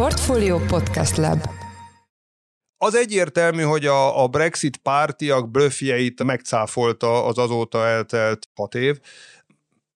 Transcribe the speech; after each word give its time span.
Portfolio 0.00 0.58
Podcast 0.58 1.16
Lab 1.16 1.40
az 2.76 2.94
egyértelmű, 2.94 3.62
hogy 3.62 3.86
a, 3.86 4.22
a 4.22 4.28
Brexit 4.28 4.76
pártiak 4.76 5.50
blöffjeit 5.50 6.22
megcáfolta 6.22 7.24
az 7.24 7.38
azóta 7.38 7.86
eltelt 7.86 8.48
hat 8.54 8.74
év. 8.74 9.00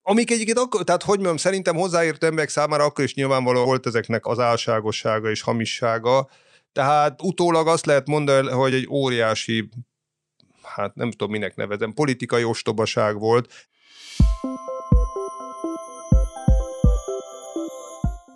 Amik 0.02 0.30
egyébként 0.30 0.58
akkor, 0.58 0.84
tehát 0.84 1.02
hogy 1.02 1.14
mondjam, 1.14 1.36
szerintem 1.36 1.76
hozzáértő 1.76 2.26
emberek 2.26 2.48
számára 2.48 2.84
akkor 2.84 3.04
is 3.04 3.14
nyilvánvaló 3.14 3.64
volt 3.64 3.86
ezeknek 3.86 4.26
az 4.26 4.38
álságossága 4.38 5.30
és 5.30 5.42
hamissága. 5.42 6.28
Tehát 6.72 7.22
utólag 7.22 7.68
azt 7.68 7.86
lehet 7.86 8.06
mondani, 8.06 8.48
hogy 8.48 8.74
egy 8.74 8.88
óriási, 8.90 9.68
hát 10.62 10.94
nem 10.94 11.10
tudom 11.10 11.30
minek 11.30 11.56
nevezem, 11.56 11.92
politikai 11.92 12.44
ostobaság 12.44 13.18
volt. 13.18 13.52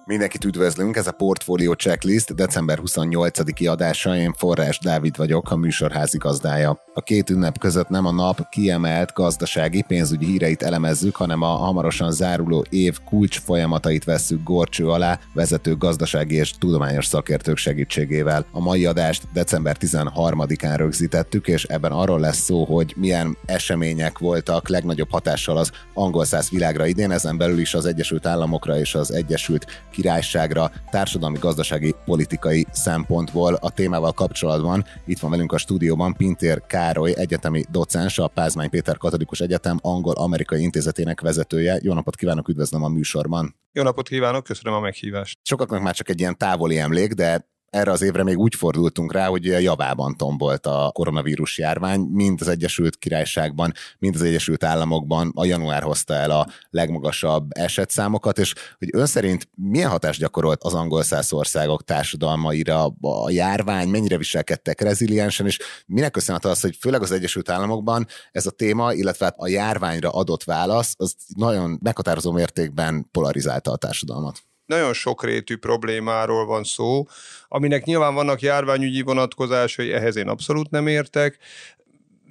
Mindenkit 0.09 0.45
üdvözlünk, 0.45 0.97
ez 0.97 1.07
a 1.07 1.13
Portfolio 1.13 1.75
Checklist 1.75 2.35
december 2.35 2.79
28-i 2.85 3.71
adása, 3.71 4.17
én 4.17 4.33
Forrás 4.33 4.79
Dávid 4.79 5.17
vagyok, 5.17 5.51
a 5.51 5.57
műsor 5.57 5.93
házigazdája. 5.93 6.83
A 6.95 7.01
két 7.01 7.31
ünnep 7.31 7.59
között 7.59 7.89
nem 7.89 8.07
a 8.07 8.13
nap 8.13 8.49
kiemelt 8.49 9.13
gazdasági 9.13 9.85
pénzügyi 9.87 10.27
híreit 10.27 10.63
elemezzük, 10.63 11.17
hanem 11.17 11.43
a 11.43 11.47
hamarosan 11.47 12.13
záruló 12.13 12.65
év 12.69 12.99
kulcs 13.05 13.41
folyamatait 13.41 14.05
vesszük 14.05 14.43
gorcső 14.43 14.89
alá 14.89 15.19
vezető 15.35 15.77
gazdasági 15.77 16.35
és 16.35 16.51
tudományos 16.51 17.07
szakértők 17.07 17.57
segítségével. 17.57 18.47
A 18.53 18.61
mai 18.61 18.87
adást 18.87 19.23
december 19.33 19.77
13-án 19.81 20.75
rögzítettük, 20.77 21.49
és 21.49 21.65
ebben 21.65 21.93
arról 21.93 22.21
lesz 22.21 22.39
szó, 22.39 22.65
hogy 22.65 22.95
milyen 22.97 23.37
események 23.47 24.19
voltak 24.19 24.69
legnagyobb 24.69 25.11
hatással 25.11 25.57
az 25.57 25.71
angol 25.95 26.25
száz 26.25 26.51
világra 26.51 26.87
idén, 26.87 27.11
ezen 27.11 27.37
belül 27.37 27.59
is 27.59 27.75
az 27.75 27.87
Egyesült 27.87 28.27
Államokra 28.27 28.79
és 28.79 28.95
az 28.95 29.13
Egyesült 29.13 29.67
királyságra 29.99 30.71
társadalmi, 30.91 31.39
gazdasági, 31.39 31.95
politikai 32.05 32.67
szempontból 32.71 33.55
a 33.55 33.71
témával 33.71 34.13
kapcsolatban. 34.13 34.85
Itt 35.07 35.19
van 35.19 35.31
velünk 35.31 35.53
a 35.53 35.59
stúdióban 35.59 36.15
Pintér 36.17 36.63
Károly, 36.67 37.13
egyetemi 37.17 37.65
docens, 37.71 38.19
a 38.19 38.29
Pázmány 38.29 38.71
Péter 38.71 38.97
Katolikus 38.97 39.41
Egyetem 39.41 39.79
angol-amerikai 39.83 40.63
intézetének 40.63 41.21
vezetője. 41.21 41.79
Jó 41.83 41.95
napot 41.95 42.17
kívánok, 42.17 42.49
üdvözlöm 42.49 42.83
a 42.83 42.89
műsorban. 42.89 43.57
Jó 43.73 43.83
napot 43.83 44.09
kívánok, 44.09 44.45
köszönöm 44.45 44.79
a 44.79 44.81
meghívást. 44.81 45.39
Sokaknak 45.43 45.83
már 45.83 45.95
csak 45.95 46.09
egy 46.09 46.21
ilyen 46.21 46.37
távoli 46.37 46.79
emlék, 46.79 47.13
de 47.13 47.49
erre 47.71 47.91
az 47.91 48.03
évre 48.03 48.23
még 48.23 48.39
úgy 48.39 48.55
fordultunk 48.55 49.13
rá, 49.13 49.27
hogy 49.27 49.45
javában 49.45 50.17
tombolt 50.17 50.67
a 50.67 50.91
koronavírus 50.95 51.59
járvány, 51.59 52.01
mind 52.01 52.41
az 52.41 52.49
Egyesült 52.49 52.97
Királyságban, 52.97 53.73
mind 53.99 54.15
az 54.15 54.23
Egyesült 54.23 54.65
Államokban. 54.65 55.33
A 55.35 55.45
január 55.45 55.83
hozta 55.83 56.15
el 56.15 56.31
a 56.31 56.47
legmagasabb 56.71 57.51
esetszámokat, 57.51 58.39
és 58.39 58.55
hogy 58.79 58.89
ön 58.93 59.07
szerint 59.07 59.49
milyen 59.55 59.91
hatást 59.91 60.21
gyakorolt 60.21 60.63
az 60.63 60.75
angol 60.75 61.03
száz 61.03 61.33
országok 61.33 61.85
társadalmaira 61.85 62.85
a 63.01 63.31
járvány, 63.31 63.89
mennyire 63.89 64.17
viselkedtek 64.17 64.81
reziliensen, 64.81 65.47
és 65.47 65.59
minek 65.87 66.11
köszönhető 66.11 66.49
az, 66.49 66.61
hogy 66.61 66.77
főleg 66.81 67.03
az 67.03 67.13
Egyesült 67.13 67.51
Államokban 67.51 68.07
ez 68.33 68.47
a 68.47 68.51
téma, 68.51 68.93
illetve 68.93 69.25
hát 69.25 69.35
a 69.39 69.49
járványra 69.49 70.11
adott 70.11 70.45
válasz, 70.45 70.95
az 70.97 71.15
nagyon 71.37 71.79
meghatározó 71.83 72.33
mértékben 72.33 73.09
polarizálta 73.11 73.73
a 73.73 73.77
társadalmat 73.77 74.48
nagyon 74.69 74.93
sokrétű 74.93 75.57
problémáról 75.57 76.47
van 76.47 76.65
szó, 76.65 77.07
aminek 77.49 77.85
nyilván 77.85 78.15
vannak 78.15 78.41
járványügyi 78.41 79.03
vonatkozásai, 79.03 79.93
ehhez 79.93 80.17
én 80.17 80.29
abszolút 80.29 80.71
nem 80.71 80.87
értek, 80.87 81.39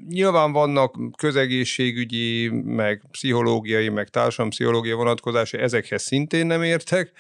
Nyilván 0.09 0.51
vannak 0.51 0.95
közegészségügyi, 1.17 2.49
meg 2.63 3.03
pszichológiai, 3.11 3.89
meg 3.89 4.07
társadalompszichológiai 4.07 4.95
vonatkozásai, 4.95 5.59
ezekhez 5.59 6.03
szintén 6.03 6.45
nem 6.45 6.63
értek. 6.63 7.11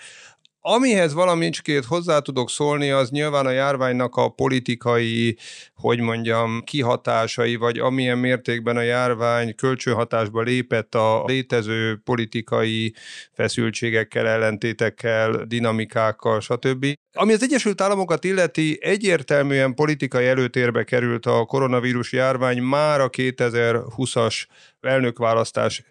Amihez 0.69 1.13
valamicskét 1.13 1.85
hozzá 1.85 2.19
tudok 2.19 2.49
szólni, 2.49 2.89
az 2.89 3.09
nyilván 3.09 3.45
a 3.45 3.49
járványnak 3.49 4.15
a 4.15 4.29
politikai, 4.29 5.37
hogy 5.75 5.99
mondjam, 5.99 6.61
kihatásai, 6.63 7.55
vagy 7.55 7.79
amilyen 7.79 8.17
mértékben 8.17 8.77
a 8.77 8.81
járvány 8.81 9.55
kölcsönhatásba 9.55 10.41
lépett 10.41 10.95
a 10.95 11.23
létező 11.25 12.01
politikai 12.03 12.93
feszültségekkel, 13.33 14.27
ellentétekkel, 14.27 15.45
dinamikákkal, 15.45 16.39
stb. 16.39 16.85
Ami 17.13 17.33
az 17.33 17.43
Egyesült 17.43 17.81
Államokat 17.81 18.23
illeti, 18.23 18.77
egyértelműen 18.81 19.75
politikai 19.75 20.25
előtérbe 20.25 20.83
került 20.83 21.25
a 21.25 21.45
koronavírus 21.45 22.11
járvány 22.11 22.61
már 22.61 23.01
a 23.01 23.09
2020-as 23.09 24.45
elnökválasztás 24.81 25.83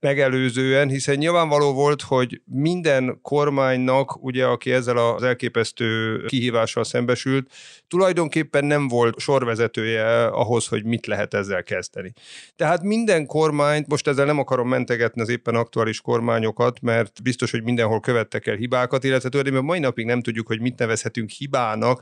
megelőzően, 0.00 0.88
hiszen 0.88 1.16
nyilvánvaló 1.16 1.72
volt, 1.72 2.02
hogy 2.02 2.40
minden 2.44 3.18
kormánynak, 3.22 4.24
ugye, 4.24 4.44
aki 4.44 4.72
ezzel 4.72 4.96
az 4.96 5.22
elképesztő 5.22 6.24
kihívással 6.26 6.84
szembesült, 6.84 7.50
tulajdonképpen 7.88 8.64
nem 8.64 8.88
volt 8.88 9.18
sorvezetője 9.18 10.26
ahhoz, 10.26 10.66
hogy 10.66 10.84
mit 10.84 11.06
lehet 11.06 11.34
ezzel 11.34 11.62
kezdeni. 11.62 12.12
Tehát 12.56 12.82
minden 12.82 13.26
kormányt, 13.26 13.86
most 13.86 14.06
ezzel 14.06 14.26
nem 14.26 14.38
akarom 14.38 14.68
mentegetni 14.68 15.20
az 15.20 15.28
éppen 15.28 15.54
aktuális 15.54 16.00
kormányokat, 16.00 16.80
mert 16.80 17.22
biztos, 17.22 17.50
hogy 17.50 17.62
mindenhol 17.62 18.00
követtek 18.00 18.46
el 18.46 18.56
hibákat, 18.56 19.04
illetve 19.04 19.28
tulajdonképpen 19.28 19.68
mai 19.68 19.78
napig 19.78 20.06
nem 20.06 20.22
tudjuk, 20.22 20.46
hogy 20.46 20.60
mit 20.60 20.78
nevezhetünk 20.78 21.30
hibának, 21.30 22.00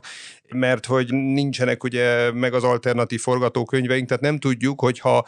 mert 0.49 0.85
hogy 0.85 1.13
nincsenek 1.13 1.83
ugye 1.83 2.31
meg 2.31 2.53
az 2.53 2.63
alternatív 2.63 3.21
forgatókönyveink, 3.21 4.07
tehát 4.07 4.23
nem 4.23 4.37
tudjuk, 4.37 4.79
hogyha 4.81 5.25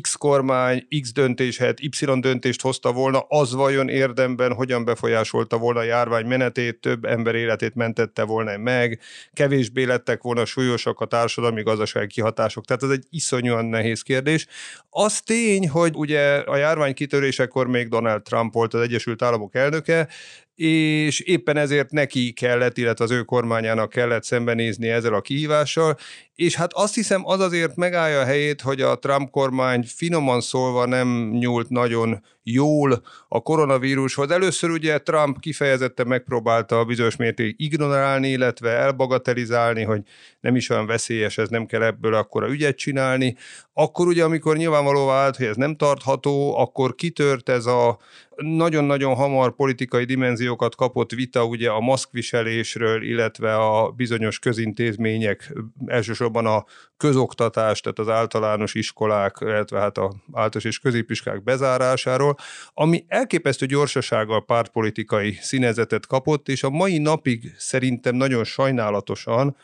X 0.00 0.14
kormány 0.14 0.86
X 1.00 1.12
döntéshet, 1.12 1.80
Y 1.80 2.11
döntést 2.20 2.60
hozta 2.60 2.92
volna, 2.92 3.24
az 3.28 3.52
vajon 3.54 3.88
érdemben 3.88 4.52
hogyan 4.52 4.84
befolyásolta 4.84 5.58
volna 5.58 5.80
a 5.80 5.82
járvány 5.82 6.26
menetét, 6.26 6.80
több 6.80 7.04
ember 7.04 7.34
életét 7.34 7.74
mentette 7.74 8.22
volna 8.22 8.56
meg, 8.56 9.00
kevésbé 9.32 9.84
lettek 9.84 10.22
volna 10.22 10.44
súlyosak 10.44 11.00
a 11.00 11.06
társadalmi 11.06 11.62
gazdasági 11.62 12.06
kihatások. 12.06 12.64
Tehát 12.64 12.82
ez 12.82 12.90
egy 12.90 13.04
iszonyúan 13.10 13.64
nehéz 13.64 14.02
kérdés. 14.02 14.46
Az 14.90 15.20
tény, 15.20 15.68
hogy 15.68 15.96
ugye 15.96 16.36
a 16.36 16.56
járvány 16.56 16.94
kitörésekor 16.94 17.66
még 17.66 17.88
Donald 17.88 18.22
Trump 18.22 18.52
volt 18.52 18.74
az 18.74 18.80
Egyesült 18.80 19.22
Államok 19.22 19.54
elnöke, 19.54 20.08
és 20.54 21.20
éppen 21.20 21.56
ezért 21.56 21.90
neki 21.90 22.32
kellett, 22.32 22.78
illetve 22.78 23.04
az 23.04 23.10
ő 23.10 23.22
kormányának 23.22 23.88
kellett 23.88 24.24
szembenézni 24.24 24.88
ezzel 24.88 25.14
a 25.14 25.20
kihívással, 25.20 25.96
és 26.34 26.54
hát 26.54 26.72
azt 26.72 26.94
hiszem 26.94 27.26
az 27.26 27.40
azért 27.40 27.76
megállja 27.76 28.20
a 28.20 28.24
helyét, 28.24 28.60
hogy 28.60 28.80
a 28.80 28.98
Trump 28.98 29.30
kormány 29.30 29.84
finoman 29.86 30.40
szólva 30.40 30.86
nem 30.86 31.30
nyúlt 31.30 31.68
nagyon 31.68 32.24
jól 32.42 33.02
a 33.28 33.40
koronavírushoz. 33.40 34.30
Először 34.30 34.70
ugye 34.70 34.98
Trump 34.98 35.40
kifejezetten 35.40 36.06
megpróbálta 36.06 36.78
a 36.78 36.84
bizonyos 36.84 37.16
mértékig 37.16 37.54
ignorálni, 37.58 38.28
illetve 38.28 38.70
elbagatelizálni, 38.70 39.82
hogy 39.82 40.02
nem 40.40 40.56
is 40.56 40.70
olyan 40.70 40.86
veszélyes, 40.86 41.38
ez 41.38 41.48
nem 41.48 41.66
kell 41.66 41.82
ebből 41.82 42.14
akkora 42.14 42.48
ügyet 42.48 42.76
csinálni. 42.76 43.36
Akkor 43.72 44.06
ugye, 44.06 44.24
amikor 44.24 44.56
nyilvánvalóvá 44.56 45.22
vált, 45.22 45.36
hogy 45.36 45.46
ez 45.46 45.56
nem 45.56 45.76
tartható, 45.76 46.58
akkor 46.58 46.94
kitört 46.94 47.48
ez 47.48 47.66
a 47.66 47.98
nagyon-nagyon 48.36 49.14
hamar 49.14 49.54
politikai 49.54 50.04
dimenziókat 50.04 50.74
kapott 50.74 51.10
vita 51.10 51.44
ugye 51.44 51.70
a 51.70 51.80
maszkviselésről, 51.80 53.02
illetve 53.02 53.56
a 53.56 53.90
bizonyos 53.90 54.38
közintézmények, 54.38 55.52
elsősorban 55.86 56.46
a 56.46 56.64
közoktatás, 56.96 57.80
tehát 57.80 57.98
az 57.98 58.08
általános 58.08 58.74
iskolák, 58.74 59.36
illetve 59.40 59.78
hát 59.78 59.98
a 59.98 60.12
általános 60.32 60.64
és 60.64 60.78
középiskák 60.78 61.42
bezárásáról, 61.42 62.31
ami 62.74 63.04
elképesztő 63.08 63.66
gyorsasággal 63.66 64.44
pártpolitikai 64.44 65.38
színezetet 65.40 66.06
kapott, 66.06 66.48
és 66.48 66.62
a 66.62 66.70
mai 66.70 66.98
napig 66.98 67.54
szerintem 67.56 68.14
nagyon 68.14 68.44
sajnálatosan 68.44 69.56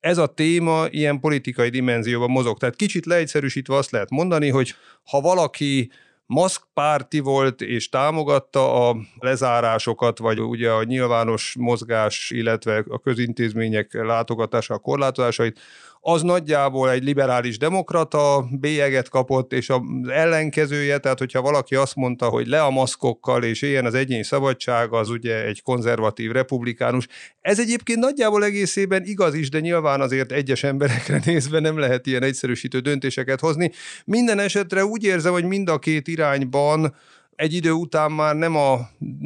ez 0.00 0.18
a 0.18 0.26
téma 0.26 0.86
ilyen 0.90 1.20
politikai 1.20 1.68
dimenzióban 1.68 2.30
mozog. 2.30 2.58
Tehát 2.58 2.76
kicsit 2.76 3.06
leegyszerűsítve 3.06 3.74
azt 3.76 3.90
lehet 3.90 4.10
mondani, 4.10 4.48
hogy 4.48 4.74
ha 5.04 5.20
valaki 5.20 5.90
maszkpárti 6.26 7.18
volt 7.18 7.60
és 7.60 7.88
támogatta 7.88 8.88
a 8.88 8.96
lezárásokat, 9.18 10.18
vagy 10.18 10.40
ugye 10.40 10.70
a 10.70 10.82
nyilvános 10.82 11.54
mozgás, 11.58 12.30
illetve 12.30 12.84
a 12.88 12.98
közintézmények 12.98 13.92
látogatása 13.92 14.78
korlátozásait, 14.78 15.60
az 16.04 16.22
nagyjából 16.22 16.90
egy 16.90 17.02
liberális 17.02 17.58
demokrata 17.58 18.48
bélyeget 18.50 19.08
kapott, 19.08 19.52
és 19.52 19.70
az 19.70 19.80
ellenkezője, 20.08 20.98
tehát 20.98 21.18
hogyha 21.18 21.42
valaki 21.42 21.74
azt 21.74 21.94
mondta, 21.94 22.28
hogy 22.28 22.46
le 22.46 22.62
a 22.62 22.70
maszkokkal, 22.70 23.44
és 23.44 23.62
ilyen 23.62 23.84
az 23.84 23.94
egyéni 23.94 24.22
szabadság, 24.22 24.92
az 24.92 25.08
ugye 25.08 25.44
egy 25.44 25.62
konzervatív 25.62 26.30
republikánus. 26.30 27.06
Ez 27.40 27.60
egyébként 27.60 27.98
nagyjából 27.98 28.44
egészében 28.44 29.04
igaz 29.04 29.34
is, 29.34 29.48
de 29.48 29.60
nyilván 29.60 30.00
azért 30.00 30.32
egyes 30.32 30.62
emberekre 30.62 31.20
nézve 31.24 31.60
nem 31.60 31.78
lehet 31.78 32.06
ilyen 32.06 32.22
egyszerűsítő 32.22 32.78
döntéseket 32.78 33.40
hozni. 33.40 33.70
Minden 34.04 34.38
esetre 34.38 34.84
úgy 34.84 35.04
érzem, 35.04 35.32
hogy 35.32 35.44
mind 35.44 35.68
a 35.68 35.78
két 35.78 36.08
irányban 36.08 36.94
egy 37.36 37.54
idő 37.54 37.70
után 37.70 38.12
már 38.12 38.34
nem 38.34 38.56
a 38.56 38.78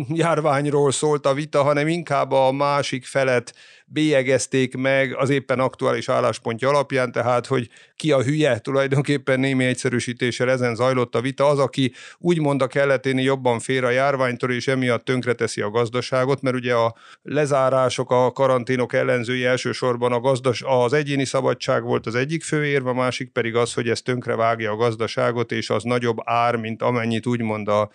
járványról 0.09 0.93
szólt 0.93 1.27
a 1.27 1.35
vita, 1.35 1.63
hanem 1.63 1.89
inkább 1.89 2.33
a 2.33 2.53
másik 2.53 3.05
felet 3.05 3.55
bélyegezték 3.89 4.77
meg 4.77 5.17
az 5.17 5.31
éppen 5.31 5.61
aktuális 5.61 6.09
álláspontja 6.09 6.69
alapján, 6.69 7.13
tehát 7.13 7.47
hogy 7.47 7.69
ki 7.97 8.13
a 8.13 8.23
hülye, 8.23 8.59
tulajdonképpen 8.59 9.41
némi 9.41 9.65
egyszerűsítéssel 9.65 10.51
ezen 10.51 10.75
zajlott 10.75 11.15
a 11.15 11.21
vita, 11.21 11.47
az, 11.47 11.59
aki 11.59 11.93
úgymond 12.19 12.63
a 12.63 12.67
kelleténi 12.67 13.23
jobban 13.23 13.59
fér 13.59 13.85
a 13.85 13.91
járványtól, 13.91 14.53
és 14.53 14.69
emiatt 14.69 15.05
tönkreteszi 15.05 15.61
a 15.61 15.71
gazdaságot, 15.71 16.43
mert 16.43 16.57
ugye 16.57 16.75
a 16.75 16.95
lezárások, 17.23 18.11
a 18.11 18.33
karanténok 18.33 18.93
ellenzői 18.93 19.45
elsősorban 19.45 20.13
a 20.13 20.21
gazdas, 20.21 20.63
az 20.67 20.93
egyéni 20.93 21.25
szabadság 21.25 21.83
volt 21.83 22.07
az 22.07 22.15
egyik 22.15 22.43
fő 22.43 22.65
érve, 22.65 22.91
a 22.91 22.95
másik 22.95 23.33
pedig 23.33 23.57
az, 23.57 23.75
hogy 23.75 23.89
ez 23.89 24.03
tönkrevágja 24.03 24.73
a 24.73 24.77
gazdaságot, 24.77 25.53
és 25.53 25.71
az 25.71 25.83
nagyobb 25.83 26.17
ár, 26.25 26.57
mint 26.57 26.83
amennyit 26.83 27.27
úgymond 27.27 27.69
a, 27.69 27.91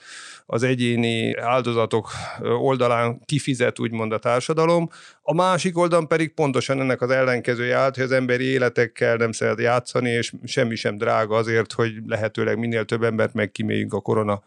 az 0.46 0.64
egyéni 0.64 1.38
áldozatok 1.38 2.10
oldalán 2.42 3.22
kifizet 3.26 3.80
úgymond 3.80 4.12
a 4.12 4.20
társadalom. 4.20 4.90
A 5.22 5.34
másik 5.34 5.78
oldalon 5.78 6.08
pedig 6.08 6.34
pontosan 6.34 6.80
ennek 6.80 7.02
az 7.02 7.10
ellenkezője 7.10 7.76
állt, 7.76 7.96
hogy 7.96 8.04
az 8.04 8.12
emberi 8.12 8.44
életekkel 8.44 9.16
nem 9.16 9.32
szeret 9.32 9.60
játszani, 9.60 10.10
és 10.10 10.34
semmi 10.44 10.76
sem 10.76 10.98
drága 10.98 11.36
azért, 11.36 11.72
hogy 11.72 11.94
lehetőleg 12.06 12.58
minél 12.58 12.86
több 12.86 13.04
embert 13.04 13.34
megkíméljünk 13.34 13.94
a 13.94 14.02
korona 14.02 14.44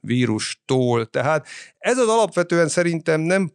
vírustól. 0.00 1.06
Tehát 1.10 1.46
ez 1.78 1.98
az 1.98 2.08
alapvetően 2.08 2.68
szerintem 2.68 3.20
nem 3.20 3.52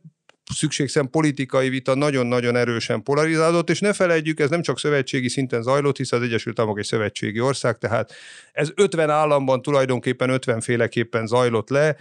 szükségszem 0.54 1.10
politikai 1.10 1.70
vita 1.70 1.96
nagyon-nagyon 1.96 2.56
erősen 2.56 3.04
polarizálódott, 3.04 3.70
és 3.70 3.80
ne 3.80 3.94
felejtjük, 3.94 4.40
ez 4.40 4.50
nem 4.50 4.62
csak 4.62 4.80
szövetségi 4.80 5.30
szinten 5.30 5.62
zajlott, 5.62 5.98
hiszen 5.98 6.20
az 6.20 6.26
Egyesült 6.26 6.60
Államok 6.60 6.80
egy 6.80 6.86
szövetségi 6.86 7.40
ország, 7.40 7.78
tehát 7.78 8.14
ez 8.52 8.70
50 8.76 9.10
államban 9.10 9.62
tulajdonképpen 9.62 10.30
50 10.30 10.62
féleképpen 10.62 11.28
zajlott 11.28 11.70
le, 11.70 11.96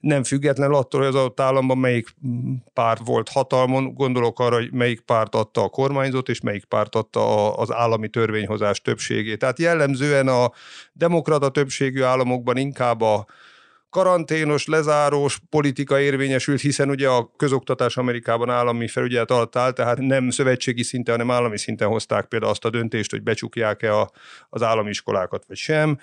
nem 0.00 0.24
független 0.24 0.72
attól, 0.72 1.00
hogy 1.00 1.08
az 1.08 1.14
adott 1.14 1.40
államban 1.40 1.78
melyik 1.78 2.14
párt 2.72 3.00
volt 3.04 3.28
hatalmon, 3.28 3.94
gondolok 3.94 4.40
arra, 4.40 4.56
hogy 4.56 4.72
melyik 4.72 5.00
párt 5.00 5.34
adta 5.34 5.62
a 5.62 5.68
kormányzót, 5.68 6.28
és 6.28 6.40
melyik 6.40 6.64
párt 6.64 6.94
adta 6.94 7.52
az 7.54 7.72
állami 7.72 8.08
törvényhozás 8.08 8.80
többségét. 8.80 9.38
Tehát 9.38 9.58
jellemzően 9.58 10.28
a 10.28 10.52
demokrata 10.92 11.48
többségű 11.48 12.02
államokban 12.02 12.56
inkább 12.56 13.00
a 13.00 13.26
karanténos, 13.90 14.66
lezárós 14.66 15.40
politika 15.50 16.00
érvényesült, 16.00 16.60
hiszen 16.60 16.90
ugye 16.90 17.08
a 17.08 17.30
közoktatás 17.36 17.96
Amerikában 17.96 18.50
állami 18.50 18.88
felügyelet 18.88 19.30
alatt 19.30 19.56
áll, 19.56 19.70
tehát 19.70 19.98
nem 19.98 20.30
szövetségi 20.30 20.82
szinten, 20.82 21.14
hanem 21.14 21.36
állami 21.36 21.58
szinten 21.58 21.88
hozták 21.88 22.26
például 22.26 22.50
azt 22.50 22.64
a 22.64 22.70
döntést, 22.70 23.10
hogy 23.10 23.22
becsukják-e 23.22 23.96
a, 23.96 24.10
az 24.48 24.62
állami 24.62 24.88
iskolákat, 24.88 25.44
vagy 25.46 25.56
sem 25.56 25.98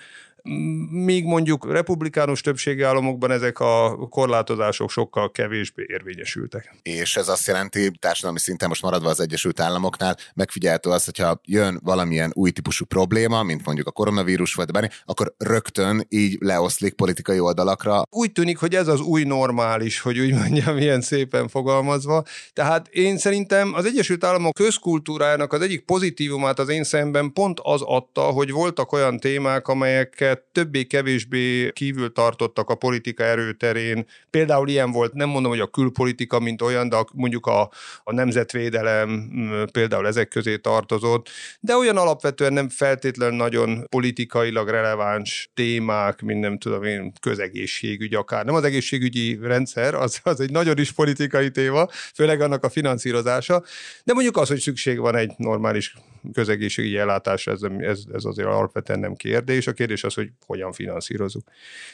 míg 0.90 1.24
mondjuk 1.24 1.72
republikánus 1.72 2.40
többségi 2.40 2.82
államokban 2.82 3.30
ezek 3.30 3.58
a 3.58 3.96
korlátozások 4.10 4.90
sokkal 4.90 5.30
kevésbé 5.30 5.86
érvényesültek. 5.88 6.74
És 6.82 7.16
ez 7.16 7.28
azt 7.28 7.46
jelenti, 7.46 7.90
társadalmi 7.98 8.38
szinten 8.38 8.68
most 8.68 8.82
maradva 8.82 9.08
az 9.08 9.20
Egyesült 9.20 9.60
Államoknál, 9.60 10.16
megfigyelhető 10.34 10.90
az, 10.90 11.04
hogyha 11.04 11.40
jön 11.44 11.80
valamilyen 11.82 12.30
új 12.34 12.50
típusú 12.50 12.84
probléma, 12.84 13.42
mint 13.42 13.64
mondjuk 13.64 13.86
a 13.86 13.90
koronavírus 13.90 14.54
vagy 14.54 14.70
bármi, 14.70 14.88
akkor 15.04 15.34
rögtön 15.38 16.06
így 16.08 16.36
leoszlik 16.40 16.94
politikai 16.94 17.38
oldalakra. 17.40 18.02
Úgy 18.10 18.32
tűnik, 18.32 18.58
hogy 18.58 18.74
ez 18.74 18.88
az 18.88 19.00
új 19.00 19.24
normális, 19.24 20.00
hogy 20.00 20.18
úgy 20.18 20.32
mondjam, 20.32 20.76
ilyen 20.76 21.00
szépen 21.00 21.48
fogalmazva. 21.48 22.22
Tehát 22.52 22.88
én 22.88 23.18
szerintem 23.18 23.74
az 23.74 23.84
Egyesült 23.84 24.24
Államok 24.24 24.54
közkultúrájának 24.54 25.52
az 25.52 25.60
egyik 25.60 25.84
pozitívumát 25.84 26.58
az 26.58 26.68
én 26.68 26.84
szemben 26.84 27.32
pont 27.32 27.60
az 27.62 27.82
adta, 27.82 28.20
hogy 28.20 28.50
voltak 28.50 28.92
olyan 28.92 29.18
témák, 29.18 29.68
amelyeket 29.68 30.35
többé-kevésbé 30.52 31.70
kívül 31.72 32.12
tartottak 32.12 32.70
a 32.70 32.74
politika 32.74 33.24
erőterén. 33.24 34.06
Például 34.30 34.68
ilyen 34.68 34.90
volt, 34.90 35.12
nem 35.12 35.28
mondom, 35.28 35.50
hogy 35.50 35.60
a 35.60 35.66
külpolitika, 35.66 36.38
mint 36.38 36.62
olyan, 36.62 36.88
de 36.88 36.96
mondjuk 37.12 37.46
a, 37.46 37.70
a 38.04 38.12
nemzetvédelem 38.12 39.30
például 39.72 40.06
ezek 40.06 40.28
közé 40.28 40.56
tartozott, 40.56 41.28
de 41.60 41.76
olyan 41.76 41.96
alapvetően 41.96 42.52
nem 42.52 42.68
feltétlenül 42.68 43.36
nagyon 43.36 43.86
politikailag 43.88 44.68
releváns 44.68 45.50
témák, 45.54 46.20
mint 46.20 46.40
nem 46.40 46.58
tudom 46.58 46.82
én, 46.82 47.12
közegészségügy 47.20 48.14
akár. 48.14 48.44
Nem 48.44 48.54
az 48.54 48.64
egészségügyi 48.64 49.38
rendszer, 49.42 49.94
az, 49.94 50.20
az 50.22 50.40
egy 50.40 50.50
nagyon 50.50 50.78
is 50.78 50.92
politikai 50.92 51.50
téma, 51.50 51.86
főleg 52.14 52.40
annak 52.40 52.64
a 52.64 52.68
finanszírozása, 52.68 53.64
de 54.04 54.12
mondjuk 54.12 54.36
az, 54.36 54.48
hogy 54.48 54.60
szükség 54.60 54.98
van 54.98 55.16
egy 55.16 55.32
normális 55.36 55.94
közegészségügyi 56.32 56.96
ellátásra, 56.96 57.52
ez, 57.52 57.60
ez, 57.78 58.02
ez 58.12 58.24
azért 58.24 58.48
alapvetően 58.48 58.98
nem 58.98 59.14
kérdés. 59.14 59.66
A 59.66 59.72
kérdés 59.72 60.04
az, 60.04 60.14
hogy 60.14 60.30
hogyan 60.46 60.72
finanszírozunk. 60.72 61.44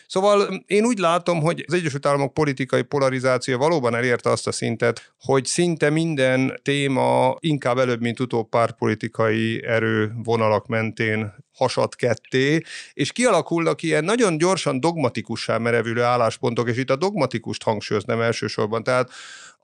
Szóval 0.07 0.65
én 0.67 0.85
úgy 0.85 0.99
látom, 0.99 1.41
hogy 1.41 1.65
az 1.67 1.75
Egyesült 1.75 2.07
Államok 2.07 2.35
politikai 2.35 2.83
polarizáció 2.83 3.59
valóban 3.59 3.95
elérte 3.95 4.31
azt 4.31 4.47
a 4.47 4.53
szintet, 4.53 5.13
hogy 5.21 5.45
szinte 5.45 5.91
minden 5.91 6.61
téma 6.63 7.37
inkább 7.39 7.79
előbb, 7.79 8.01
mint 8.01 8.21
utóbb 8.21 8.49
pártpolitikai 8.49 9.65
erő 9.65 10.13
vonalak 10.25 10.67
mentén 10.67 11.35
hasad 11.55 11.95
ketté, 11.95 12.63
és 12.93 13.13
kialakulnak 13.13 13.83
ilyen 13.83 14.05
nagyon 14.05 14.39
gyorsan 14.39 14.81
dogmatikussá 14.81 15.59
merevülő 15.59 16.03
álláspontok, 16.03 16.69
és 16.69 16.77
itt 16.77 16.91
a 16.91 16.97
dogmatikust 16.97 17.63
hangsúlyoznám 17.63 18.21
elsősorban. 18.21 18.83
Tehát 18.83 19.11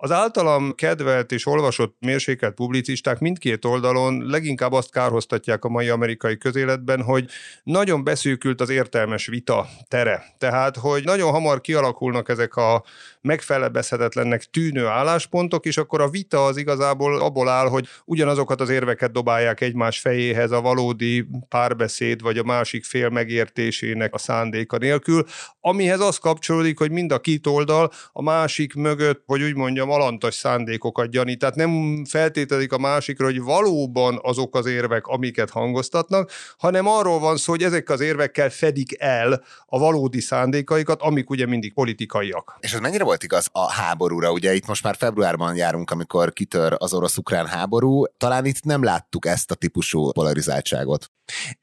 az 0.00 0.10
általam 0.10 0.74
kedvelt 0.74 1.32
és 1.32 1.46
olvasott 1.46 1.96
mérsékelt 2.00 2.54
publicisták 2.54 3.18
mindkét 3.18 3.64
oldalon 3.64 4.26
leginkább 4.26 4.72
azt 4.72 4.90
kárhoztatják 4.90 5.64
a 5.64 5.68
mai 5.68 5.88
amerikai 5.88 6.38
közéletben, 6.38 7.02
hogy 7.02 7.28
nagyon 7.62 8.04
beszűkült 8.04 8.60
az 8.60 8.68
értelmes 8.68 9.26
vita 9.26 9.66
tere. 9.88 10.24
Tehát, 10.38 10.76
hogy 10.76 11.04
nagyon 11.04 11.30
hamar 11.30 11.60
kialakulnak 11.60 12.28
ezek 12.28 12.56
a 12.56 12.84
megfelebezhetetlennek 13.20 14.44
tűnő 14.44 14.86
álláspontok, 14.86 15.66
és 15.66 15.76
akkor 15.76 16.00
a 16.00 16.08
vita 16.08 16.44
az 16.44 16.56
igazából 16.56 17.20
abból 17.20 17.48
áll, 17.48 17.68
hogy 17.68 17.88
ugyanazokat 18.04 18.60
az 18.60 18.68
érveket 18.68 19.12
dobálják 19.12 19.60
egymás 19.60 19.98
fejéhez 19.98 20.50
a 20.50 20.60
valódi 20.60 21.26
párbeszéd, 21.78 22.22
vagy 22.22 22.38
a 22.38 22.42
másik 22.42 22.84
fél 22.84 23.08
megértésének 23.08 24.14
a 24.14 24.18
szándéka 24.18 24.76
nélkül, 24.76 25.24
amihez 25.60 26.00
az 26.00 26.16
kapcsolódik, 26.16 26.78
hogy 26.78 26.90
mind 26.90 27.12
a 27.12 27.18
két 27.18 27.46
oldal 27.46 27.90
a 28.12 28.22
másik 28.22 28.74
mögött, 28.74 29.22
hogy 29.26 29.42
úgy 29.42 29.54
mondjam, 29.54 29.90
alantas 29.90 30.34
szándékokat 30.34 31.10
gyanít. 31.10 31.38
Tehát 31.38 31.54
nem 31.54 32.04
feltételezik 32.04 32.72
a 32.72 32.78
másikra, 32.78 33.24
hogy 33.24 33.40
valóban 33.40 34.18
azok 34.22 34.56
az 34.56 34.66
érvek, 34.66 35.06
amiket 35.06 35.50
hangoztatnak, 35.50 36.30
hanem 36.58 36.86
arról 36.86 37.18
van 37.18 37.36
szó, 37.36 37.52
hogy 37.52 37.62
ezek 37.62 37.90
az 37.90 38.00
érvekkel 38.00 38.50
fedik 38.50 39.00
el 39.00 39.42
a 39.66 39.78
valódi 39.78 40.20
szándékaikat, 40.20 41.02
amik 41.02 41.30
ugye 41.30 41.46
mindig 41.46 41.72
politikaiak. 41.72 42.56
És 42.60 42.72
ez 42.72 42.80
mennyire 42.80 43.04
volt 43.04 43.22
igaz 43.22 43.48
a 43.52 43.72
háborúra? 43.72 44.32
Ugye 44.32 44.54
itt 44.54 44.66
most 44.66 44.82
már 44.82 44.96
februárban 44.96 45.56
járunk, 45.56 45.90
amikor 45.90 46.32
kitör 46.32 46.74
az 46.78 46.94
orosz-ukrán 46.94 47.46
háború. 47.46 48.04
Talán 48.16 48.44
itt 48.44 48.64
nem 48.64 48.82
láttuk 48.82 49.26
ezt 49.26 49.50
a 49.50 49.54
típusú 49.54 50.12
polarizáltságot. 50.12 51.10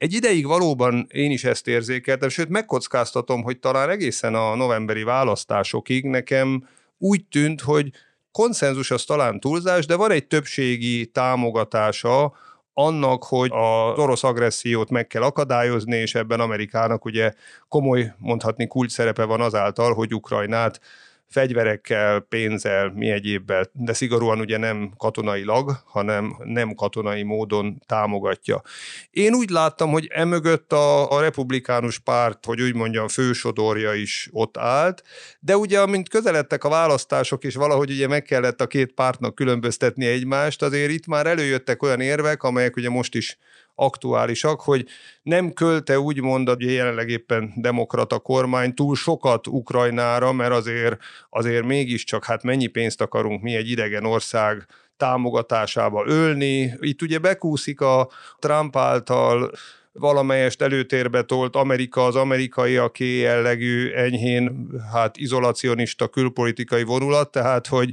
Egy 0.06 0.12
ideig 0.12 0.46
valóban 0.46 1.06
én 1.12 1.30
is 1.30 1.44
ezt 1.44 1.68
érzékeltem, 1.68 2.28
sőt 2.28 2.48
megkockáztatom, 2.48 3.42
hogy 3.42 3.58
talán 3.58 3.90
egészen 3.90 4.34
a 4.34 4.54
novemberi 4.54 5.02
választásokig 5.02 6.04
nekem 6.04 6.68
úgy 6.98 7.24
tűnt, 7.24 7.60
hogy 7.60 7.90
konszenzus 8.30 8.90
az 8.90 9.04
talán 9.04 9.40
túlzás, 9.40 9.86
de 9.86 9.96
van 9.96 10.10
egy 10.10 10.26
többségi 10.26 11.06
támogatása 11.06 12.32
annak, 12.72 13.24
hogy 13.24 13.50
az 13.52 13.98
orosz 13.98 14.24
agressziót 14.24 14.90
meg 14.90 15.06
kell 15.06 15.22
akadályozni, 15.22 15.96
és 15.96 16.14
ebben 16.14 16.40
Amerikának 16.40 17.04
ugye 17.04 17.32
komoly, 17.68 18.14
mondhatni 18.18 18.66
kulcs 18.66 18.92
szerepe 18.92 19.24
van 19.24 19.40
azáltal, 19.40 19.94
hogy 19.94 20.14
Ukrajnát 20.14 20.80
fegyverekkel, 21.28 22.20
pénzzel, 22.20 22.90
mi 22.94 23.10
egyébbel, 23.10 23.70
de 23.72 23.92
szigorúan 23.92 24.40
ugye 24.40 24.56
nem 24.56 24.92
katonailag, 24.96 25.82
hanem 25.84 26.36
nem 26.44 26.74
katonai 26.74 27.22
módon 27.22 27.82
támogatja. 27.86 28.62
Én 29.10 29.34
úgy 29.34 29.50
láttam, 29.50 29.90
hogy 29.90 30.10
emögött 30.12 30.72
a, 30.72 31.10
a 31.10 31.20
republikánus 31.20 31.98
párt, 31.98 32.44
hogy 32.44 32.60
úgy 32.60 32.74
mondjam, 32.74 33.08
fősodorja 33.08 33.94
is 33.94 34.28
ott 34.32 34.56
állt, 34.56 35.02
de 35.40 35.56
ugye 35.56 35.80
amint 35.80 36.08
közeledtek 36.08 36.64
a 36.64 36.68
választások, 36.68 37.44
és 37.44 37.54
valahogy 37.54 37.90
ugye 37.90 38.08
meg 38.08 38.22
kellett 38.22 38.60
a 38.60 38.66
két 38.66 38.92
pártnak 38.92 39.34
különböztetni 39.34 40.06
egymást, 40.06 40.62
azért 40.62 40.90
itt 40.90 41.06
már 41.06 41.26
előjöttek 41.26 41.82
olyan 41.82 42.00
érvek, 42.00 42.42
amelyek 42.42 42.76
ugye 42.76 42.88
most 42.88 43.14
is 43.14 43.38
aktuálisak, 43.76 44.60
hogy 44.60 44.86
nem 45.22 45.52
költe 45.52 45.98
úgymond 45.98 46.48
a 46.48 46.56
jelenleg 46.58 47.08
éppen 47.08 47.52
demokrata 47.56 48.18
kormány 48.18 48.74
túl 48.74 48.96
sokat 48.96 49.46
Ukrajnára, 49.46 50.32
mert 50.32 50.52
azért, 50.52 50.96
azért 51.30 51.64
mégiscsak 51.64 52.24
hát 52.24 52.42
mennyi 52.42 52.66
pénzt 52.66 53.00
akarunk 53.00 53.42
mi 53.42 53.54
egy 53.54 53.70
idegen 53.70 54.04
ország 54.04 54.66
támogatásába 54.96 56.06
ölni. 56.06 56.74
Itt 56.80 57.02
ugye 57.02 57.18
bekúszik 57.18 57.80
a 57.80 58.10
Trump 58.38 58.76
által 58.76 59.50
valamelyest 59.98 60.62
előtérbe 60.62 61.22
tolt 61.22 61.56
Amerika, 61.56 62.04
az 62.04 62.16
amerikaiaké 62.16 63.18
jellegű 63.18 63.90
enyhén 63.90 64.68
hát 64.92 65.16
izolacionista 65.16 66.08
külpolitikai 66.08 66.82
vonulat, 66.82 67.30
tehát 67.30 67.66
hogy 67.66 67.92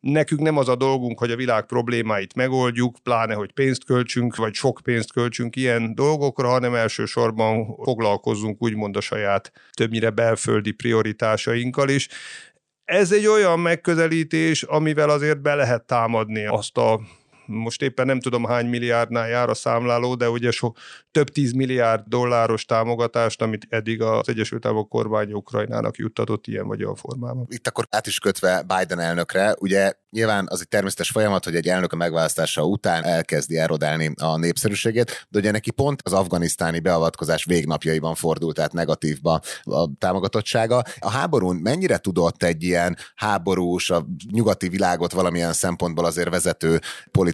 nekünk 0.00 0.40
nem 0.40 0.56
az 0.56 0.68
a 0.68 0.76
dolgunk, 0.76 1.18
hogy 1.18 1.30
a 1.30 1.36
világ 1.36 1.66
problémáit 1.66 2.34
megoldjuk, 2.34 2.96
pláne, 3.02 3.34
hogy 3.34 3.52
pénzt 3.52 3.84
költsünk, 3.84 4.36
vagy 4.36 4.54
sok 4.54 4.80
pénzt 4.82 5.12
költsünk 5.12 5.56
ilyen 5.56 5.94
dolgokra, 5.94 6.48
hanem 6.48 6.74
elsősorban 6.74 7.76
foglalkozzunk 7.82 8.62
úgymond 8.62 8.96
a 8.96 9.00
saját 9.00 9.52
többnyire 9.72 10.10
belföldi 10.10 10.70
prioritásainkkal 10.70 11.88
is. 11.88 12.08
Ez 12.84 13.12
egy 13.12 13.26
olyan 13.26 13.60
megközelítés, 13.60 14.62
amivel 14.62 15.10
azért 15.10 15.42
be 15.42 15.54
lehet 15.54 15.82
támadni 15.82 16.46
azt 16.46 16.76
a 16.76 17.00
most 17.46 17.82
éppen 17.82 18.06
nem 18.06 18.20
tudom 18.20 18.44
hány 18.44 18.66
milliárdnál 18.66 19.28
jár 19.28 19.48
a 19.48 19.54
számláló, 19.54 20.14
de 20.14 20.30
ugye 20.30 20.50
so, 20.50 20.72
több 21.10 21.28
tíz 21.28 21.52
milliárd 21.52 22.02
dolláros 22.06 22.64
támogatást, 22.64 23.42
amit 23.42 23.66
eddig 23.68 24.02
az 24.02 24.28
Egyesült 24.28 24.66
Államok 24.66 24.88
kormánya 24.88 25.34
Ukrajnának 25.34 25.96
juttatott 25.96 26.46
ilyen 26.46 26.66
vagy 26.66 26.82
olyan 26.82 26.94
formában. 26.94 27.46
Itt 27.48 27.66
akkor 27.66 27.86
át 27.90 28.06
is 28.06 28.18
kötve 28.18 28.62
Biden 28.62 29.00
elnökre, 29.00 29.54
ugye 29.60 29.92
nyilván 30.10 30.46
az 30.50 30.60
egy 30.60 30.68
természetes 30.68 31.10
folyamat, 31.10 31.44
hogy 31.44 31.56
egy 31.56 31.68
elnök 31.68 31.92
a 31.92 31.96
megválasztása 31.96 32.64
után 32.64 33.04
elkezdi 33.04 33.58
erodálni 33.58 34.12
a 34.20 34.36
népszerűségét, 34.36 35.26
de 35.28 35.38
ugye 35.38 35.50
neki 35.50 35.70
pont 35.70 36.00
az 36.04 36.12
afganisztáni 36.12 36.80
beavatkozás 36.80 37.44
végnapjaiban 37.44 38.14
fordult 38.14 38.58
át 38.58 38.72
negatívba 38.72 39.40
a 39.62 39.88
támogatottsága. 39.98 40.82
A 40.98 41.10
háborún 41.10 41.56
mennyire 41.56 41.98
tudott 41.98 42.42
egy 42.42 42.62
ilyen 42.62 42.96
háborús, 43.14 43.90
a 43.90 44.06
nyugati 44.30 44.68
világot 44.68 45.12
valamilyen 45.12 45.52
szempontból 45.52 46.04
azért 46.04 46.30
vezető 46.30 46.80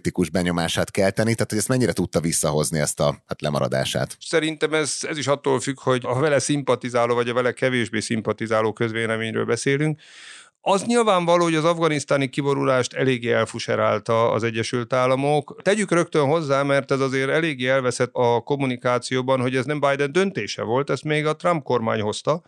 politikus 0.00 0.30
benyomását 0.30 0.90
kelteni, 0.90 1.35
tehát 1.35 1.50
hogy 1.50 1.59
ezt 1.59 1.69
mennyire 1.69 1.92
tudta 1.92 2.21
visszahozni 2.21 2.78
ezt 2.78 3.00
a 3.00 3.23
hát 3.26 3.40
lemaradását? 3.40 4.16
Szerintem 4.21 4.75
ez, 4.75 4.99
ez 5.02 5.19
is 5.19 5.26
attól 5.26 5.61
függ, 5.61 5.80
hogy 5.80 6.02
a 6.04 6.19
vele 6.19 6.38
szimpatizáló 6.38 7.14
vagy 7.14 7.28
a 7.28 7.35
vele 7.35 7.52
kevésbé 7.52 8.00
szimpatizáló 8.00 8.73
közvéleményről 8.73 9.45
beszélünk. 9.45 10.00
Az 10.62 10.85
nyilvánvaló, 10.85 11.45
hogy 11.45 11.55
az 11.55 11.64
afganisztáni 11.64 12.29
kiborulást 12.29 12.93
eléggé 12.93 13.33
elfuserálta 13.33 14.31
az 14.31 14.43
Egyesült 14.43 14.93
Államok. 14.93 15.61
Tegyük 15.62 15.90
rögtön 15.90 16.26
hozzá, 16.26 16.62
mert 16.62 16.90
ez 16.90 17.00
azért 17.00 17.31
eléggé 17.31 17.69
elveszett 17.69 18.11
a 18.12 18.40
kommunikációban, 18.40 19.40
hogy 19.40 19.57
ez 19.57 19.64
nem 19.64 19.81
Biden 19.81 20.12
döntése 20.12 20.62
volt, 20.62 20.90
ezt 20.90 21.05
még 21.05 21.26
a 21.26 21.37
Trump 21.37 21.62
kormány 21.62 22.00
hozta. 22.00 22.43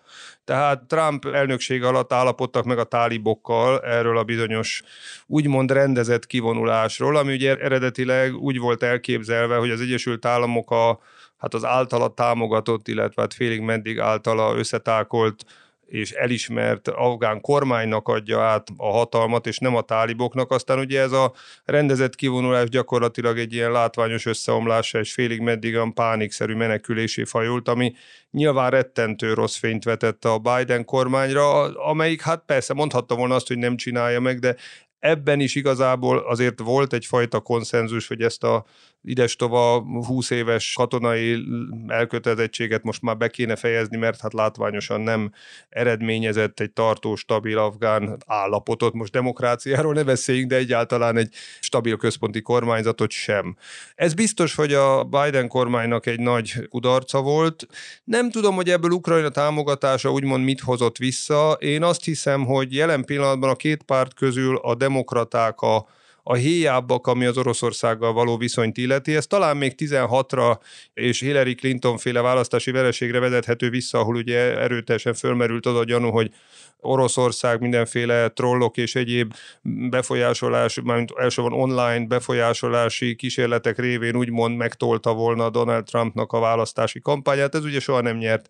Tehát 0.45 0.83
Trump 0.83 1.25
elnökség 1.25 1.85
alatt 1.85 2.13
állapodtak 2.13 2.65
meg 2.65 2.79
a 2.79 2.85
tálibokkal 2.85 3.81
erről 3.81 4.19
a 4.19 4.25
bizonyos 4.25 4.83
úgymond 5.27 5.71
rendezett 5.71 6.27
kivonulásról, 6.27 7.17
ami 7.17 7.33
ugye 7.33 7.57
eredetileg 7.57 8.35
úgy 8.35 8.59
volt 8.59 8.83
elképzelve, 8.83 9.57
hogy 9.57 9.71
az 9.71 9.81
Egyesült 9.81 10.25
Államok 10.25 10.71
a 10.71 10.99
hát 11.37 11.55
az 11.55 11.65
általa 11.65 12.15
támogatott, 12.15 12.89
illetve 12.89 13.23
hát 13.23 13.35
félig 13.35 13.61
meddig 13.61 13.99
általa 13.99 14.57
összetákolt 14.57 15.45
és 15.93 16.11
elismert 16.11 16.89
afgán 16.89 17.41
kormánynak 17.41 18.09
adja 18.09 18.41
át 18.41 18.69
a 18.77 18.91
hatalmat, 18.91 19.47
és 19.47 19.59
nem 19.59 19.77
a 19.77 19.81
táliboknak. 19.81 20.51
Aztán 20.51 20.79
ugye 20.79 21.01
ez 21.01 21.13
a 21.13 21.33
rendezett 21.65 22.15
kivonulás 22.15 22.69
gyakorlatilag 22.69 23.39
egy 23.39 23.53
ilyen 23.53 23.73
látványos 23.73 24.27
összeomlása, 24.27 24.99
és 24.99 25.13
félig 25.13 25.41
meddig 25.41 25.75
olyan 25.75 25.95
pánikszerű 25.95 26.55
menekülésé 26.55 27.25
fajult, 27.25 27.69
ami 27.69 27.95
nyilván 28.31 28.71
rettentő 28.71 29.35
rossz 29.35 29.57
fényt 29.57 29.85
vetett 29.85 30.25
a 30.25 30.39
Biden 30.39 30.85
kormányra, 30.85 31.63
amelyik 31.85 32.23
hát 32.23 32.43
persze 32.47 32.75
mondhatta 32.75 33.15
volna 33.15 33.35
azt, 33.35 33.49
hogy 33.49 33.59
nem 33.59 33.77
csinálja 33.77 34.21
meg, 34.21 34.39
de 34.39 34.57
ebben 34.99 35.41
is 35.41 35.55
igazából 35.55 36.19
azért 36.19 36.61
volt 36.61 36.93
egyfajta 36.93 37.41
konszenzus, 37.41 38.07
hogy 38.07 38.23
ezt 38.23 38.45
a 38.45 38.65
idestova 39.05 39.85
20 40.07 40.31
éves 40.31 40.73
katonai 40.77 41.45
elkötelezettséget 41.87 42.83
most 42.83 43.03
már 43.03 43.17
be 43.17 43.29
kéne 43.29 43.57
fejezni, 43.57 43.97
mert 43.97 44.21
hát 44.21 44.33
látványosan 44.33 45.01
nem 45.01 45.33
eredményezett 45.69 46.61
egy 46.61 46.71
tartós, 46.71 47.21
stabil 47.21 47.59
afgán 47.59 48.23
állapotot. 48.27 48.93
Most 48.93 49.13
demokráciáról 49.13 49.93
ne 49.93 50.03
beszéljünk, 50.03 50.49
de 50.49 50.57
egyáltalán 50.57 51.17
egy 51.17 51.35
stabil 51.61 51.97
központi 51.97 52.43
kormányzatot 52.43 53.11
sem. 53.11 53.57
Ez 53.95 54.15
biztos, 54.15 54.55
hogy 54.55 54.73
a 54.73 55.05
Biden 55.05 55.49
kormánynak 55.49 56.07
egy 56.07 56.21
nagy 56.21 56.69
kudarca 56.69 57.21
volt. 57.21 57.67
Nem 58.05 58.31
tudom, 58.31 58.55
hogy 58.55 58.69
ebből 58.69 58.91
Ukrajna 58.91 59.29
támogatása 59.29 60.11
úgymond 60.11 60.45
mit 60.45 60.61
hozott 60.61 60.97
vissza. 60.97 61.57
Én 61.61 61.83
azt 61.83 62.05
hiszem, 62.05 62.45
hogy 62.45 62.75
jelen 62.75 63.05
pillanatban 63.05 63.51
a 63.51 63.55
két 63.57 63.83
párt 63.83 64.15
közül 64.15 64.57
a 64.57 64.75
demokraták 64.75 65.61
a 65.61 65.87
a 66.23 66.35
héjábbak, 66.35 67.07
ami 67.07 67.25
az 67.25 67.39
Oroszországgal 67.39 68.13
való 68.13 68.37
viszonyt 68.37 68.79
illeti. 68.79 69.17
Ez 69.17 69.27
talán 69.27 69.57
még 69.57 69.75
16-ra 69.77 70.59
és 70.95 71.21
Hillary 71.21 71.55
Clinton 71.55 71.99
féle 71.99 72.21
választási 72.21 72.71
vereségre 72.71 73.19
vezethető 73.19 73.71
vissza, 73.71 73.99
ahol 73.99 74.17
ugye 74.17 74.59
erőteljesen 74.59 75.15
fölmerült 75.15 75.67
az 75.67 75.77
a 75.77 75.85
gyanú, 75.85 76.11
hogy 76.11 76.31
Oroszország 76.85 77.61
mindenféle 77.61 78.29
trollok 78.29 78.77
és 78.77 78.95
egyéb 78.95 79.35
befolyásolás, 79.63 80.81
mármint 80.85 81.13
elsősorban 81.17 81.61
online 81.61 82.07
befolyásolási 82.07 83.15
kísérletek 83.15 83.79
révén 83.79 84.17
úgymond 84.17 84.57
megtolta 84.57 85.15
volna 85.15 85.51
Donald 85.51 85.85
Trumpnak 85.85 86.33
a 86.33 86.41
választási 86.41 87.01
kampányát. 87.01 87.55
Ez 87.55 87.65
ugye 87.65 87.81
soha 87.81 88.01
nem 88.01 88.17
nyert 88.17 88.49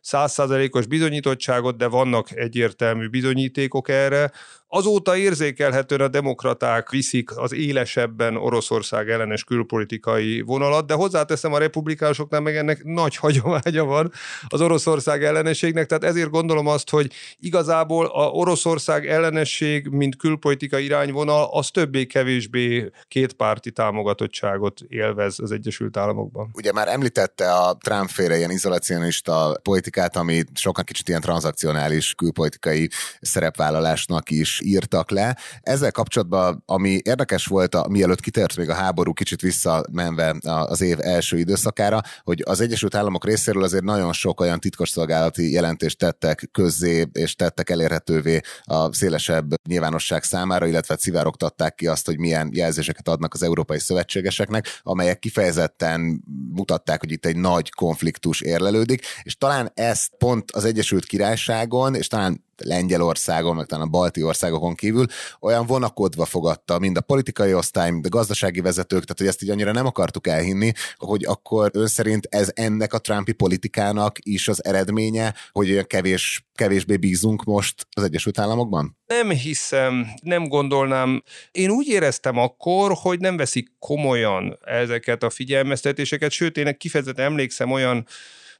százszázalékos 0.00 0.86
bizonyítottságot, 0.86 1.76
de 1.76 1.86
vannak 1.86 2.36
egyértelmű 2.36 3.08
bizonyítékok 3.08 3.88
erre. 3.88 4.32
Azóta 4.70 5.16
érzékelhetően 5.16 6.00
a 6.00 6.08
demokraták 6.08 6.90
viszik 6.90 7.36
az 7.36 7.54
élesebben 7.54 8.36
Oroszország 8.36 9.10
ellenes 9.10 9.44
külpolitikai 9.44 10.40
vonalat, 10.40 10.86
de 10.86 10.94
hozzáteszem 10.94 11.52
a 11.52 11.58
republikánusoknál 11.58 12.40
meg 12.40 12.56
ennek 12.56 12.84
nagy 12.84 13.16
hagyománya 13.16 13.84
van 13.84 14.12
az 14.48 14.60
Oroszország 14.60 15.24
ellenességnek, 15.24 15.86
tehát 15.86 16.04
ezért 16.04 16.30
gondolom 16.30 16.66
azt, 16.66 16.90
hogy 16.90 17.12
igazából 17.38 18.06
a 18.06 18.30
Oroszország 18.30 19.06
ellenesség, 19.06 19.86
mint 19.86 20.16
külpolitikai 20.16 20.84
irányvonal, 20.84 21.48
az 21.52 21.70
többé-kevésbé 21.70 22.90
kétpárti 23.08 23.70
támogatottságot 23.70 24.80
élvez 24.88 25.38
az 25.38 25.52
Egyesült 25.52 25.96
Államokban. 25.96 26.50
Ugye 26.54 26.72
már 26.72 26.88
említette 26.88 27.52
a 27.52 27.74
Trump 27.74 28.08
féle 28.08 28.36
ilyen 28.36 28.50
izolacionista 28.50 29.58
politikát, 29.62 30.16
ami 30.16 30.42
sokan 30.54 30.84
kicsit 30.84 31.08
ilyen 31.08 31.20
tranzakcionális 31.20 32.14
külpolitikai 32.14 32.88
szerepvállalásnak 33.20 34.30
is 34.30 34.57
írtak 34.60 35.10
le. 35.10 35.36
Ezzel 35.60 35.90
kapcsolatban, 35.90 36.62
ami 36.66 37.00
érdekes 37.04 37.46
volt, 37.46 37.74
a, 37.74 37.88
mielőtt 37.88 38.20
kitört 38.20 38.56
még 38.56 38.68
a 38.68 38.74
háború, 38.74 39.12
kicsit 39.12 39.40
visszamenve 39.40 40.36
az 40.42 40.80
év 40.80 40.98
első 41.00 41.38
időszakára, 41.38 42.00
hogy 42.22 42.42
az 42.46 42.60
Egyesült 42.60 42.94
Államok 42.94 43.24
részéről 43.24 43.62
azért 43.62 43.84
nagyon 43.84 44.12
sok 44.12 44.40
olyan 44.40 44.60
titkosszolgálati 44.60 45.50
jelentést 45.50 45.98
tettek 45.98 46.48
közzé, 46.52 47.06
és 47.12 47.34
tettek 47.34 47.70
elérhetővé 47.70 48.40
a 48.64 48.94
szélesebb 48.94 49.54
nyilvánosság 49.68 50.22
számára, 50.22 50.66
illetve 50.66 50.96
szivárogtatták 50.98 51.74
ki 51.74 51.86
azt, 51.86 52.06
hogy 52.06 52.18
milyen 52.18 52.50
jelzéseket 52.52 53.08
adnak 53.08 53.34
az 53.34 53.42
európai 53.42 53.78
szövetségeseknek, 53.78 54.80
amelyek 54.82 55.18
kifejezetten 55.18 56.22
mutatták, 56.52 57.00
hogy 57.00 57.12
itt 57.12 57.26
egy 57.26 57.36
nagy 57.36 57.70
konfliktus 57.70 58.40
érlelődik, 58.40 59.02
és 59.22 59.36
talán 59.36 59.70
ezt 59.74 60.12
pont 60.18 60.50
az 60.50 60.64
Egyesült 60.64 61.04
Királyságon, 61.04 61.94
és 61.94 62.06
talán 62.06 62.46
Lengyelországon, 62.64 63.56
meg 63.56 63.66
talán 63.66 63.86
a 63.86 63.90
balti 63.90 64.22
országokon 64.22 64.74
kívül 64.74 65.06
olyan 65.40 65.66
vonakodva 65.66 66.24
fogadta 66.24 66.78
mind 66.78 66.96
a 66.96 67.00
politikai 67.00 67.54
osztály, 67.54 67.90
mind 67.90 68.06
a 68.06 68.08
gazdasági 68.08 68.60
vezetők, 68.60 69.02
tehát 69.02 69.18
hogy 69.18 69.26
ezt 69.26 69.42
így 69.42 69.50
annyira 69.50 69.72
nem 69.72 69.86
akartuk 69.86 70.26
elhinni, 70.26 70.72
hogy 70.96 71.24
akkor 71.24 71.70
ön 71.72 71.86
szerint 71.86 72.26
ez 72.30 72.50
ennek 72.54 72.92
a 72.92 72.98
Trumpi 72.98 73.32
politikának 73.32 74.16
is 74.22 74.48
az 74.48 74.64
eredménye, 74.64 75.34
hogy 75.52 75.70
olyan 75.70 75.86
kevés, 75.86 76.46
kevésbé 76.54 76.96
bízunk 76.96 77.44
most 77.44 77.86
az 77.90 78.02
Egyesült 78.02 78.38
Államokban? 78.38 78.96
Nem 79.06 79.30
hiszem, 79.30 80.06
nem 80.22 80.48
gondolnám. 80.48 81.22
Én 81.50 81.70
úgy 81.70 81.88
éreztem 81.88 82.38
akkor, 82.38 82.92
hogy 82.94 83.18
nem 83.18 83.36
veszik 83.36 83.72
komolyan 83.78 84.58
ezeket 84.64 85.22
a 85.22 85.30
figyelmeztetéseket, 85.30 86.30
sőt, 86.30 86.56
én 86.56 86.76
kifejezetten 86.76 87.24
emlékszem 87.24 87.70
olyan 87.70 88.06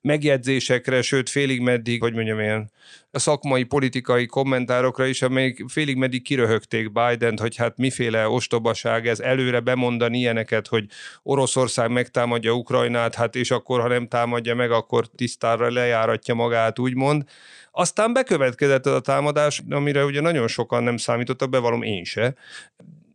megjegyzésekre, 0.00 1.02
sőt 1.02 1.28
félig 1.28 1.60
meddig, 1.60 2.00
hogy 2.00 2.14
mondjam 2.14 2.40
ilyen, 2.40 2.70
szakmai 3.18 3.64
politikai 3.64 4.26
kommentárokra 4.26 5.06
is, 5.06 5.22
amelyik 5.22 5.64
félig 5.68 5.96
meddig 5.96 6.22
kiröhögték 6.22 6.92
Biden-t, 6.92 7.40
hogy 7.40 7.56
hát 7.56 7.76
miféle 7.76 8.28
ostobaság 8.28 9.06
ez 9.06 9.20
előre 9.20 9.60
bemondani 9.60 10.18
ilyeneket, 10.18 10.66
hogy 10.66 10.86
Oroszország 11.22 11.90
megtámadja 11.90 12.52
Ukrajnát, 12.52 13.14
hát 13.14 13.36
és 13.36 13.50
akkor, 13.50 13.80
ha 13.80 13.88
nem 13.88 14.08
támadja 14.08 14.54
meg, 14.54 14.70
akkor 14.70 15.06
tisztára 15.06 15.70
lejáratja 15.70 16.34
magát, 16.34 16.78
úgymond. 16.78 17.24
Aztán 17.70 18.12
bekövetkezett 18.12 18.86
ez 18.86 18.92
a 18.92 19.00
támadás, 19.00 19.62
amire 19.70 20.04
ugye 20.04 20.20
nagyon 20.20 20.48
sokan 20.48 20.82
nem 20.82 20.96
számítottak, 20.96 21.50
bevallom 21.50 21.82
én 21.82 22.04
se 22.04 22.34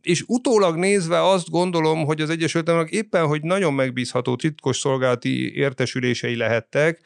és 0.06 0.24
utólag 0.26 0.76
nézve 0.76 1.28
azt 1.28 1.50
gondolom, 1.50 2.04
hogy 2.04 2.20
az 2.20 2.30
Egyesült 2.30 2.68
Államok 2.68 2.90
éppen, 2.90 3.26
hogy 3.26 3.42
nagyon 3.42 3.74
megbízható 3.74 4.36
titkos 4.36 4.76
szolgálati 4.76 5.54
értesülései 5.54 6.36
lehettek, 6.36 7.00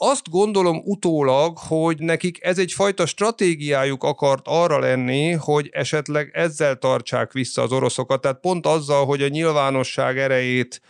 azt 0.00 0.30
gondolom 0.30 0.80
utólag, 0.84 1.58
hogy 1.58 1.98
nekik 1.98 2.44
ez 2.44 2.58
egyfajta 2.58 3.06
stratégiájuk 3.06 4.02
akart 4.02 4.42
arra 4.44 4.78
lenni, 4.78 5.32
hogy 5.32 5.68
esetleg 5.72 6.30
ezzel 6.32 6.76
tartsák 6.76 7.32
vissza 7.32 7.62
az 7.62 7.72
oroszokat, 7.72 8.20
tehát 8.20 8.40
pont 8.40 8.66
azzal, 8.66 9.04
hogy 9.04 9.22
a 9.22 9.28
nyilvánosság 9.28 10.18
erejét 10.18 10.80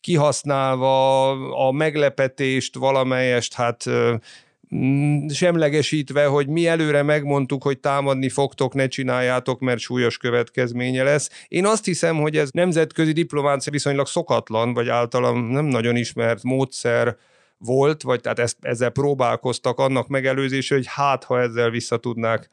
kihasználva 0.00 1.30
a 1.66 1.72
meglepetést 1.72 2.74
valamelyest 2.74 3.54
hát 3.54 3.84
semlegesítve, 5.28 6.24
hogy 6.26 6.48
mi 6.48 6.66
előre 6.66 7.02
megmondtuk, 7.02 7.62
hogy 7.62 7.78
támadni 7.78 8.28
fogtok, 8.28 8.74
ne 8.74 8.86
csináljátok, 8.86 9.60
mert 9.60 9.78
súlyos 9.78 10.16
következménye 10.16 11.02
lesz. 11.02 11.30
Én 11.48 11.66
azt 11.66 11.84
hiszem, 11.84 12.16
hogy 12.16 12.36
ez 12.36 12.50
nemzetközi 12.50 13.12
diplomácia 13.12 13.72
viszonylag 13.72 14.06
szokatlan, 14.06 14.74
vagy 14.74 14.88
általam 14.88 15.44
nem 15.44 15.64
nagyon 15.64 15.96
ismert 15.96 16.42
módszer 16.42 17.16
volt, 17.58 18.02
vagy 18.02 18.20
tehát 18.20 18.38
ezt, 18.38 18.56
ezzel 18.60 18.90
próbálkoztak 18.90 19.78
annak 19.78 20.08
megelőzése, 20.08 20.74
hogy 20.74 20.86
hát, 20.88 21.24
ha 21.24 21.40
ezzel 21.40 21.70
vissza 21.70 21.96
tudnák 21.96 22.50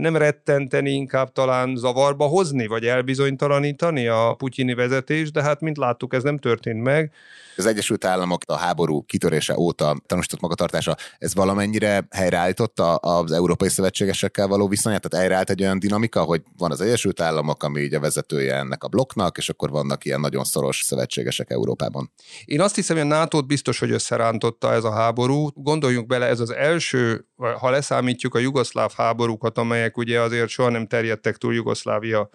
nem 0.00 0.16
rettenteni, 0.16 0.90
inkább 0.90 1.32
talán 1.32 1.76
zavarba 1.76 2.26
hozni, 2.26 2.66
vagy 2.66 2.84
elbizonytalanítani 2.84 4.06
a 4.06 4.34
putyini 4.38 4.74
vezetés, 4.74 5.30
de 5.30 5.42
hát, 5.42 5.60
mint 5.60 5.76
láttuk, 5.76 6.14
ez 6.14 6.22
nem 6.22 6.38
történt 6.38 6.82
meg. 6.82 7.12
Az 7.56 7.66
Egyesült 7.66 8.04
Államok 8.04 8.42
a 8.46 8.56
háború 8.56 9.02
kitörése 9.02 9.58
óta 9.58 9.96
tanúsított 10.06 10.40
magatartása, 10.40 10.96
ez 11.18 11.34
valamennyire 11.34 12.06
helyreállította 12.10 12.94
az 12.94 13.32
európai 13.32 13.68
szövetségesekkel 13.68 14.46
való 14.46 14.68
viszonyát? 14.68 15.00
Tehát 15.00 15.18
helyreállt 15.18 15.50
egy 15.50 15.62
olyan 15.62 15.78
dinamika, 15.78 16.22
hogy 16.22 16.42
van 16.56 16.70
az 16.70 16.80
Egyesült 16.80 17.20
Államok, 17.20 17.62
ami 17.62 17.80
így 17.80 17.94
a 17.94 18.00
vezetője 18.00 18.54
ennek 18.54 18.84
a 18.84 18.88
blokknak, 18.88 19.36
és 19.36 19.48
akkor 19.48 19.70
vannak 19.70 20.04
ilyen 20.04 20.20
nagyon 20.20 20.44
szoros 20.44 20.80
szövetségesek 20.84 21.50
Európában. 21.50 22.12
Én 22.44 22.60
azt 22.60 22.74
hiszem, 22.74 22.96
hogy 22.96 23.06
a 23.06 23.08
nato 23.08 23.42
biztos, 23.42 23.78
hogy 23.78 23.90
összerántotta 23.90 24.72
ez 24.72 24.84
a 24.84 24.92
háború. 24.92 25.48
Gondoljunk 25.54 26.06
bele, 26.06 26.26
ez 26.26 26.40
az 26.40 26.50
első, 26.50 27.26
ha 27.36 27.70
leszámítjuk 27.70 28.34
a 28.34 28.38
jugoszláv 28.38 28.92
háborúkat, 28.96 29.58
amelyek 29.58 29.85
ugye 29.94 30.20
azért 30.20 30.48
soha 30.48 30.68
nem 30.68 30.86
terjedtek 30.86 31.36
túl 31.36 31.54
Jugoszlávia 31.54 32.30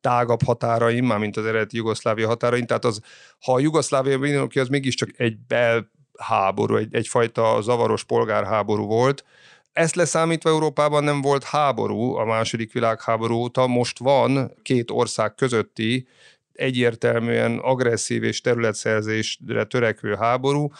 tágabb 0.00 0.42
határain, 0.42 1.04
már 1.04 1.18
mint 1.18 1.36
az 1.36 1.46
eredeti 1.46 1.76
Jugoszlávia 1.76 2.26
határain, 2.26 2.66
tehát 2.66 2.84
az, 2.84 3.00
ha 3.40 3.52
a 3.52 3.58
Jugoszlávia 3.58 4.18
mindenki, 4.18 4.48
ki, 4.48 4.58
az 4.60 4.68
mégiscsak 4.68 5.08
egy 5.16 5.36
belháború, 5.38 6.76
egy, 6.76 6.94
egyfajta 6.94 7.58
zavaros 7.60 8.04
polgárháború 8.04 8.86
volt, 8.86 9.24
ezt 9.72 9.94
leszámítva 9.94 10.50
Európában 10.50 11.04
nem 11.04 11.20
volt 11.20 11.44
háború 11.44 12.14
a 12.14 12.24
második 12.24 12.72
világháború 12.72 13.34
óta, 13.34 13.66
most 13.66 13.98
van 13.98 14.52
két 14.62 14.90
ország 14.90 15.34
közötti 15.34 16.06
egyértelműen 16.52 17.58
agresszív 17.58 18.22
és 18.22 18.40
területszerzésre 18.40 19.64
törekvő 19.64 20.14
háború, 20.14 20.70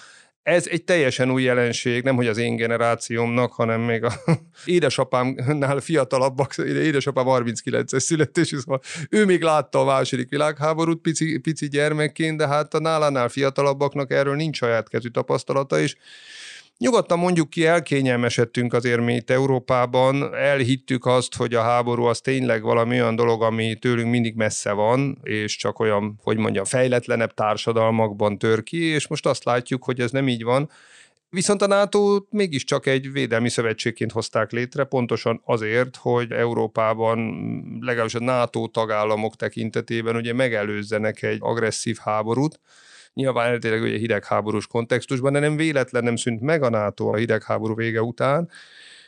ez 0.43 0.67
egy 0.67 0.85
teljesen 0.85 1.31
új 1.31 1.43
jelenség, 1.43 2.03
nem 2.03 2.17
hogy 2.17 2.27
az 2.27 2.37
én 2.37 2.57
generációmnak, 2.57 3.53
hanem 3.53 3.81
még 3.81 4.05
a 4.05 4.13
édesapámnál 4.65 5.81
fiatalabbak, 5.81 6.57
édesapám 6.57 7.25
39-es 7.29 7.99
születésű, 7.99 8.59
szóval 8.59 8.81
ő 9.11 9.25
még 9.25 9.43
látta 9.43 9.81
a 9.81 9.85
második 9.85 10.29
világháborút 10.29 11.01
pici, 11.01 11.39
pici 11.39 11.69
gyermekként, 11.69 12.37
de 12.37 12.47
hát 12.47 12.75
a 12.75 12.81
nálánál 12.81 13.29
fiatalabbaknak 13.29 14.11
erről 14.11 14.35
nincs 14.35 14.57
saját 14.57 14.89
kezű 14.89 15.09
tapasztalata, 15.09 15.81
és 15.81 15.97
Nyugodtan 16.79 17.19
mondjuk 17.19 17.51
ki, 17.51 17.67
elkényelmesedtünk 17.67 18.73
azért 18.73 19.01
mi 19.01 19.15
itt 19.15 19.31
Európában, 19.31 20.35
elhittük 20.35 21.07
azt, 21.07 21.35
hogy 21.35 21.55
a 21.55 21.63
háború 21.63 22.05
az 22.05 22.21
tényleg 22.21 22.63
valami 22.63 23.01
olyan 23.01 23.17
dolog, 23.17 23.43
ami 23.43 23.75
tőlünk 23.75 24.11
mindig 24.11 24.35
messze 24.35 24.73
van, 24.73 25.19
és 25.23 25.57
csak 25.57 25.79
olyan, 25.79 26.21
hogy 26.23 26.37
mondjam, 26.37 26.65
fejletlenebb 26.65 27.35
társadalmakban 27.35 28.39
tör 28.39 28.63
ki, 28.63 28.85
és 28.85 29.07
most 29.07 29.27
azt 29.27 29.45
látjuk, 29.45 29.85
hogy 29.85 30.01
ez 30.01 30.11
nem 30.11 30.29
így 30.29 30.43
van. 30.43 30.71
Viszont 31.35 31.63
a 31.63 31.67
nato 31.67 32.21
mégiscsak 32.31 32.87
egy 32.87 33.13
védelmi 33.13 33.49
szövetségként 33.49 34.13
hozták 34.13 34.51
létre, 34.51 34.85
pontosan 34.85 35.41
azért, 35.45 35.97
hogy 35.97 36.33
Európában, 36.33 37.19
legalábbis 37.81 38.15
a 38.15 38.21
NATO 38.21 38.67
tagállamok 38.67 39.37
tekintetében 39.37 40.17
ugye 40.17 40.33
megelőzzenek 40.33 41.23
egy 41.23 41.39
agresszív 41.41 41.97
háborút, 41.97 42.61
nyilván 43.15 43.51
eltérek 43.51 43.83
ugye 43.83 43.97
hidegháborús 43.97 44.67
kontextusban, 44.67 45.33
de 45.33 45.39
nem 45.39 45.57
véletlen 45.57 46.05
nem 46.05 46.17
szűnt 46.17 46.41
meg 46.41 46.63
a 46.63 46.71
NATO 46.71 47.07
a 47.07 47.17
hidegháború 47.17 47.75
vége 47.75 48.03
után, 48.03 48.51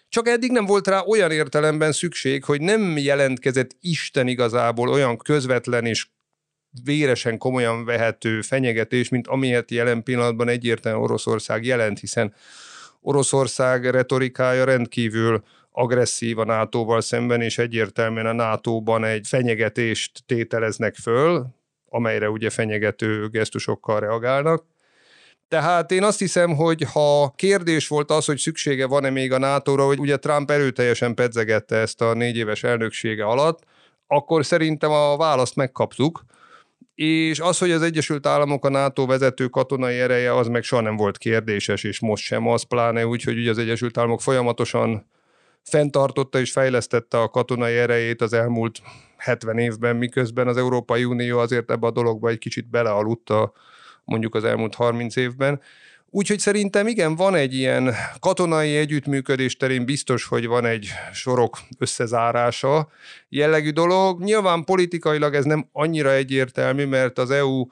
csak 0.09 0.29
eddig 0.29 0.51
nem 0.51 0.67
volt 0.67 0.87
rá 0.87 1.01
olyan 1.01 1.31
értelemben 1.31 1.93
szükség, 1.93 2.45
hogy 2.45 2.61
nem 2.61 2.99
jelentkezett 2.99 3.77
Isten 3.81 4.27
igazából 4.27 4.89
olyan 4.89 5.17
közvetlen 5.17 5.87
és 5.87 6.07
véresen 6.85 7.39
komolyan 7.39 7.85
vehető 7.85 8.41
fenyegetés, 8.41 9.09
mint 9.09 9.27
amilyet 9.27 9.71
jelen 9.71 10.03
pillanatban 10.03 10.49
egyértelműen 10.49 11.05
Oroszország 11.05 11.65
jelent, 11.65 12.01
hiszen 12.01 12.35
Oroszország 13.01 13.91
retorikája 13.91 14.65
rendkívül 14.65 15.43
agresszív 15.71 16.39
a 16.39 16.45
NATO-val 16.45 17.01
szemben, 17.01 17.41
és 17.41 17.59
egyértelműen 17.59 18.27
a 18.27 18.33
NATO-ban 18.33 19.05
egy 19.05 19.27
fenyegetést 19.27 20.23
tételeznek 20.27 20.95
föl, 20.95 21.47
amelyre 21.95 22.31
ugye 22.31 22.51
fenyegető 22.51 23.29
gesztusokkal 23.29 24.01
reagálnak. 24.01 24.65
Tehát 25.49 25.91
én 25.91 26.03
azt 26.03 26.19
hiszem, 26.19 26.55
hogy 26.55 26.87
ha 26.93 27.33
kérdés 27.37 27.89
volt 27.89 28.11
az, 28.11 28.25
hogy 28.25 28.39
szüksége 28.39 28.87
van-e 28.87 29.11
még 29.11 29.33
a 29.33 29.39
NATO-ra, 29.39 29.85
hogy 29.85 29.99
ugye 29.99 30.17
Trump 30.17 30.51
erőteljesen 30.51 31.15
pedzegette 31.15 31.77
ezt 31.77 32.01
a 32.01 32.15
négy 32.15 32.37
éves 32.37 32.63
elnöksége 32.63 33.25
alatt, 33.25 33.63
akkor 34.07 34.45
szerintem 34.45 34.91
a 34.91 35.17
választ 35.17 35.57
megkaptuk, 35.57 36.25
és 36.95 37.41
az, 37.41 37.59
hogy 37.59 37.71
az 37.71 37.83
Egyesült 37.83 38.27
Államok 38.27 38.65
a 38.65 38.69
NATO 38.69 39.07
vezető 39.07 39.47
katonai 39.47 39.99
ereje, 39.99 40.37
az 40.37 40.49
meg 40.49 40.63
soha 40.63 40.83
nem 40.83 40.97
volt 40.97 41.19
kérdéses, 41.19 41.85
és 41.85 42.01
most 42.01 42.25
sem 42.25 42.49
az, 42.49 42.63
pláne 42.63 43.07
úgy, 43.07 43.23
hogy 43.23 43.39
ugye 43.39 43.51
az 43.51 43.59
Egyesült 43.59 43.99
Államok 43.99 44.21
folyamatosan 44.21 45.07
fenntartotta 45.63 46.39
és 46.39 46.51
fejlesztette 46.51 47.21
a 47.21 47.29
katonai 47.29 47.77
erejét 47.77 48.21
az 48.21 48.33
elmúlt 48.33 48.81
70 49.17 49.59
évben, 49.59 49.97
miközben 49.97 50.49
az 50.49 50.57
Európai 50.57 51.05
Unió 51.05 51.39
azért 51.39 51.71
ebbe 51.71 51.87
a 51.87 51.91
dologba 51.91 52.29
egy 52.29 52.39
kicsit 52.39 52.71
belealudta 52.71 53.53
mondjuk 54.05 54.35
az 54.35 54.45
elmúlt 54.45 54.75
30 54.75 55.17
évben. 55.17 55.61
Úgyhogy 56.11 56.39
szerintem 56.39 56.87
igen, 56.87 57.15
van 57.17 57.35
egy 57.35 57.55
ilyen 57.55 57.95
katonai 58.21 58.77
együttműködés 58.77 59.57
terén 59.57 59.85
biztos, 59.85 60.25
hogy 60.25 60.47
van 60.47 60.65
egy 60.65 60.89
sorok 61.13 61.59
összezárása 61.79 62.89
jellegű 63.29 63.71
dolog. 63.71 64.23
Nyilván 64.23 64.65
politikailag 64.65 65.35
ez 65.35 65.45
nem 65.45 65.69
annyira 65.73 66.13
egyértelmű, 66.13 66.85
mert 66.85 67.19
az 67.19 67.31
EU 67.31 67.67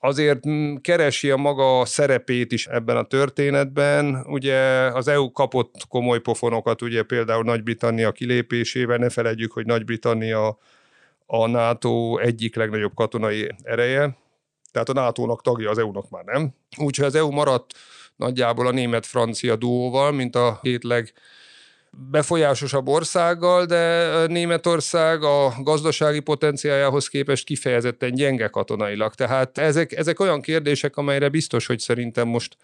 azért 0.00 0.48
mm, 0.48 0.74
keresi 0.74 1.30
a 1.30 1.36
maga 1.36 1.84
szerepét 1.84 2.52
is 2.52 2.66
ebben 2.66 2.96
a 2.96 3.04
történetben. 3.04 4.24
Ugye 4.28 4.58
az 4.92 5.08
EU 5.08 5.32
kapott 5.32 5.74
komoly 5.88 6.20
pofonokat, 6.20 6.82
ugye 6.82 7.02
például 7.02 7.44
Nagy-Britannia 7.44 8.12
kilépésével, 8.12 8.96
ne 8.96 9.08
felejtjük, 9.08 9.52
hogy 9.52 9.66
Nagy-Britannia 9.66 10.58
a 11.26 11.46
NATO 11.46 12.18
egyik 12.18 12.56
legnagyobb 12.56 12.94
katonai 12.94 13.50
ereje, 13.62 14.16
tehát 14.72 14.88
a 14.88 14.92
NATO-nak 14.92 15.42
tagja, 15.42 15.70
az 15.70 15.78
EU-nak 15.78 16.10
már 16.10 16.24
nem. 16.24 16.54
Úgyhogy 16.76 17.06
az 17.06 17.14
EU 17.14 17.30
maradt 17.30 17.74
nagyjából 18.16 18.66
a 18.66 18.70
német-francia 18.70 19.56
duóval, 19.56 20.12
mint 20.12 20.36
a 20.36 20.58
két 20.62 20.84
leg 20.84 21.12
befolyásosabb 22.10 22.88
országgal, 22.88 23.64
de 23.64 24.26
Németország 24.26 25.22
a 25.22 25.54
gazdasági 25.62 26.20
potenciájához 26.20 27.08
képest 27.08 27.44
kifejezetten 27.44 28.14
gyenge 28.14 28.48
katonailag. 28.48 29.14
Tehát 29.14 29.58
ezek, 29.58 29.92
ezek 29.92 30.20
olyan 30.20 30.40
kérdések, 30.40 30.96
amelyre 30.96 31.28
biztos, 31.28 31.66
hogy 31.66 31.78
szerintem 31.78 32.28
most 32.28 32.56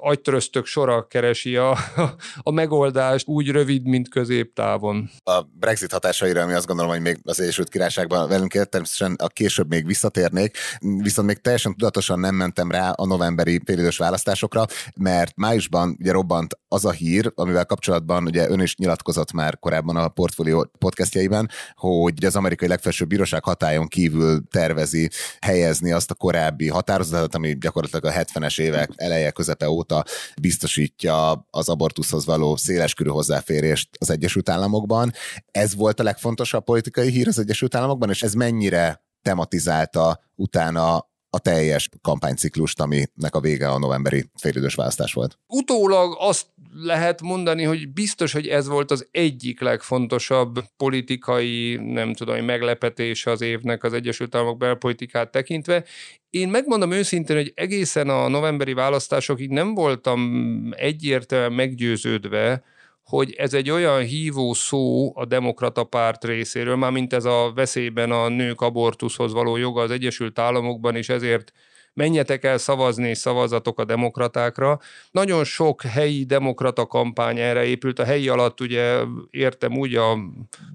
agytöröztök 0.00 0.66
sora 0.66 1.06
keresi 1.06 1.56
a, 1.56 1.76
a 2.42 2.50
megoldást 2.50 3.28
úgy 3.28 3.48
rövid, 3.48 3.86
mint 3.86 4.08
középtávon. 4.08 5.10
A 5.24 5.42
Brexit 5.42 5.92
hatásaira, 5.92 6.42
ami 6.42 6.52
azt 6.52 6.66
gondolom, 6.66 6.90
hogy 6.90 7.00
még 7.00 7.18
az 7.22 7.40
Egyesült 7.40 7.68
Királyságban 7.68 8.28
velünk 8.28 8.54
ér, 8.54 8.66
természetesen 8.66 9.16
a 9.18 9.26
később 9.26 9.68
még 9.68 9.86
visszatérnék, 9.86 10.56
viszont 10.80 11.28
még 11.28 11.38
teljesen 11.38 11.72
tudatosan 11.72 12.20
nem 12.20 12.34
mentem 12.34 12.70
rá 12.70 12.90
a 12.90 13.06
novemberi 13.06 13.60
félidős 13.64 13.96
választásokra, 13.96 14.66
mert 14.96 15.36
májusban 15.36 15.96
ugye 15.98 16.12
robbant 16.12 16.58
az 16.68 16.84
a 16.84 16.90
hír, 16.90 17.32
amivel 17.34 17.64
kapcsolatban 17.64 18.24
ugye 18.24 18.48
ön 18.48 18.60
is 18.60 18.76
nyilatkozott 18.76 19.32
már 19.32 19.58
korábban 19.58 19.96
a 19.96 20.08
Portfolio 20.08 20.64
podcastjaiben, 20.78 21.50
hogy 21.74 22.24
az 22.24 22.36
amerikai 22.36 22.68
legfelsőbb 22.68 23.08
bíróság 23.08 23.44
hatályon 23.44 23.86
kívül 23.86 24.42
tervezi 24.50 25.10
helyezni 25.40 25.92
azt 25.92 26.10
a 26.10 26.14
korábbi 26.14 26.68
határozatot, 26.68 27.34
ami 27.34 27.58
gyakorlatilag 27.58 28.04
a 28.04 28.12
70-es 28.12 28.60
évek 28.60 28.90
eleje 28.96 29.30
közepe 29.30 29.68
óta 29.68 29.89
óta 29.90 30.04
biztosítja 30.40 31.46
az 31.50 31.68
abortuszhoz 31.68 32.24
való 32.24 32.56
széleskörű 32.56 33.08
hozzáférést 33.08 33.88
az 33.98 34.10
Egyesült 34.10 34.48
Államokban. 34.48 35.12
Ez 35.50 35.74
volt 35.74 36.00
a 36.00 36.02
legfontosabb 36.02 36.64
politikai 36.64 37.10
hír 37.10 37.28
az 37.28 37.38
Egyesült 37.38 37.74
Államokban, 37.74 38.10
és 38.10 38.22
ez 38.22 38.32
mennyire 38.32 39.04
tematizálta 39.22 40.20
utána 40.34 41.09
a 41.30 41.38
teljes 41.38 41.88
kampányciklust, 42.02 42.80
aminek 42.80 43.34
a 43.34 43.40
vége 43.40 43.68
a 43.68 43.78
novemberi 43.78 44.24
félidős 44.34 44.74
választás 44.74 45.12
volt. 45.12 45.38
Utólag 45.46 46.16
azt 46.18 46.46
lehet 46.72 47.20
mondani, 47.20 47.62
hogy 47.62 47.92
biztos, 47.92 48.32
hogy 48.32 48.46
ez 48.46 48.68
volt 48.68 48.90
az 48.90 49.08
egyik 49.10 49.60
legfontosabb 49.60 50.64
politikai, 50.76 51.76
nem 51.76 52.14
tudom, 52.14 52.44
meglepetés 52.44 53.26
az 53.26 53.40
évnek 53.40 53.84
az 53.84 53.92
Egyesült 53.92 54.34
Államok 54.34 54.58
belpolitikát 54.58 55.30
tekintve. 55.30 55.84
Én 56.30 56.48
megmondom 56.48 56.90
őszintén, 56.90 57.36
hogy 57.36 57.52
egészen 57.54 58.08
a 58.08 58.28
novemberi 58.28 58.72
választásokig 58.72 59.50
nem 59.50 59.74
voltam 59.74 60.50
egyértelműen 60.76 61.52
meggyőződve, 61.52 62.62
hogy 63.10 63.34
ez 63.36 63.54
egy 63.54 63.70
olyan 63.70 64.02
hívó 64.02 64.52
szó 64.52 65.12
a 65.16 65.24
demokrata 65.24 65.84
párt 65.84 66.24
részéről, 66.24 66.76
már 66.76 66.90
mint 66.90 67.12
ez 67.12 67.24
a 67.24 67.52
veszélyben 67.54 68.10
a 68.10 68.28
nők 68.28 68.60
abortuszhoz 68.60 69.32
való 69.32 69.56
joga 69.56 69.80
az 69.80 69.90
Egyesült 69.90 70.38
Államokban, 70.38 70.96
és 70.96 71.08
ezért 71.08 71.52
menjetek 71.94 72.44
el 72.44 72.58
szavazni 72.58 73.08
és 73.08 73.18
szavazatok 73.18 73.78
a 73.78 73.84
demokratákra. 73.84 74.78
Nagyon 75.10 75.44
sok 75.44 75.82
helyi 75.82 76.24
demokrata 76.24 76.86
kampány 76.86 77.38
erre 77.38 77.64
épült. 77.64 77.98
A 77.98 78.04
helyi 78.04 78.28
alatt 78.28 78.60
ugye 78.60 79.00
értem 79.30 79.78
úgy 79.78 79.94
a 79.94 80.18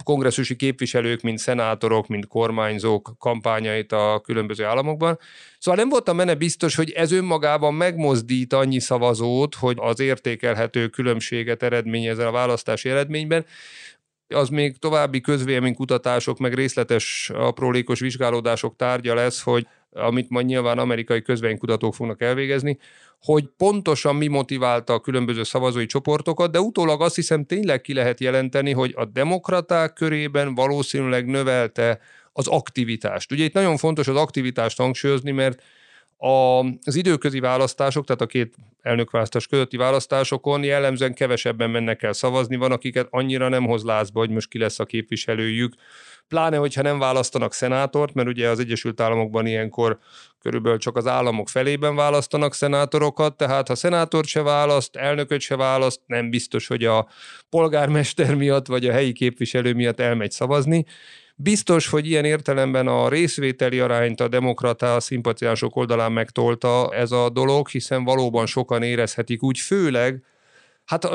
kongresszusi 0.03 0.55
képviselők, 0.55 1.21
mint 1.21 1.37
szenátorok, 1.37 2.07
mint 2.07 2.27
kormányzók 2.27 3.15
kampányait 3.19 3.91
a 3.91 4.21
különböző 4.23 4.65
államokban. 4.65 5.19
Szóval 5.59 5.79
nem 5.79 5.89
voltam 5.89 6.17
benne 6.17 6.35
biztos, 6.35 6.75
hogy 6.75 6.91
ez 6.91 7.11
önmagában 7.11 7.73
megmozdít 7.73 8.53
annyi 8.53 8.79
szavazót, 8.79 9.55
hogy 9.55 9.77
az 9.79 9.99
értékelhető 9.99 10.87
különbséget 10.87 11.63
eredményez 11.63 12.17
a 12.17 12.31
választási 12.31 12.89
eredményben. 12.89 13.45
az 14.27 14.49
még 14.49 14.77
további 14.77 15.21
közvéleménykutatások, 15.21 16.37
meg 16.37 16.53
részletes 16.53 17.31
aprólékos 17.33 17.99
vizsgálódások 17.99 18.75
tárgya 18.75 19.13
lesz, 19.13 19.41
hogy 19.41 19.67
amit 19.95 20.29
majd 20.29 20.45
nyilván 20.45 20.77
amerikai 20.77 21.21
közvénykutatók 21.21 21.95
fognak 21.95 22.21
elvégezni, 22.21 22.77
hogy 23.21 23.49
pontosan 23.57 24.15
mi 24.15 24.27
motiválta 24.27 24.93
a 24.93 24.99
különböző 24.99 25.43
szavazói 25.43 25.85
csoportokat, 25.85 26.51
de 26.51 26.59
utólag 26.59 27.01
azt 27.01 27.15
hiszem 27.15 27.45
tényleg 27.45 27.81
ki 27.81 27.93
lehet 27.93 28.19
jelenteni, 28.19 28.71
hogy 28.71 28.93
a 28.95 29.05
demokraták 29.05 29.93
körében 29.93 30.55
valószínűleg 30.55 31.25
növelte 31.25 31.99
az 32.33 32.47
aktivitást. 32.47 33.31
Ugye 33.31 33.43
itt 33.43 33.53
nagyon 33.53 33.77
fontos 33.77 34.07
az 34.07 34.15
aktivitást 34.15 34.77
hangsúlyozni, 34.77 35.31
mert 35.31 35.61
a, 36.17 36.59
az 36.59 36.95
időközi 36.95 37.39
választások, 37.39 38.05
tehát 38.05 38.21
a 38.21 38.25
két 38.25 38.55
elnökválasztás 38.81 39.47
közötti 39.47 39.77
választásokon 39.77 40.63
jellemzően 40.63 41.13
kevesebben 41.13 41.69
mennek 41.69 42.03
el 42.03 42.13
szavazni, 42.13 42.55
van, 42.55 42.71
akiket 42.71 43.07
annyira 43.09 43.49
nem 43.49 43.65
hoz 43.65 43.83
lázba, 43.83 44.19
hogy 44.19 44.29
most 44.29 44.49
ki 44.49 44.57
lesz 44.57 44.79
a 44.79 44.85
képviselőjük, 44.85 45.73
pláne, 46.27 46.57
hogyha 46.57 46.81
nem 46.81 46.99
választanak 46.99 47.53
szenátort, 47.53 48.13
mert 48.13 48.27
ugye 48.27 48.49
az 48.49 48.59
Egyesült 48.59 49.01
Államokban 49.01 49.45
ilyenkor 49.45 49.99
körülbelül 50.39 50.77
csak 50.77 50.97
az 50.97 51.07
államok 51.07 51.49
felében 51.49 51.95
választanak 51.95 52.53
szenátorokat, 52.53 53.37
tehát 53.37 53.67
ha 53.67 53.75
szenátort 53.75 54.27
se 54.27 54.41
választ, 54.41 54.95
elnököt 54.95 55.39
se 55.39 55.55
választ, 55.55 56.01
nem 56.05 56.29
biztos, 56.29 56.67
hogy 56.67 56.83
a 56.83 57.07
polgármester 57.49 58.35
miatt 58.35 58.67
vagy 58.67 58.87
a 58.87 58.91
helyi 58.91 59.11
képviselő 59.11 59.73
miatt 59.73 59.99
elmegy 59.99 60.31
szavazni, 60.31 60.85
Biztos, 61.37 61.87
hogy 61.87 62.07
ilyen 62.07 62.25
értelemben 62.25 62.87
a 62.87 63.09
részvételi 63.09 63.79
arányt 63.79 64.21
a 64.21 64.27
demokrata 64.27 64.95
a 64.95 64.99
szimpatiások 64.99 65.75
oldalán 65.75 66.11
megtolta 66.11 66.89
ez 66.93 67.11
a 67.11 67.29
dolog, 67.29 67.67
hiszen 67.67 68.03
valóban 68.03 68.45
sokan 68.45 68.83
érezhetik 68.83 69.43
úgy, 69.43 69.59
főleg 69.59 70.23
Hát 70.85 71.07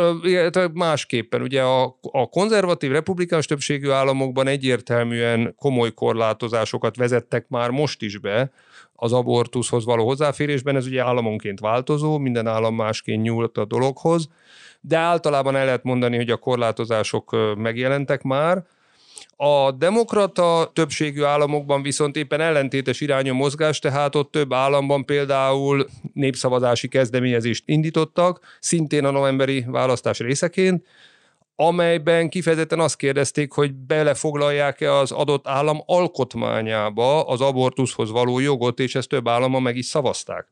másképpen, 0.72 1.42
ugye 1.42 1.62
a, 1.62 1.84
a 2.00 2.28
konzervatív 2.28 2.90
republikánus 2.90 3.46
többségű 3.46 3.90
államokban 3.90 4.46
egyértelműen 4.46 5.54
komoly 5.56 5.92
korlátozásokat 5.94 6.96
vezettek 6.96 7.48
már 7.48 7.70
most 7.70 8.02
is 8.02 8.18
be 8.18 8.50
az 8.94 9.12
abortuszhoz 9.12 9.84
való 9.84 10.06
hozzáférésben, 10.06 10.76
ez 10.76 10.86
ugye 10.86 11.02
államonként 11.02 11.60
változó, 11.60 12.18
minden 12.18 12.46
állam 12.46 12.74
másként 12.74 13.22
nyúlt 13.22 13.58
a 13.58 13.64
dologhoz, 13.64 14.28
de 14.80 14.96
általában 14.96 15.56
el 15.56 15.64
lehet 15.64 15.82
mondani, 15.82 16.16
hogy 16.16 16.30
a 16.30 16.36
korlátozások 16.36 17.36
megjelentek 17.56 18.22
már, 18.22 18.64
a 19.36 19.70
demokrata 19.70 20.70
többségű 20.74 21.22
államokban 21.22 21.82
viszont 21.82 22.16
éppen 22.16 22.40
ellentétes 22.40 23.00
irányú 23.00 23.34
mozgás, 23.34 23.78
tehát 23.78 24.14
ott 24.14 24.30
több 24.30 24.52
államban 24.52 25.04
például 25.04 25.86
népszavazási 26.12 26.88
kezdeményezést 26.88 27.62
indítottak, 27.66 28.56
szintén 28.60 29.04
a 29.04 29.10
novemberi 29.10 29.64
választás 29.68 30.18
részeként, 30.18 30.86
amelyben 31.60 32.28
kifejezetten 32.28 32.80
azt 32.80 32.96
kérdezték, 32.96 33.52
hogy 33.52 33.74
belefoglalják-e 33.74 34.94
az 34.94 35.12
adott 35.12 35.48
állam 35.48 35.82
alkotmányába 35.86 37.22
az 37.22 37.40
abortuszhoz 37.40 38.10
való 38.10 38.38
jogot, 38.38 38.78
és 38.78 38.94
ezt 38.94 39.08
több 39.08 39.28
állama 39.28 39.58
meg 39.58 39.76
is 39.76 39.86
szavazták. 39.86 40.46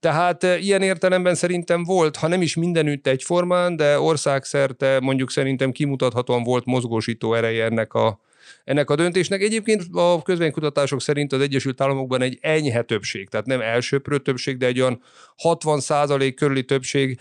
Tehát 0.00 0.44
e, 0.44 0.58
ilyen 0.58 0.82
értelemben 0.82 1.34
szerintem 1.34 1.84
volt, 1.84 2.16
ha 2.16 2.28
nem 2.28 2.42
is 2.42 2.56
mindenütt 2.56 3.06
egyformán, 3.06 3.76
de 3.76 4.00
országszerte 4.00 5.00
mondjuk 5.00 5.30
szerintem 5.30 5.72
kimutathatóan 5.72 6.42
volt 6.42 6.64
mozgósító 6.64 7.34
ereje 7.34 7.64
ennek 7.64 7.94
a, 7.94 8.20
ennek 8.64 8.90
a 8.90 8.94
döntésnek. 8.94 9.40
Egyébként 9.40 9.82
a 9.92 10.22
közvénykutatások 10.22 11.00
szerint 11.00 11.32
az 11.32 11.40
Egyesült 11.40 11.80
Államokban 11.80 12.22
egy 12.22 12.38
enyhe 12.40 12.82
többség, 12.82 13.28
tehát 13.28 13.46
nem 13.46 13.60
elsőprő 13.60 14.18
többség, 14.18 14.56
de 14.56 14.66
egy 14.66 14.80
olyan 14.80 15.02
60% 15.42 16.32
körüli 16.36 16.64
többség 16.64 17.20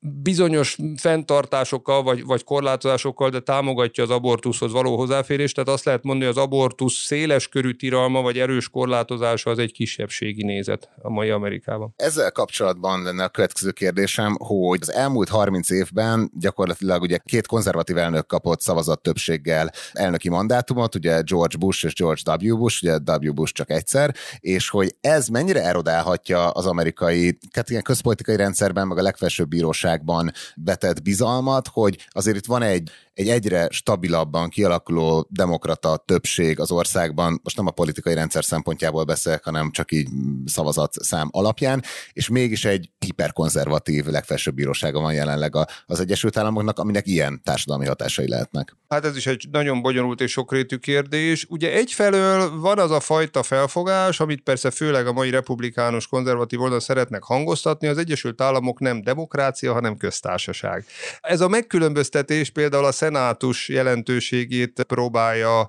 bizonyos 0.00 0.76
fenntartásokkal 0.96 2.02
vagy, 2.02 2.24
vagy 2.24 2.44
korlátozásokkal, 2.44 3.30
de 3.30 3.40
támogatja 3.40 4.04
az 4.04 4.10
abortuszhoz 4.10 4.72
való 4.72 4.96
hozzáférést, 4.96 5.54
tehát 5.54 5.70
azt 5.70 5.84
lehet 5.84 6.02
mondani, 6.02 6.26
hogy 6.26 6.36
az 6.36 6.44
abortusz 6.44 6.94
széles 6.94 7.48
körű 7.48 7.72
tiralma 7.72 8.22
vagy 8.22 8.38
erős 8.38 8.68
korlátozása 8.68 9.50
az 9.50 9.58
egy 9.58 9.72
kisebbségi 9.72 10.44
nézet 10.44 10.90
a 11.02 11.10
mai 11.10 11.30
Amerikában. 11.30 11.92
Ezzel 11.96 12.32
kapcsolatban 12.32 13.02
lenne 13.02 13.24
a 13.24 13.28
következő 13.28 13.70
kérdésem, 13.70 14.36
hogy 14.38 14.78
az 14.80 14.92
elmúlt 14.92 15.28
30 15.28 15.70
évben 15.70 16.30
gyakorlatilag 16.38 17.02
ugye 17.02 17.18
két 17.24 17.46
konzervatív 17.46 17.96
elnök 17.96 18.26
kapott 18.26 18.60
szavazat 18.60 19.02
többséggel 19.02 19.70
elnöki 19.92 20.28
mandátumot, 20.28 20.94
ugye 20.94 21.20
George 21.20 21.56
Bush 21.58 21.84
és 21.84 21.94
George 21.94 22.36
W. 22.48 22.56
Bush, 22.56 22.82
ugye 22.82 22.96
W. 22.96 23.32
Bush 23.32 23.52
csak 23.52 23.70
egyszer, 23.70 24.14
és 24.38 24.68
hogy 24.68 24.96
ez 25.00 25.28
mennyire 25.28 25.62
erodálhatja 25.64 26.50
az 26.50 26.66
amerikai, 26.66 27.38
hát 27.52 27.70
ilyen 27.70 27.82
közpolitikai 27.82 28.36
rendszerben, 28.36 28.86
meg 28.86 28.98
a 28.98 29.02
legfelsőbb 29.02 29.48
bíróság 29.48 29.89
bíróságban 29.90 30.32
vetett 30.54 31.02
bizalmat, 31.02 31.68
hogy 31.68 32.06
azért 32.10 32.36
itt 32.36 32.46
van 32.46 32.62
egy, 32.62 32.90
egy 33.20 33.28
egyre 33.28 33.68
stabilabban 33.70 34.48
kialakuló 34.48 35.26
demokrata 35.30 35.96
többség 35.96 36.60
az 36.60 36.70
országban, 36.70 37.40
most 37.42 37.56
nem 37.56 37.66
a 37.66 37.70
politikai 37.70 38.14
rendszer 38.14 38.44
szempontjából 38.44 39.04
beszélek, 39.04 39.44
hanem 39.44 39.70
csak 39.70 39.92
így 39.92 40.08
szavazat 40.44 40.92
szám 40.92 41.28
alapján, 41.30 41.82
és 42.12 42.28
mégis 42.28 42.64
egy 42.64 42.90
hiperkonzervatív 42.98 44.04
legfelsőbb 44.04 44.54
bírósága 44.54 45.00
van 45.00 45.12
jelenleg 45.12 45.52
az 45.86 46.00
Egyesült 46.00 46.36
Államoknak, 46.36 46.78
aminek 46.78 47.06
ilyen 47.06 47.40
társadalmi 47.44 47.86
hatásai 47.86 48.28
lehetnek. 48.28 48.76
Hát 48.88 49.04
ez 49.04 49.16
is 49.16 49.26
egy 49.26 49.48
nagyon 49.50 49.82
bonyolult 49.82 50.20
és 50.20 50.30
sokrétű 50.30 50.76
kérdés. 50.76 51.46
Ugye 51.48 51.72
egyfelől 51.72 52.60
van 52.60 52.78
az 52.78 52.90
a 52.90 53.00
fajta 53.00 53.42
felfogás, 53.42 54.20
amit 54.20 54.40
persze 54.40 54.70
főleg 54.70 55.06
a 55.06 55.12
mai 55.12 55.30
republikánus 55.30 56.06
konzervatív 56.06 56.60
oldal 56.60 56.80
szeretnek 56.80 57.22
hangoztatni, 57.22 57.86
az 57.86 57.98
Egyesült 57.98 58.40
Államok 58.40 58.80
nem 58.80 59.02
demokrácia, 59.02 59.72
hanem 59.72 59.96
köztársaság. 59.96 60.84
Ez 61.20 61.40
a 61.40 61.48
megkülönböztetés 61.48 62.50
például 62.50 62.84
a 62.84 62.92
szenátus 63.10 63.68
jelentőségét 63.68 64.82
próbálja 64.82 65.68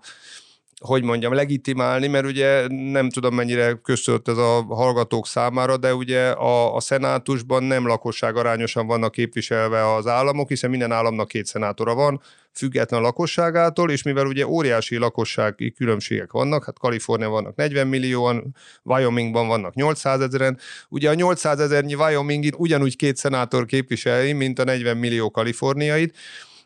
hogy 0.82 1.04
mondjam, 1.04 1.34
legitimálni, 1.34 2.08
mert 2.08 2.26
ugye 2.26 2.68
nem 2.68 3.10
tudom 3.10 3.36
mennyire 3.36 3.74
köszönt 3.74 4.28
ez 4.28 4.38
a 4.38 4.66
hallgatók 4.70 5.28
számára, 5.28 5.78
de 5.78 5.94
ugye 5.96 6.30
a, 6.30 6.76
a 6.76 6.80
szenátusban 6.80 7.64
nem 7.64 7.88
lakosság 7.88 8.36
arányosan 8.36 8.88
vannak 8.88 9.12
képviselve 9.12 9.94
az 9.94 10.08
államok, 10.08 10.50
hiszen 10.50 10.70
minden 10.70 10.92
államnak 10.92 11.28
két 11.28 11.46
szenátora 11.46 11.94
van, 11.94 12.22
független 12.54 13.02
lakosságától, 13.02 13.92
és 13.92 14.04
mivel 14.04 14.26
ugye 14.26 14.48
óriási 14.48 14.98
lakossági 14.98 15.72
különbségek 15.72 16.32
vannak, 16.32 16.66
hát 16.66 16.80
Kaliforniában 16.80 17.42
vannak 17.42 17.56
40 17.56 17.88
millióan, 17.88 18.56
Wyomingban 18.84 19.48
vannak 19.48 19.74
800 19.74 20.22
ezeren, 20.22 20.58
ugye 20.90 21.10
a 21.10 21.14
800 21.14 21.60
ezernyi 21.60 21.96
Wyomingit 21.96 22.56
ugyanúgy 22.58 22.96
két 22.96 23.18
szenátor 23.18 23.66
képviseli, 23.66 24.34
mint 24.34 24.60
a 24.60 24.64
40 24.64 24.98
millió 24.98 25.32
kaliforniait, 25.32 26.16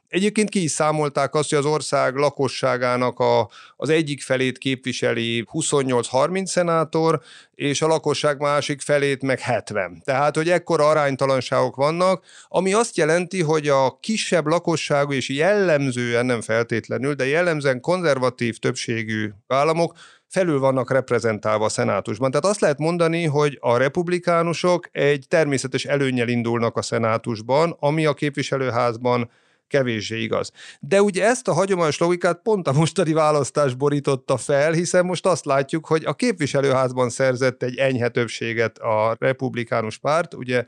Egyébként 0.08 0.50
ki 0.50 0.64
is 0.64 0.72
számolták 0.72 1.36
azt, 1.36 1.50
hogy 1.50 1.58
az 1.58 1.66
ország 1.66 2.16
lakosságának 2.16 3.20
a, 3.20 3.50
az 3.76 3.90
egyik 3.90 4.22
felét 4.22 4.58
képviseli 4.58 5.46
28-30 5.54 6.46
szenátor, 6.46 7.22
és 7.56 7.82
a 7.82 7.88
lakosság 7.88 8.40
másik 8.40 8.82
felét 8.82 9.22
meg 9.22 9.40
70. 9.40 10.02
Tehát, 10.04 10.36
hogy 10.36 10.50
ekkora 10.50 10.90
aránytalanságok 10.90 11.76
vannak, 11.76 12.24
ami 12.48 12.74
azt 12.74 12.98
jelenti, 12.98 13.42
hogy 13.42 13.68
a 13.68 13.98
kisebb 14.00 14.46
lakosságú 14.46 15.12
és 15.12 15.30
jellemzően, 15.30 16.26
nem 16.26 16.42
feltétlenül, 16.42 17.14
de 17.14 17.28
jellemzően 17.28 17.80
konzervatív 17.80 18.58
többségű 18.58 19.30
államok 19.48 19.94
felül 20.28 20.60
vannak 20.60 20.92
reprezentálva 20.92 21.66
a 21.66 21.70
szenátusban. 21.70 22.32
Tehát 22.32 22.46
azt 22.46 22.60
lehet 22.60 22.78
mondani, 22.78 23.26
hogy 23.26 23.58
a 23.62 23.78
republikánusok 23.78 24.90
egy 24.92 25.26
természetes 25.28 25.86
előnyel 25.86 26.28
indulnak 26.28 26.78
a 26.78 26.82
szenátusban, 26.82 27.76
ami 27.80 28.06
a 28.06 28.14
képviselőházban 28.14 29.30
kevéssé 29.76 30.22
igaz. 30.22 30.52
De 30.80 31.02
ugye 31.02 31.26
ezt 31.26 31.48
a 31.48 31.54
hagyományos 31.54 31.98
logikát 31.98 32.40
pont 32.44 32.68
a 32.68 32.74
mostani 32.74 33.14
választás 33.14 33.74
borította 33.74 34.38
fel, 34.38 34.72
hiszen 34.72 35.06
most 35.06 35.26
azt 35.26 35.46
látjuk, 35.46 35.86
hogy 35.86 36.06
a 36.06 36.14
képviselőházban 36.14 37.10
szerzett 37.10 37.64
egy 37.64 37.78
enyhe 37.78 38.10
többséget 38.10 38.78
a 38.78 39.16
republikánus 39.20 39.98
párt, 39.98 40.34
ugye 40.34 40.66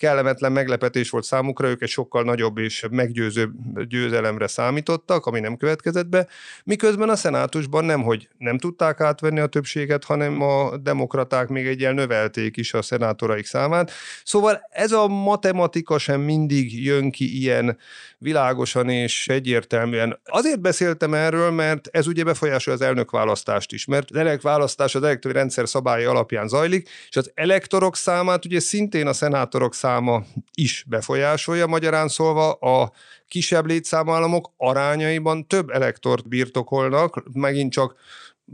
kellemetlen 0.00 0.52
meglepetés 0.52 1.10
volt 1.10 1.24
számukra, 1.24 1.68
ők 1.68 1.82
egy 1.82 1.88
sokkal 1.88 2.22
nagyobb 2.22 2.58
és 2.58 2.86
meggyőzőbb 2.90 3.52
győzelemre 3.88 4.46
számítottak, 4.46 5.26
ami 5.26 5.40
nem 5.40 5.56
következett 5.56 6.06
be, 6.06 6.26
miközben 6.64 7.08
a 7.08 7.16
szenátusban 7.16 7.84
nem, 7.84 8.02
hogy 8.02 8.28
nem 8.38 8.58
tudták 8.58 9.00
átvenni 9.00 9.40
a 9.40 9.46
többséget, 9.46 10.04
hanem 10.04 10.42
a 10.42 10.76
demokraták 10.76 11.48
még 11.48 11.66
egyel 11.66 11.92
növelték 11.92 12.56
is 12.56 12.74
a 12.74 12.82
szenátoraik 12.82 13.46
számát. 13.46 13.90
Szóval 14.24 14.60
ez 14.70 14.92
a 14.92 15.08
matematika 15.08 15.98
sem 15.98 16.20
mindig 16.20 16.84
jön 16.84 17.10
ki 17.10 17.40
ilyen 17.40 17.78
világosan 18.18 18.88
és 18.88 19.28
egyértelműen. 19.28 20.20
Azért 20.24 20.60
beszéltem 20.60 21.14
erről, 21.14 21.50
mert 21.50 21.88
ez 21.90 22.06
ugye 22.06 22.24
befolyásolja 22.24 22.78
az 22.80 22.86
elnökválasztást 22.86 23.72
is, 23.72 23.84
mert 23.84 24.10
az 24.10 24.16
elnökválasztás 24.16 24.94
az 24.94 25.02
elektori 25.02 25.34
rendszer 25.34 25.68
szabályi 25.68 26.04
alapján 26.04 26.48
zajlik, 26.48 26.88
és 27.08 27.16
az 27.16 27.30
elektorok 27.34 27.96
számát 27.96 28.44
ugye 28.44 28.60
szintén 28.60 29.06
a 29.06 29.12
szenátorok 29.12 29.74
száma 29.90 30.22
is 30.54 30.84
befolyásolja, 30.88 31.66
magyarán 31.66 32.08
szólva 32.08 32.52
a 32.52 32.92
kisebb 33.28 33.66
létszámú 33.66 34.10
államok 34.10 34.52
arányaiban 34.56 35.46
több 35.46 35.70
elektort 35.70 36.28
birtokolnak, 36.28 37.22
megint 37.32 37.72
csak 37.72 37.94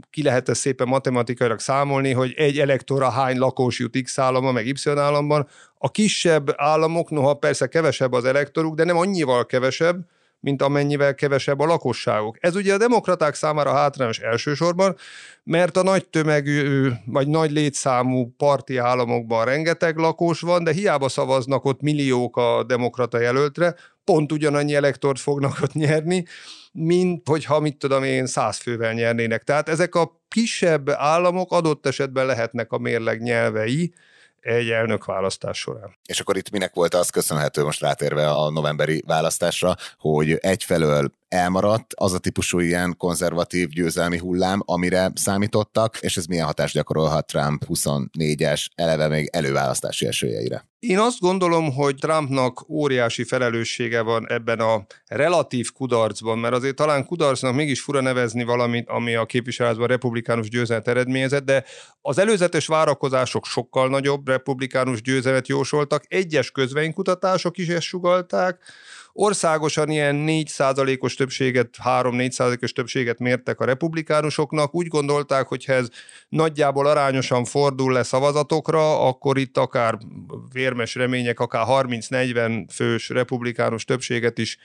ki 0.09 0.23
lehet 0.23 0.49
ezt 0.49 0.59
szépen 0.59 0.87
matematikailag 0.87 1.59
számolni, 1.59 2.11
hogy 2.11 2.33
egy 2.37 2.59
elektora 2.59 3.09
hány 3.09 3.37
lakós 3.37 3.79
jut 3.79 4.01
X 4.03 4.19
állama, 4.19 4.51
meg 4.51 4.65
Y 4.65 4.89
államban. 4.89 5.47
A 5.77 5.91
kisebb 5.91 6.53
államok, 6.55 7.09
noha 7.09 7.33
persze 7.33 7.67
kevesebb 7.67 8.13
az 8.13 8.25
elektoruk, 8.25 8.75
de 8.75 8.83
nem 8.83 8.97
annyival 8.97 9.45
kevesebb, 9.45 10.05
mint 10.39 10.61
amennyivel 10.61 11.15
kevesebb 11.15 11.59
a 11.59 11.65
lakosságok. 11.65 12.37
Ez 12.39 12.55
ugye 12.55 12.73
a 12.73 12.77
demokraták 12.77 13.35
számára 13.35 13.73
hátrányos 13.73 14.19
elsősorban, 14.19 14.95
mert 15.43 15.77
a 15.77 15.83
nagy 15.83 16.07
tömegű, 16.07 16.89
vagy 17.05 17.27
nagy 17.27 17.51
létszámú 17.51 18.33
parti 18.37 18.77
államokban 18.77 19.45
rengeteg 19.45 19.97
lakos 19.97 20.41
van, 20.41 20.63
de 20.63 20.71
hiába 20.71 21.09
szavaznak 21.09 21.65
ott 21.65 21.81
milliók 21.81 22.37
a 22.37 22.63
demokrata 22.63 23.19
jelöltre, 23.19 23.75
pont 24.03 24.31
ugyanannyi 24.31 24.75
elektort 24.75 25.19
fognak 25.19 25.57
ott 25.61 25.73
nyerni, 25.73 26.25
mint 26.71 27.27
hogyha, 27.27 27.59
mit 27.59 27.77
tudom 27.77 28.03
én, 28.03 28.25
száz 28.25 28.57
fővel 28.57 28.93
nyernének. 28.93 29.43
Tehát 29.43 29.69
ezek 29.69 29.95
a 29.95 30.21
kisebb 30.27 30.89
államok 30.89 31.51
adott 31.51 31.85
esetben 31.85 32.25
lehetnek 32.25 32.71
a 32.71 32.77
mérleg 32.77 33.21
nyelvei, 33.21 33.93
egy 34.47 34.69
elnökválasztás 34.69 35.57
során. 35.57 35.97
És 36.05 36.19
akkor 36.19 36.37
itt 36.37 36.49
minek 36.49 36.73
volt 36.73 36.93
az 36.93 37.09
köszönhető 37.09 37.63
most 37.63 37.81
rátérve 37.81 38.29
a 38.29 38.49
novemberi 38.49 39.03
választásra, 39.05 39.75
hogy 39.97 40.31
egyfelől 40.31 41.11
elmaradt 41.29 41.93
az 41.95 42.13
a 42.13 42.17
típusú 42.17 42.59
ilyen 42.59 42.95
konzervatív 42.97 43.67
győzelmi 43.67 44.17
hullám, 44.17 44.61
amire 44.65 45.11
számítottak, 45.15 45.97
és 45.99 46.17
ez 46.17 46.25
milyen 46.25 46.45
hatást 46.45 46.73
gyakorolhat 46.73 47.25
Trump 47.25 47.65
24-es, 47.67 48.65
eleve 48.75 49.07
még 49.07 49.29
előválasztási 49.31 50.05
esélyeire? 50.05 50.65
Én 50.79 50.99
azt 50.99 51.19
gondolom, 51.19 51.73
hogy 51.73 51.95
Trumpnak 51.95 52.69
óriási 52.69 53.23
felelőssége 53.23 54.01
van 54.01 54.31
ebben 54.31 54.59
a 54.59 54.85
relatív 55.05 55.71
kudarcban, 55.71 56.37
mert 56.37 56.53
azért 56.53 56.75
talán 56.75 57.05
kudarcnak 57.05 57.55
mégis 57.55 57.81
fura 57.81 58.01
nevezni 58.01 58.43
valamit, 58.43 58.89
ami 58.89 59.15
a 59.15 59.25
képviselőházban 59.25 59.87
republikánus 59.87 60.49
győzelmet 60.49 60.87
eredményezett, 60.87 61.45
de 61.45 61.63
az 62.01 62.17
előzetes 62.17 62.67
várakozások 62.67 63.45
sokkal 63.45 63.89
nagyobb 63.89 64.27
republikánus 64.27 65.01
győzelmet 65.01 65.47
jósoltak, 65.47 66.03
egyes 66.07 66.51
közvénykutatások 66.51 67.57
is 67.57 67.67
ezt 67.67 67.81
sugalták, 67.81 68.61
Országosan 69.19 69.89
ilyen 69.89 70.25
4%-os 70.27 71.15
többséget, 71.15 71.75
3-4%-os 71.83 72.71
többséget 72.71 73.19
mértek 73.19 73.59
a 73.59 73.65
republikánusoknak. 73.65 74.75
Úgy 74.75 74.87
gondolták, 74.87 75.47
hogy 75.47 75.65
ha 75.65 75.73
ez 75.73 75.89
nagyjából 76.29 76.87
arányosan 76.87 77.45
fordul 77.45 77.93
le 77.93 78.03
szavazatokra, 78.03 79.07
akkor 79.07 79.37
itt 79.37 79.57
akár 79.57 79.97
vérmes 80.53 80.95
remények, 80.95 81.39
akár 81.39 81.65
30-40 81.67 82.65
fős 82.73 83.09
republikánus 83.09 83.85
többséget 83.85 84.37
is 84.37 84.57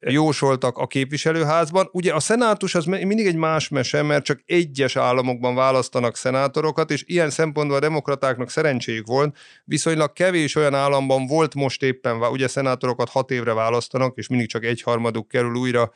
jósoltak 0.00 0.78
a 0.78 0.86
képviselőházban. 0.86 1.88
Ugye 1.92 2.14
a 2.14 2.20
szenátus 2.20 2.74
az 2.74 2.84
mindig 2.84 3.26
egy 3.26 3.36
más 3.36 3.68
mese, 3.68 4.02
mert 4.02 4.24
csak 4.24 4.40
egyes 4.46 4.96
államokban 4.96 5.54
választanak 5.54 6.16
szenátorokat, 6.16 6.90
és 6.90 7.04
ilyen 7.06 7.30
szempontból 7.30 7.76
a 7.76 7.80
demokratáknak 7.80 8.50
szerencséjük 8.50 9.06
volt. 9.06 9.36
Viszonylag 9.64 10.12
kevés 10.12 10.54
olyan 10.54 10.74
államban 10.74 11.26
volt 11.26 11.54
most 11.54 11.82
éppen, 11.82 12.22
ugye 12.22 12.48
szenátorokat 12.48 13.08
hat 13.08 13.30
évre 13.30 13.52
választanak, 13.52 14.16
és 14.16 14.28
mindig 14.28 14.48
csak 14.48 14.64
egyharmaduk 14.64 15.28
kerül 15.28 15.54
újra 15.54 15.92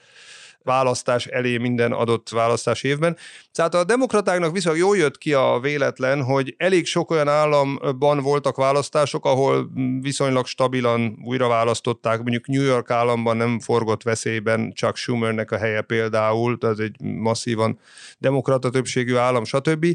választás 0.64 1.27
elé 1.27 1.57
minden 1.57 1.92
adott 1.92 2.29
választás 2.29 2.83
évben. 2.83 3.16
Tehát 3.53 3.75
a 3.75 3.85
demokratáknak 3.85 4.53
viszonylag 4.53 4.81
jól 4.81 4.96
jött 4.96 5.18
ki 5.18 5.33
a 5.33 5.59
véletlen, 5.62 6.23
hogy 6.23 6.55
elég 6.59 6.87
sok 6.87 7.11
olyan 7.11 7.29
államban 7.29 8.20
voltak 8.20 8.57
választások, 8.57 9.25
ahol 9.25 9.70
viszonylag 10.01 10.46
stabilan 10.46 11.18
újra 11.25 11.49
választották, 11.49 12.20
mondjuk 12.20 12.46
New 12.46 12.62
York 12.62 12.90
államban 12.90 13.37
nem 13.37 13.61
forgott 13.61 14.03
veszélyben 14.03 14.73
csak 14.73 14.96
Schumernek 14.96 15.51
a 15.51 15.59
helye 15.59 15.81
például, 15.81 16.59
ez 16.61 16.79
egy 16.79 17.01
masszívan 17.01 17.79
demokrata 18.18 18.70
többségű 18.70 19.16
állam, 19.16 19.44
stb. 19.44 19.87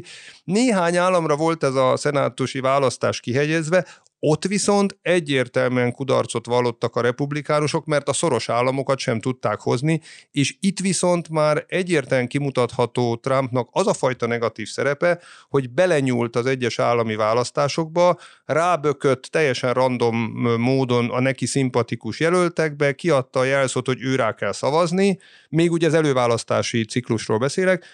Néhány 0.44 0.96
államra 0.96 1.36
volt 1.36 1.64
ez 1.64 1.74
a 1.74 1.96
szenátusi 1.96 2.60
választás 2.60 3.20
kihegyezve, 3.20 3.86
ott 4.20 4.44
viszont 4.44 4.98
egyértelműen 5.02 5.92
kudarcot 5.92 6.46
vallottak 6.46 6.96
a 6.96 7.00
republikánusok, 7.00 7.84
mert 7.84 8.08
a 8.08 8.12
szoros 8.12 8.48
államokat 8.48 8.98
sem 8.98 9.20
tudták 9.20 9.60
hozni, 9.60 10.00
és 10.30 10.56
itt 10.60 10.80
viszont 10.80 11.28
már 11.28 11.64
egyértelműen 11.68 12.28
kimutatható 12.28 13.16
Trumpnak 13.16 13.68
az 13.72 13.86
a 13.86 13.92
fajta 13.92 14.26
negatív 14.26 14.68
szerepe, 14.68 15.20
hogy 15.48 15.70
belenyúlt 15.70 16.36
az 16.36 16.46
egyes 16.46 16.78
állami 16.78 17.14
választásokba, 17.14 18.18
rábökött 18.44 19.22
teljesen 19.22 19.72
random 19.72 20.16
módon 20.58 21.10
a 21.10 21.20
neki 21.20 21.46
szimpatikus 21.46 22.20
jelöltekbe, 22.20 22.92
kiadta 22.92 23.38
a 23.38 23.44
jelszót, 23.44 23.86
hogy 23.86 24.02
ő 24.02 24.14
kell 24.38 24.52
szavazni, 24.52 25.18
még 25.48 25.72
ugye 25.72 25.86
az 25.86 25.94
előválasztási 25.94 26.84
ciklusról 26.84 27.38
beszélek, 27.38 27.84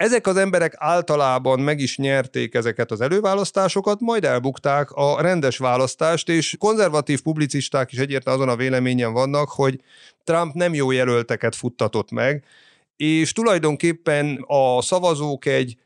ezek 0.00 0.26
az 0.26 0.36
emberek 0.36 0.74
általában 0.76 1.60
meg 1.60 1.80
is 1.80 1.96
nyerték 1.96 2.54
ezeket 2.54 2.90
az 2.90 3.00
előválasztásokat, 3.00 4.00
majd 4.00 4.24
elbukták 4.24 4.90
a 4.90 5.20
rendes 5.20 5.58
választást, 5.58 6.28
és 6.28 6.56
konzervatív 6.58 7.22
publicisták 7.22 7.92
is 7.92 7.98
egyértelműen 7.98 8.48
azon 8.48 8.58
a 8.60 8.62
véleményen 8.62 9.12
vannak, 9.12 9.48
hogy 9.48 9.80
Trump 10.24 10.54
nem 10.54 10.74
jó 10.74 10.90
jelölteket 10.90 11.54
futtatott 11.54 12.10
meg, 12.10 12.44
és 12.96 13.32
tulajdonképpen 13.32 14.44
a 14.46 14.82
szavazók 14.82 15.46
egy 15.46 15.76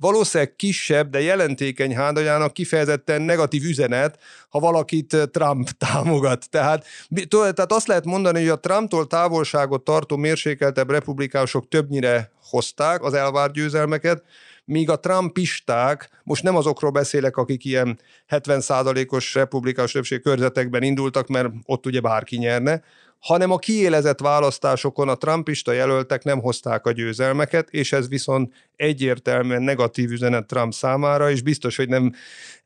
valószínűleg 0.00 0.56
kisebb, 0.56 1.10
de 1.10 1.20
jelentékeny 1.20 1.94
hándajának 1.94 2.52
kifejezetten 2.52 3.22
negatív 3.22 3.64
üzenet, 3.64 4.18
ha 4.48 4.58
valakit 4.58 5.16
Trump 5.32 5.70
támogat. 5.86 6.50
Tehát, 6.50 6.86
tehát 7.28 7.72
azt 7.72 7.86
lehet 7.86 8.04
mondani, 8.04 8.40
hogy 8.40 8.48
a 8.48 8.60
Trumptól 8.60 9.06
távolságot 9.06 9.84
tartó 9.84 10.16
mérsékeltebb 10.16 10.90
republikánusok 10.90 11.68
többnyire 11.68 12.30
hozták 12.50 13.02
az 13.02 13.14
elvárt 13.14 13.52
győzelmeket, 13.52 14.22
míg 14.64 14.90
a 14.90 15.00
trumpisták, 15.00 16.10
most 16.24 16.42
nem 16.42 16.56
azokról 16.56 16.90
beszélek, 16.90 17.36
akik 17.36 17.64
ilyen 17.64 17.98
70%-os 18.30 19.34
republikánus 19.34 19.92
többség 19.92 20.20
körzetekben 20.22 20.82
indultak, 20.82 21.28
mert 21.28 21.48
ott 21.64 21.86
ugye 21.86 22.00
bárki 22.00 22.36
nyerne, 22.36 22.82
hanem 23.20 23.50
a 23.50 23.58
kiélezett 23.58 24.20
választásokon 24.20 25.08
a 25.08 25.14
trumpista 25.14 25.72
jelöltek 25.72 26.24
nem 26.24 26.40
hozták 26.40 26.86
a 26.86 26.92
győzelmeket, 26.92 27.68
és 27.70 27.92
ez 27.92 28.08
viszont 28.08 28.54
egyértelműen 28.76 29.62
negatív 29.62 30.10
üzenet 30.10 30.46
Trump 30.46 30.72
számára, 30.72 31.30
és 31.30 31.42
biztos, 31.42 31.76
hogy 31.76 31.88
nem 31.88 32.12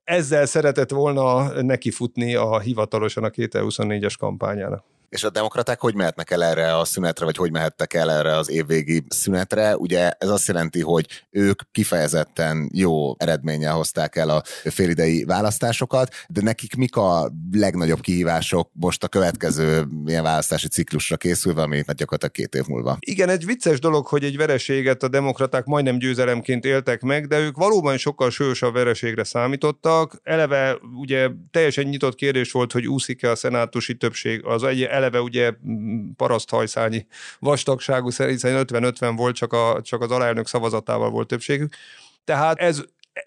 ezzel 0.05 0.47
szeretett 0.47 0.91
volna 0.91 1.63
nekifutni 1.63 2.35
a 2.35 2.59
hivatalosan 2.59 3.25
a 3.25 3.31
2024-es 3.31 4.15
kampányának. 4.19 4.94
És 5.15 5.25
a 5.25 5.31
demokraták 5.31 5.81
hogy 5.81 5.95
mehetnek 5.95 6.31
el 6.31 6.45
erre 6.45 6.79
a 6.79 6.85
szünetre, 6.85 7.25
vagy 7.25 7.37
hogy 7.37 7.51
mehettek 7.51 7.95
el 7.95 8.11
erre 8.11 8.37
az 8.37 8.51
évvégi 8.51 9.05
szünetre? 9.09 9.77
Ugye 9.77 10.11
ez 10.11 10.29
azt 10.29 10.47
jelenti, 10.47 10.81
hogy 10.81 11.07
ők 11.31 11.63
kifejezetten 11.73 12.71
jó 12.73 13.17
eredménnyel 13.19 13.73
hozták 13.73 14.17
el 14.17 14.29
a 14.29 14.43
félidei 14.65 15.25
választásokat, 15.25 16.15
de 16.29 16.41
nekik 16.43 16.77
mik 16.77 16.97
a 16.97 17.33
legnagyobb 17.53 18.01
kihívások 18.01 18.71
most 18.73 19.05
a 19.05 19.09
következő 19.09 19.87
ilyen 20.07 20.23
választási 20.23 20.69
ciklusra 20.69 21.17
készülve, 21.17 21.63
ami 21.63 21.77
hát 21.87 21.97
gyakorlatilag 21.97 22.35
két 22.35 22.55
év 22.55 22.67
múlva? 22.69 22.97
Igen, 23.01 23.29
egy 23.29 23.47
vicces 23.47 23.81
dolog, 23.81 24.07
hogy 24.07 24.25
egy 24.25 24.37
vereséget 24.37 25.03
a 25.03 25.09
demokraták 25.09 25.65
majdnem 25.65 25.99
győzelemként 25.99 26.65
éltek 26.65 27.03
meg, 27.03 27.27
de 27.27 27.39
ők 27.39 27.57
valóban 27.57 27.97
sokkal 27.97 28.31
sősabb 28.31 28.75
vereségre 28.75 29.25
számítottak. 29.25 30.21
Eleve 30.23 30.79
ugye 30.97 31.29
teljesen 31.51 31.85
nyitott 31.85 32.15
kérdés 32.15 32.53
volt, 32.53 32.73
hogy 32.73 32.87
úszik-e 32.87 33.31
a 33.31 33.37
szenátusi 33.37 33.95
többség, 33.95 34.45
az 34.45 34.63
egy 34.63 34.83
eleve 35.05 35.21
ugye 35.21 35.53
paraszthajszányi 36.17 37.07
vastagságú, 37.39 38.05
hiszen 38.05 38.65
50-50 38.67 39.13
volt, 39.17 39.35
csak, 39.35 39.53
a, 39.53 39.81
csak 39.83 40.03
az 40.03 40.11
alelnök 40.11 40.47
szavazatával 40.47 41.11
volt 41.11 41.29
többségük. 41.29 41.75
Tehát 42.25 42.59
ez 42.59 42.83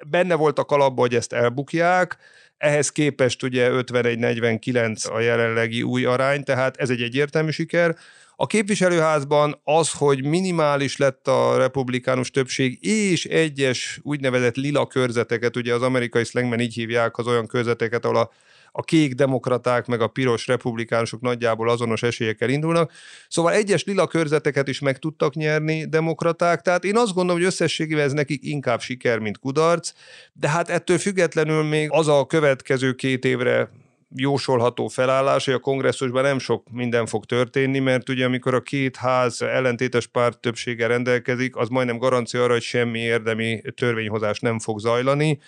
benne 0.07 0.35
volt 0.35 0.59
a 0.59 0.65
kalapban, 0.65 1.07
hogy 1.07 1.15
ezt 1.15 1.33
elbukják, 1.33 2.17
ehhez 2.57 2.91
képest 2.91 3.43
ugye 3.43 3.69
51-49 3.71 5.11
a 5.11 5.19
jelenlegi 5.19 5.83
új 5.83 6.05
arány, 6.05 6.43
tehát 6.43 6.77
ez 6.77 6.89
egy 6.89 7.01
egyértelmű 7.01 7.49
siker. 7.49 7.95
A 8.35 8.45
képviselőházban 8.45 9.59
az, 9.63 9.91
hogy 9.91 10.23
minimális 10.23 10.97
lett 10.97 11.27
a 11.27 11.57
republikánus 11.57 12.31
többség, 12.31 12.85
és 12.85 13.25
egyes 13.25 13.99
úgynevezett 14.03 14.55
lila 14.55 14.87
körzeteket, 14.87 15.55
ugye 15.55 15.73
az 15.73 15.81
amerikai 15.81 16.23
szlengben 16.23 16.59
így 16.59 16.73
hívják 16.73 17.17
az 17.17 17.27
olyan 17.27 17.47
körzeteket, 17.47 18.05
ahol 18.05 18.17
a 18.17 18.31
a 18.79 18.83
kék 18.83 19.13
demokraták 19.13 19.85
meg 19.85 20.01
a 20.01 20.07
piros 20.07 20.47
republikánusok 20.47 21.21
nagyjából 21.21 21.69
azonos 21.69 22.03
esélyekkel 22.03 22.49
indulnak. 22.49 22.91
Szóval 23.27 23.53
egyes 23.53 23.83
lila 23.83 24.07
körzeteket 24.07 24.67
is 24.67 24.79
meg 24.79 24.99
tudtak 24.99 25.33
nyerni 25.33 25.85
demokraták, 25.85 26.61
tehát 26.61 26.83
én 26.83 26.97
azt 26.97 27.13
gondolom, 27.13 27.41
hogy 27.41 27.51
összességében 27.51 28.03
ez 28.03 28.11
nekik 28.11 28.43
inkább 28.43 28.81
siker, 28.81 29.19
mint 29.19 29.39
kudarc, 29.39 29.91
de 30.33 30.49
hát 30.49 30.69
ettől 30.69 30.97
függetlenül 30.97 31.63
még 31.63 31.89
az 31.91 32.07
a 32.07 32.25
következő 32.25 32.93
két 32.93 33.25
évre 33.25 33.69
jósolható 34.15 34.87
felállás, 34.87 35.45
hogy 35.45 35.53
a 35.53 35.59
kongresszusban 35.59 36.23
nem 36.23 36.39
sok 36.39 36.69
minden 36.71 37.05
fog 37.05 37.25
történni, 37.25 37.79
mert 37.79 38.09
ugye 38.09 38.25
amikor 38.25 38.53
a 38.53 38.61
két 38.61 38.95
ház 38.95 39.41
ellentétes 39.41 40.07
párt 40.07 40.39
többsége 40.39 40.87
rendelkezik, 40.87 41.55
az 41.55 41.67
majdnem 41.67 41.97
garancia 41.97 42.43
arra, 42.43 42.53
hogy 42.53 42.61
semmi 42.61 42.99
érdemi 42.99 43.61
törvényhozás 43.75 44.39
nem 44.39 44.59
fog 44.59 44.79
zajlani, 44.79 45.39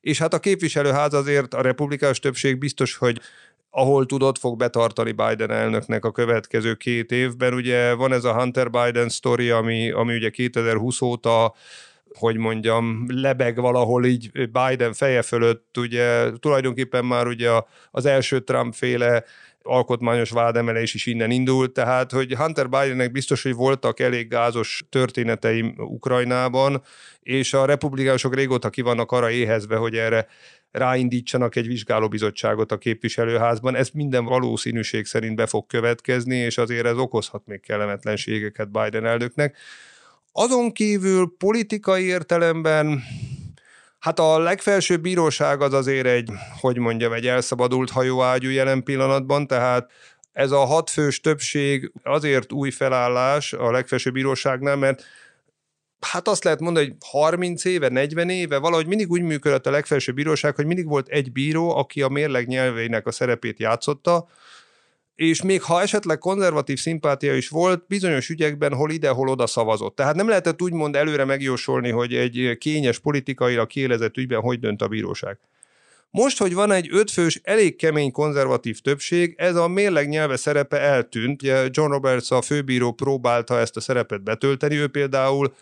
és 0.00 0.18
hát 0.18 0.34
a 0.34 0.38
képviselőház 0.40 1.14
azért 1.14 1.54
a 1.54 1.62
republikánus 1.62 2.18
többség 2.18 2.58
biztos, 2.58 2.96
hogy 2.96 3.20
ahol 3.70 4.06
tudott, 4.06 4.38
fog 4.38 4.56
betartani 4.56 5.12
Biden 5.12 5.50
elnöknek 5.50 6.04
a 6.04 6.12
következő 6.12 6.74
két 6.74 7.12
évben. 7.12 7.54
Ugye 7.54 7.94
van 7.94 8.12
ez 8.12 8.24
a 8.24 8.34
Hunter 8.34 8.70
Biden 8.70 9.08
sztori, 9.08 9.50
ami, 9.50 9.90
ami 9.90 10.14
ugye 10.14 10.30
2020 10.30 11.00
óta 11.00 11.54
hogy 12.16 12.36
mondjam, 12.36 13.04
lebeg 13.08 13.56
valahol 13.56 14.04
így 14.04 14.30
Biden 14.32 14.92
feje 14.92 15.22
fölött, 15.22 15.78
ugye 15.78 16.30
tulajdonképpen 16.30 17.04
már 17.04 17.26
ugye 17.26 17.50
az 17.90 18.06
első 18.06 18.40
Trump 18.40 18.74
féle 18.74 19.24
alkotmányos 19.62 20.30
vádemelés 20.30 20.94
is 20.94 21.06
innen 21.06 21.30
indult, 21.30 21.72
tehát 21.72 22.12
hogy 22.12 22.34
Hunter 22.34 22.68
Bidennek 22.68 23.12
biztos, 23.12 23.42
hogy 23.42 23.54
voltak 23.54 24.00
elég 24.00 24.28
gázos 24.28 24.84
történeteim 24.88 25.74
Ukrajnában, 25.76 26.82
és 27.20 27.54
a 27.54 27.64
republikánusok 27.64 28.34
régóta 28.34 28.70
ki 28.70 28.80
vannak 28.80 29.12
arra 29.12 29.30
éhezve, 29.30 29.76
hogy 29.76 29.96
erre 29.96 30.26
ráindítsanak 30.70 31.56
egy 31.56 31.66
vizsgálóbizottságot 31.66 32.72
a 32.72 32.78
képviselőházban. 32.78 33.74
Ez 33.74 33.88
minden 33.90 34.24
valószínűség 34.24 35.04
szerint 35.04 35.36
be 35.36 35.46
fog 35.46 35.66
következni, 35.66 36.36
és 36.36 36.58
azért 36.58 36.86
ez 36.86 36.96
okozhat 36.96 37.42
még 37.46 37.60
kellemetlenségeket 37.60 38.70
Biden 38.70 39.06
elnöknek. 39.06 39.56
Azon 40.36 40.72
kívül 40.72 41.34
politikai 41.38 42.04
értelemben 42.04 43.02
Hát 43.98 44.18
a 44.18 44.38
legfelsőbb 44.38 45.00
bíróság 45.00 45.60
az 45.60 45.72
azért 45.72 46.06
egy, 46.06 46.30
hogy 46.60 46.78
mondjam, 46.78 47.12
egy 47.12 47.26
elszabadult 47.26 47.90
hajóágyú 47.90 48.50
jelen 48.50 48.82
pillanatban, 48.82 49.46
tehát 49.46 49.90
ez 50.32 50.50
a 50.50 50.64
hatfős 50.64 51.20
többség 51.20 51.92
azért 52.02 52.52
új 52.52 52.70
felállás 52.70 53.52
a 53.52 53.70
legfelsőbb 53.70 54.12
bíróságnál, 54.12 54.76
mert 54.76 55.04
hát 56.00 56.28
azt 56.28 56.44
lehet 56.44 56.60
mondani, 56.60 56.86
hogy 56.86 56.96
30 57.00 57.64
éve, 57.64 57.88
40 57.88 58.28
éve, 58.28 58.58
valahogy 58.58 58.86
mindig 58.86 59.10
úgy 59.10 59.22
működött 59.22 59.66
a 59.66 59.70
legfelsőbb 59.70 60.14
bíróság, 60.14 60.54
hogy 60.54 60.66
mindig 60.66 60.86
volt 60.86 61.08
egy 61.08 61.32
bíró, 61.32 61.76
aki 61.76 62.02
a 62.02 62.08
mérleg 62.08 62.46
nyelvének 62.46 63.06
a 63.06 63.12
szerepét 63.12 63.58
játszotta, 63.58 64.28
és 65.14 65.42
még 65.42 65.62
ha 65.62 65.80
esetleg 65.80 66.18
konzervatív 66.18 66.78
szimpátia 66.78 67.36
is 67.36 67.48
volt, 67.48 67.84
bizonyos 67.88 68.28
ügyekben 68.28 68.74
hol 68.74 68.90
ide, 68.90 69.08
hol 69.08 69.28
oda 69.28 69.46
szavazott. 69.46 69.96
Tehát 69.96 70.14
nem 70.14 70.28
lehetett 70.28 70.62
úgymond 70.62 70.96
előre 70.96 71.24
megjósolni, 71.24 71.90
hogy 71.90 72.14
egy 72.14 72.56
kényes 72.58 72.98
politikailag 72.98 73.66
kiélezett 73.66 74.16
ügyben 74.16 74.40
hogy 74.40 74.58
dönt 74.58 74.82
a 74.82 74.88
bíróság. 74.88 75.38
Most, 76.10 76.38
hogy 76.38 76.54
van 76.54 76.70
egy 76.70 76.88
ötfős, 76.90 77.40
elég 77.42 77.76
kemény 77.76 78.12
konzervatív 78.12 78.78
többség, 78.80 79.34
ez 79.36 79.56
a 79.56 79.68
mérleg 79.68 80.08
nyelve 80.08 80.36
szerepe 80.36 80.80
eltűnt. 80.80 81.42
John 81.42 81.90
Roberts, 81.90 82.30
a 82.30 82.42
főbíró 82.42 82.92
próbálta 82.92 83.58
ezt 83.58 83.76
a 83.76 83.80
szerepet 83.80 84.22
betölteni, 84.22 84.76
ő 84.76 84.86
például 84.86 85.54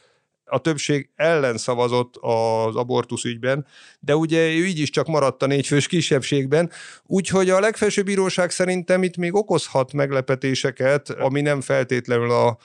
a 0.45 0.59
többség 0.59 1.11
ellen 1.17 1.57
szavazott 1.57 2.17
az 2.21 2.77
abortusz 2.77 3.25
ügyben, 3.25 3.67
de 4.01 4.17
ugye 4.17 4.39
ő 4.39 4.67
így 4.67 4.79
is 4.79 4.91
csak 4.91 5.07
maradt 5.07 5.43
a 5.43 5.47
négyfős 5.47 5.87
kisebbségben, 5.87 6.71
úgyhogy 7.07 7.51
a 7.51 7.61
legfelsőbb 7.61 8.05
bíróság 8.05 8.51
szerintem 8.51 9.03
itt 9.03 9.17
még 9.17 9.35
okozhat 9.35 9.93
meglepetéseket, 9.93 11.11
ami 11.11 11.41
nem 11.41 11.61
feltétlenül 11.61 12.31
a 12.31 12.59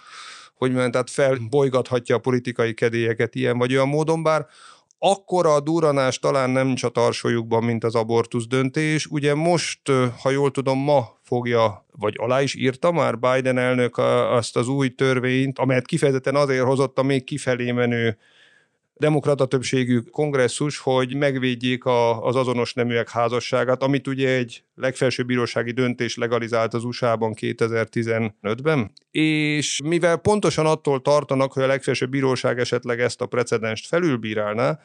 hogy 0.58 0.70
mondjam, 0.70 0.92
tehát 0.92 1.10
felbolygathatja 1.10 2.16
a 2.16 2.20
politikai 2.20 2.74
kedélyeket 2.74 3.36
ilyen 3.36 3.58
vagy 3.58 3.74
olyan 3.74 3.88
módon, 3.88 4.24
bár 4.24 4.46
akkora 5.00 5.54
a 5.54 5.60
duranás 5.60 6.20
talán 6.20 6.50
nem 6.50 6.76
csatarsolyukban, 6.76 7.64
mint 7.64 7.84
az 7.84 7.96
abortusz 7.96 8.48
döntés. 8.48 9.06
Ugye 9.06 9.36
most, 9.36 9.82
ha 10.22 10.30
jól 10.30 10.52
tudom, 10.52 10.80
ma 10.80 11.18
fogja, 11.24 11.86
vagy 11.92 12.14
alá 12.18 12.42
is 12.42 12.56
írta 12.56 12.92
már 12.92 13.20
Biden 13.20 13.58
elnök 13.58 13.98
azt 14.32 14.56
az 14.56 14.68
új 14.68 14.90
törvényt, 14.90 15.60
amelyet 15.60 15.86
kifejezetten 15.86 16.36
azért 16.36 16.64
hozott 16.64 16.98
a 16.98 17.04
még 17.04 17.24
kifelé 17.24 17.72
menő 17.72 18.18
demokrata 18.98 19.46
többségű 19.46 20.00
kongresszus, 20.00 20.78
hogy 20.78 21.16
megvédjék 21.16 21.86
a, 21.86 22.26
az 22.26 22.36
azonos 22.36 22.74
neműek 22.74 23.10
házasságát, 23.10 23.84
amit 23.84 24.08
ugye 24.08 24.30
egy 24.30 24.64
legfelsőbb 24.76 25.28
bírósági 25.28 25.72
döntés 25.72 26.18
legalizált 26.18 26.74
az 26.74 26.84
USA-ban 26.84 27.34
2015-ben, 27.40 28.92
és 29.12 29.82
mivel 29.84 30.18
pontosan 30.18 30.66
attól 30.66 31.02
tartanak, 31.02 31.54
hogy 31.54 31.64
a 31.64 31.68
legfelsőbb 31.68 32.10
bíróság 32.10 32.60
esetleg 32.60 33.00
ezt 33.00 33.22
a 33.22 33.26
precedenst 33.26 33.88
felülbírálná, 33.88 34.80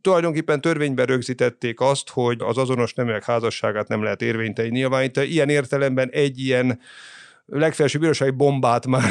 tulajdonképpen 0.00 0.60
törvényben 0.60 1.06
rögzítették 1.06 1.80
azt, 1.80 2.08
hogy 2.08 2.36
az 2.40 2.58
azonos 2.58 2.94
neműek 2.94 3.24
házasságát 3.24 3.88
nem 3.88 4.02
lehet 4.02 4.22
érvénytelen 4.22 4.70
nyilvánítani. 4.70 5.26
Ilyen 5.26 5.48
értelemben 5.48 6.08
egy 6.10 6.38
ilyen 6.38 6.80
legfelsőbb 7.46 8.00
bírósági 8.00 8.30
bombát 8.30 8.86
már 8.86 9.10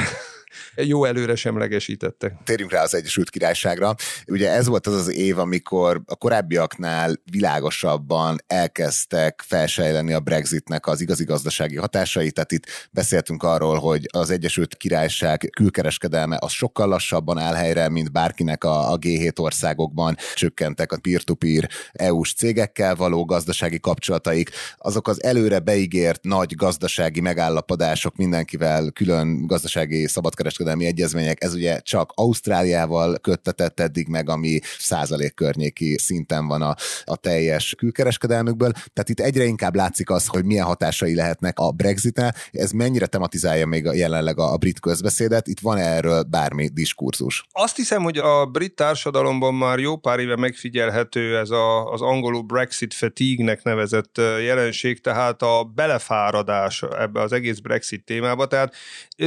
jó 0.75 1.05
előre 1.05 1.35
semlegesítettek. 1.35 2.33
Térjünk 2.43 2.71
rá 2.71 2.81
az 2.81 2.95
Egyesült 2.95 3.29
Királyságra. 3.29 3.95
Ugye 4.27 4.51
ez 4.51 4.67
volt 4.67 4.87
az 4.87 4.93
az 4.93 5.11
év, 5.13 5.39
amikor 5.39 6.01
a 6.05 6.15
korábbiaknál 6.15 7.15
világosabban 7.31 8.43
elkezdtek 8.47 9.43
felsejleni 9.47 10.13
a 10.13 10.19
Brexitnek 10.19 10.87
az 10.87 11.01
igazi 11.01 11.23
gazdasági 11.23 11.75
hatásai, 11.75 12.31
tehát 12.31 12.51
itt 12.51 12.65
beszéltünk 12.91 13.43
arról, 13.43 13.79
hogy 13.79 14.05
az 14.11 14.29
Egyesült 14.29 14.75
Királyság 14.75 15.49
külkereskedelme 15.55 16.37
az 16.39 16.51
sokkal 16.51 16.87
lassabban 16.87 17.37
áll 17.37 17.53
helyre, 17.53 17.89
mint 17.89 18.11
bárkinek 18.11 18.63
a, 18.63 18.91
a 18.91 18.97
G7 18.97 19.39
országokban, 19.39 20.15
csökkentek 20.33 20.91
a 20.91 20.97
peer-to-peer 21.01 21.69
EU-s 21.91 22.33
cégekkel 22.33 22.95
való 22.95 23.25
gazdasági 23.25 23.79
kapcsolataik, 23.79 24.49
azok 24.77 25.07
az 25.07 25.23
előre 25.23 25.59
beígért 25.59 26.23
nagy 26.23 26.55
gazdasági 26.55 27.21
megállapodások 27.21 28.15
mindenkivel 28.15 28.91
külön 28.91 29.47
gazdasági 29.47 30.07
szabad 30.07 30.35
szabadkereskedelmi 30.43 30.85
egyezmények, 30.85 31.43
ez 31.43 31.53
ugye 31.53 31.79
csak 31.79 32.11
Ausztráliával 32.15 33.17
köttetett 33.17 33.79
eddig 33.79 34.07
meg, 34.07 34.29
ami 34.29 34.59
százalék 34.77 35.33
környéki 35.33 35.97
szinten 35.97 36.47
van 36.47 36.61
a, 36.61 36.75
a 37.03 37.15
teljes 37.15 37.73
külkereskedelmükből. 37.77 38.71
Tehát 38.71 39.09
itt 39.09 39.19
egyre 39.19 39.43
inkább 39.43 39.75
látszik 39.75 40.09
az, 40.09 40.27
hogy 40.27 40.45
milyen 40.45 40.65
hatásai 40.65 41.15
lehetnek 41.15 41.59
a 41.59 41.71
Brexit-tel. 41.71 42.33
Ez 42.51 42.71
mennyire 42.71 43.05
tematizálja 43.05 43.65
még 43.65 43.89
jelenleg 43.93 44.39
a, 44.39 44.53
a 44.53 44.57
brit 44.57 44.79
közbeszédet? 44.79 45.47
Itt 45.47 45.59
van 45.59 45.77
erről 45.77 46.23
bármi 46.23 46.67
diskurzus? 46.67 47.45
Azt 47.51 47.75
hiszem, 47.75 48.03
hogy 48.03 48.17
a 48.17 48.45
brit 48.45 48.75
társadalomban 48.75 49.53
már 49.53 49.79
jó 49.79 49.97
pár 49.97 50.19
éve 50.19 50.35
megfigyelhető 50.35 51.37
ez 51.37 51.49
a, 51.49 51.91
az 51.91 52.01
angolul 52.01 52.41
Brexit 52.41 52.93
fatigue-nek 52.93 53.63
nevezett 53.63 54.21
jelenség, 54.41 55.01
tehát 55.01 55.41
a 55.41 55.71
belefáradás 55.75 56.83
ebbe 56.99 57.21
az 57.21 57.31
egész 57.31 57.59
Brexit 57.59 58.05
témába. 58.05 58.47
Tehát 58.47 58.75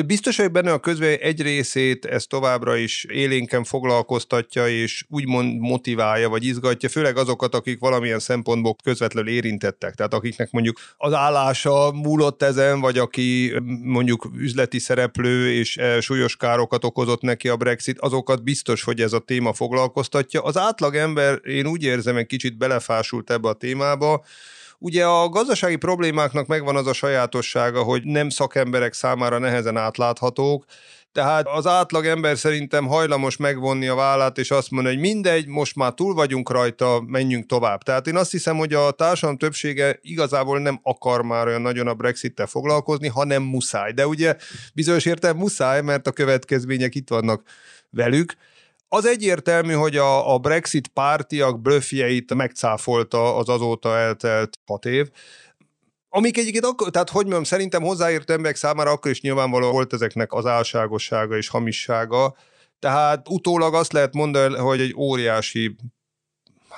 biztos, 0.07 0.37
hogy 0.37 0.51
benne 0.51 0.73
a 0.73 0.79
közvélemény 0.79 1.06
egy 1.07 1.43
részét 1.43 2.05
ez 2.05 2.27
továbbra 2.27 2.77
is 2.77 3.05
élénken 3.05 3.65
foglalkoztatja, 3.65 4.69
és 4.69 5.05
úgymond 5.09 5.59
motiválja, 5.59 6.29
vagy 6.29 6.45
izgatja, 6.45 6.89
főleg 6.89 7.17
azokat, 7.17 7.55
akik 7.55 7.79
valamilyen 7.79 8.19
szempontból 8.19 8.77
közvetlenül 8.83 9.31
érintettek. 9.31 9.95
Tehát 9.95 10.15
akiknek 10.15 10.51
mondjuk 10.51 10.81
az 10.97 11.13
állása 11.13 11.93
múlott 11.93 12.43
ezen, 12.43 12.81
vagy 12.81 12.99
aki 12.99 13.55
mondjuk 13.83 14.29
üzleti 14.39 14.79
szereplő, 14.79 15.53
és 15.53 15.77
e, 15.77 16.01
súlyos 16.01 16.37
károkat 16.37 16.85
okozott 16.85 17.21
neki 17.21 17.49
a 17.49 17.57
Brexit, 17.57 17.99
azokat 17.99 18.43
biztos, 18.43 18.83
hogy 18.83 19.01
ez 19.01 19.13
a 19.13 19.19
téma 19.19 19.53
foglalkoztatja. 19.53 20.43
Az 20.43 20.59
átlag 20.59 20.95
ember, 20.95 21.41
én 21.45 21.67
úgy 21.67 21.83
érzem, 21.83 22.17
egy 22.17 22.27
kicsit 22.27 22.57
belefásult 22.57 23.31
ebbe 23.31 23.49
a 23.49 23.53
témába, 23.53 24.25
Ugye 24.79 25.05
a 25.05 25.29
gazdasági 25.29 25.77
problémáknak 25.77 26.47
megvan 26.47 26.77
az 26.77 26.87
a 26.87 26.93
sajátossága, 26.93 27.83
hogy 27.83 28.05
nem 28.05 28.29
szakemberek 28.29 28.93
számára 28.93 29.39
nehezen 29.39 29.77
átláthatók, 29.77 30.65
tehát 31.17 31.47
az 31.49 31.67
átlag 31.67 32.07
ember 32.07 32.39
szerintem 32.39 32.87
hajlamos 32.87 33.37
megvonni 33.37 33.87
a 33.87 33.95
vállát, 33.95 34.39
és 34.39 34.51
azt 34.51 34.71
mondani, 34.71 34.95
hogy 34.95 35.05
mindegy, 35.05 35.47
most 35.47 35.77
már 35.77 35.93
túl 35.93 36.15
vagyunk 36.15 36.51
rajta, 36.51 37.03
menjünk 37.07 37.47
tovább. 37.47 37.83
Tehát 37.83 38.07
én 38.07 38.17
azt 38.17 38.31
hiszem, 38.31 38.57
hogy 38.57 38.73
a 38.75 38.91
társadalom 38.91 39.37
többsége 39.37 39.99
igazából 40.03 40.59
nem 40.59 40.81
akar 40.83 41.23
már 41.23 41.47
olyan 41.47 41.63
nagyon 41.63 41.89
a 41.89 41.95
Brexit-tel 41.95 42.47
foglalkozni, 42.47 43.09
hanem 43.09 43.43
muszáj. 43.43 43.93
De 43.93 44.07
ugye 44.07 44.37
bizonyos 44.75 45.05
értelem 45.05 45.37
muszáj, 45.37 45.83
mert 45.83 46.07
a 46.07 46.13
következmények 46.13 46.95
itt 46.95 47.09
vannak 47.09 47.43
velük. 47.91 48.35
Az 48.89 49.07
egyértelmű, 49.07 49.73
hogy 49.73 49.97
a, 49.97 50.35
a 50.35 50.39
Brexit 50.39 50.89
pártiak 50.89 51.61
blöffjeit 51.61 52.35
megcáfolta 52.35 53.37
az 53.37 53.49
azóta 53.49 53.97
eltelt 53.97 54.59
hat 54.67 54.85
év, 54.85 55.11
Amik 56.09 56.39
egyébként 56.39 56.65
akkor, 56.65 56.91
tehát 56.91 57.11
hogy 57.11 57.23
mondjam, 57.23 57.45
szerintem 57.45 57.83
hozzáértő 57.83 58.33
emberek 58.33 58.57
számára 58.57 58.91
akkor 58.91 59.11
is 59.11 59.21
nyilvánvaló 59.21 59.71
volt 59.71 59.93
ezeknek 59.93 60.33
az 60.33 60.47
álságossága 60.47 61.37
és 61.37 61.49
hamissága. 61.49 62.37
Tehát 62.79 63.29
utólag 63.29 63.75
azt 63.75 63.93
lehet 63.93 64.15
mondani, 64.15 64.57
hogy 64.57 64.81
egy 64.81 64.95
óriási 64.97 65.77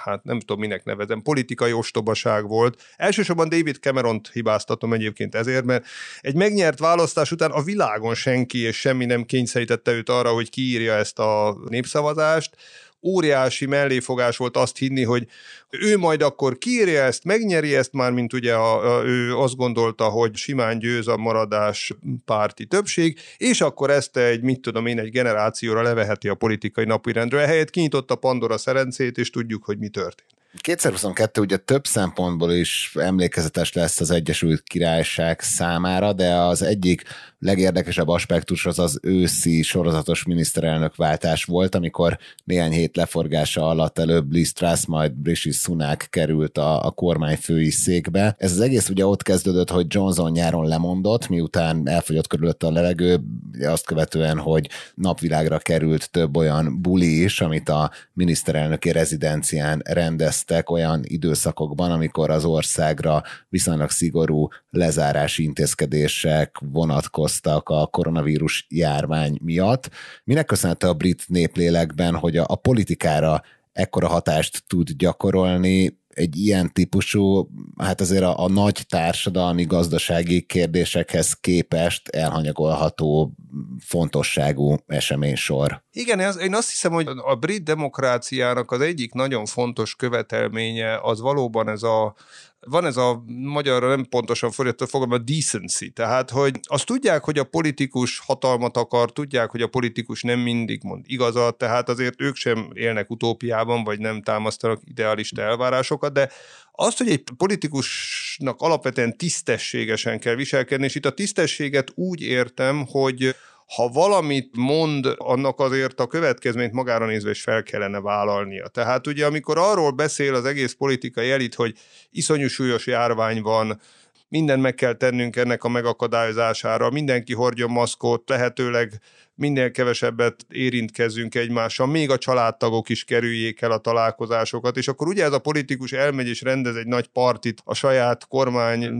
hát 0.04 0.24
nem 0.24 0.40
tudom 0.40 0.58
minek 0.58 0.84
nevezem, 0.84 1.22
politikai 1.22 1.72
ostobaság 1.72 2.48
volt. 2.48 2.82
Elsősorban 2.96 3.48
David 3.48 3.76
Cameron-t 3.76 4.30
hibáztatom 4.32 4.92
egyébként 4.92 5.34
ezért, 5.34 5.64
mert 5.64 5.86
egy 6.20 6.34
megnyert 6.34 6.78
választás 6.78 7.30
után 7.30 7.50
a 7.50 7.62
világon 7.62 8.14
senki 8.14 8.58
és 8.58 8.76
semmi 8.76 9.04
nem 9.04 9.24
kényszerítette 9.24 9.92
őt 9.92 10.08
arra, 10.08 10.32
hogy 10.32 10.50
kiírja 10.50 10.94
ezt 10.94 11.18
a 11.18 11.56
népszavazást 11.68 12.56
óriási 13.02 13.66
melléfogás 13.66 14.36
volt 14.36 14.56
azt 14.56 14.76
hinni, 14.76 15.02
hogy 15.02 15.26
ő 15.70 15.98
majd 15.98 16.22
akkor 16.22 16.58
kiírja 16.58 17.02
ezt, 17.02 17.24
megnyeri 17.24 17.74
ezt 17.74 17.92
már, 17.92 18.12
mint 18.12 18.32
ugye 18.32 18.54
a, 18.54 18.98
a, 18.98 19.04
ő 19.04 19.36
azt 19.36 19.56
gondolta, 19.56 20.04
hogy 20.04 20.36
simán 20.36 20.78
győz 20.78 21.08
a 21.08 21.16
maradás 21.16 21.92
párti 22.24 22.66
többség, 22.66 23.18
és 23.36 23.60
akkor 23.60 23.90
ezt 23.90 24.16
egy, 24.16 24.42
mit 24.42 24.60
tudom 24.60 24.86
én, 24.86 24.98
egy 24.98 25.10
generációra 25.10 25.82
leveheti 25.82 26.28
a 26.28 26.34
politikai 26.34 26.84
napirendről. 26.84 27.40
Ehelyett 27.40 27.70
kinyitotta 27.70 28.14
Pandora 28.14 28.58
szerencét, 28.58 29.18
és 29.18 29.30
tudjuk, 29.30 29.64
hogy 29.64 29.78
mi 29.78 29.88
történt. 29.88 30.36
2022 30.60 31.40
ugye 31.40 31.56
több 31.56 31.86
szempontból 31.86 32.52
is 32.52 32.92
emlékezetes 32.94 33.72
lesz 33.72 34.00
az 34.00 34.10
Egyesült 34.10 34.62
Királyság 34.62 35.40
számára, 35.40 36.12
de 36.12 36.34
az 36.34 36.62
egyik 36.62 37.02
legérdekesebb 37.38 38.08
aspektus 38.08 38.66
az 38.66 38.78
az 38.78 38.98
őszi 39.02 39.62
sorozatos 39.62 40.24
miniszterelnök 40.24 40.96
váltás 40.96 41.44
volt, 41.44 41.74
amikor 41.74 42.18
néhány 42.44 42.72
hét 42.72 42.96
leforgása 42.96 43.68
alatt 43.68 43.98
előbb 43.98 44.32
Liz 44.32 44.52
Truss, 44.52 44.86
majd 44.86 45.12
Rishi 45.24 45.50
Sunak 45.50 46.06
került 46.10 46.58
a, 46.58 46.86
a 46.86 46.90
kormányfői 46.90 47.70
székbe. 47.70 48.34
Ez 48.38 48.52
az 48.52 48.60
egész 48.60 48.88
ugye 48.88 49.06
ott 49.06 49.22
kezdődött, 49.22 49.70
hogy 49.70 49.86
Johnson 49.88 50.30
nyáron 50.30 50.66
lemondott, 50.66 51.28
miután 51.28 51.88
elfogyott 51.88 52.26
körülött 52.26 52.62
a 52.62 52.70
levegő, 52.70 53.20
azt 53.60 53.86
követően, 53.86 54.38
hogy 54.38 54.68
napvilágra 54.94 55.58
került 55.58 56.10
több 56.10 56.36
olyan 56.36 56.82
buli 56.82 57.22
is, 57.22 57.40
amit 57.40 57.68
a 57.68 57.90
miniszterelnöki 58.12 58.92
rezidencián 58.92 59.82
rendeztek 59.84 60.70
olyan 60.70 61.00
időszakokban, 61.04 61.90
amikor 61.90 62.30
az 62.30 62.44
országra 62.44 63.22
viszonylag 63.48 63.90
szigorú 63.90 64.48
lezárási 64.70 65.42
intézkedések 65.42 66.56
vonatkoztak 66.60 67.26
a 67.64 67.86
koronavírus 67.86 68.66
járvány 68.68 69.38
miatt. 69.42 69.90
Minek 70.24 70.46
köszönhető 70.46 70.88
a 70.88 70.94
brit 70.94 71.24
néplélekben, 71.26 72.14
hogy 72.14 72.36
a, 72.36 72.44
a 72.48 72.56
politikára 72.56 73.42
ekkora 73.72 74.08
hatást 74.08 74.64
tud 74.66 74.90
gyakorolni, 74.90 75.98
egy 76.18 76.36
ilyen 76.36 76.72
típusú, 76.72 77.48
hát 77.76 78.00
azért 78.00 78.22
a, 78.22 78.44
a 78.44 78.48
nagy 78.48 78.84
társadalmi 78.88 79.64
gazdasági 79.64 80.42
kérdésekhez 80.42 81.32
képest 81.32 82.08
elhanyagolható 82.08 83.32
fontosságú 83.78 84.76
eseménysor. 84.86 85.82
Igen, 85.92 86.20
ez, 86.20 86.38
én 86.38 86.54
azt 86.54 86.70
hiszem, 86.70 86.92
hogy 86.92 87.08
a 87.24 87.34
brit 87.34 87.62
demokráciának 87.62 88.70
az 88.70 88.80
egyik 88.80 89.12
nagyon 89.12 89.46
fontos 89.46 89.94
követelménye 89.94 90.98
az 91.02 91.20
valóban 91.20 91.68
ez 91.68 91.82
a 91.82 92.14
van 92.60 92.84
ez 92.84 92.96
a 92.96 93.22
magyarra 93.26 93.88
nem 93.88 94.04
pontosan 94.04 94.50
fordított 94.50 94.88
fogalom, 94.88 95.12
a 95.12 95.18
decency, 95.18 95.90
tehát 95.90 96.30
hogy 96.30 96.60
azt 96.62 96.86
tudják, 96.86 97.24
hogy 97.24 97.38
a 97.38 97.44
politikus 97.44 98.18
hatalmat 98.18 98.76
akar, 98.76 99.12
tudják, 99.12 99.50
hogy 99.50 99.62
a 99.62 99.66
politikus 99.66 100.22
nem 100.22 100.38
mindig 100.38 100.82
mond 100.82 101.04
igazat, 101.06 101.58
tehát 101.58 101.88
azért 101.88 102.20
ők 102.20 102.36
sem 102.36 102.70
élnek 102.72 103.10
utópiában, 103.10 103.84
vagy 103.84 103.98
nem 103.98 104.22
támasztanak 104.22 104.80
idealista 104.84 105.42
elvárásokat, 105.42 106.12
de 106.12 106.30
azt, 106.72 106.98
hogy 106.98 107.10
egy 107.10 107.22
politikusnak 107.36 108.60
alapvetően 108.60 109.16
tisztességesen 109.16 110.18
kell 110.20 110.34
viselkedni, 110.34 110.84
és 110.84 110.94
itt 110.94 111.06
a 111.06 111.14
tisztességet 111.14 111.92
úgy 111.94 112.22
értem, 112.22 112.86
hogy 112.86 113.34
ha 113.76 113.88
valamit 113.88 114.56
mond, 114.56 115.06
annak 115.16 115.60
azért 115.60 116.00
a 116.00 116.06
következményt 116.06 116.72
magára 116.72 117.06
nézve 117.06 117.30
is 117.30 117.42
fel 117.42 117.62
kellene 117.62 118.00
vállalnia. 118.00 118.68
Tehát 118.68 119.06
ugye 119.06 119.26
amikor 119.26 119.58
arról 119.58 119.90
beszél 119.90 120.34
az 120.34 120.44
egész 120.44 120.72
politikai 120.72 121.30
elit, 121.30 121.54
hogy 121.54 121.76
iszonyú 122.10 122.46
súlyos 122.46 122.86
járvány 122.86 123.42
van, 123.42 123.80
mindent 124.28 124.62
meg 124.62 124.74
kell 124.74 124.92
tennünk 124.94 125.36
ennek 125.36 125.64
a 125.64 125.68
megakadályozására, 125.68 126.90
mindenki 126.90 127.34
hordjon 127.34 127.70
maszkot, 127.70 128.28
lehetőleg 128.28 129.00
minél 129.38 129.70
kevesebbet 129.70 130.46
érintkezzünk 130.48 131.34
egymással, 131.34 131.86
még 131.86 132.10
a 132.10 132.18
családtagok 132.18 132.88
is 132.88 133.04
kerüljék 133.04 133.60
el 133.60 133.70
a 133.70 133.78
találkozásokat, 133.78 134.76
és 134.76 134.88
akkor 134.88 135.06
ugye 135.08 135.24
ez 135.24 135.32
a 135.32 135.38
politikus 135.38 135.92
elmegy 135.92 136.28
és 136.28 136.42
rendez 136.42 136.76
egy 136.76 136.86
nagy 136.86 137.06
partit 137.06 137.60
a 137.64 137.74
saját 137.74 138.26
kormány 138.26 138.90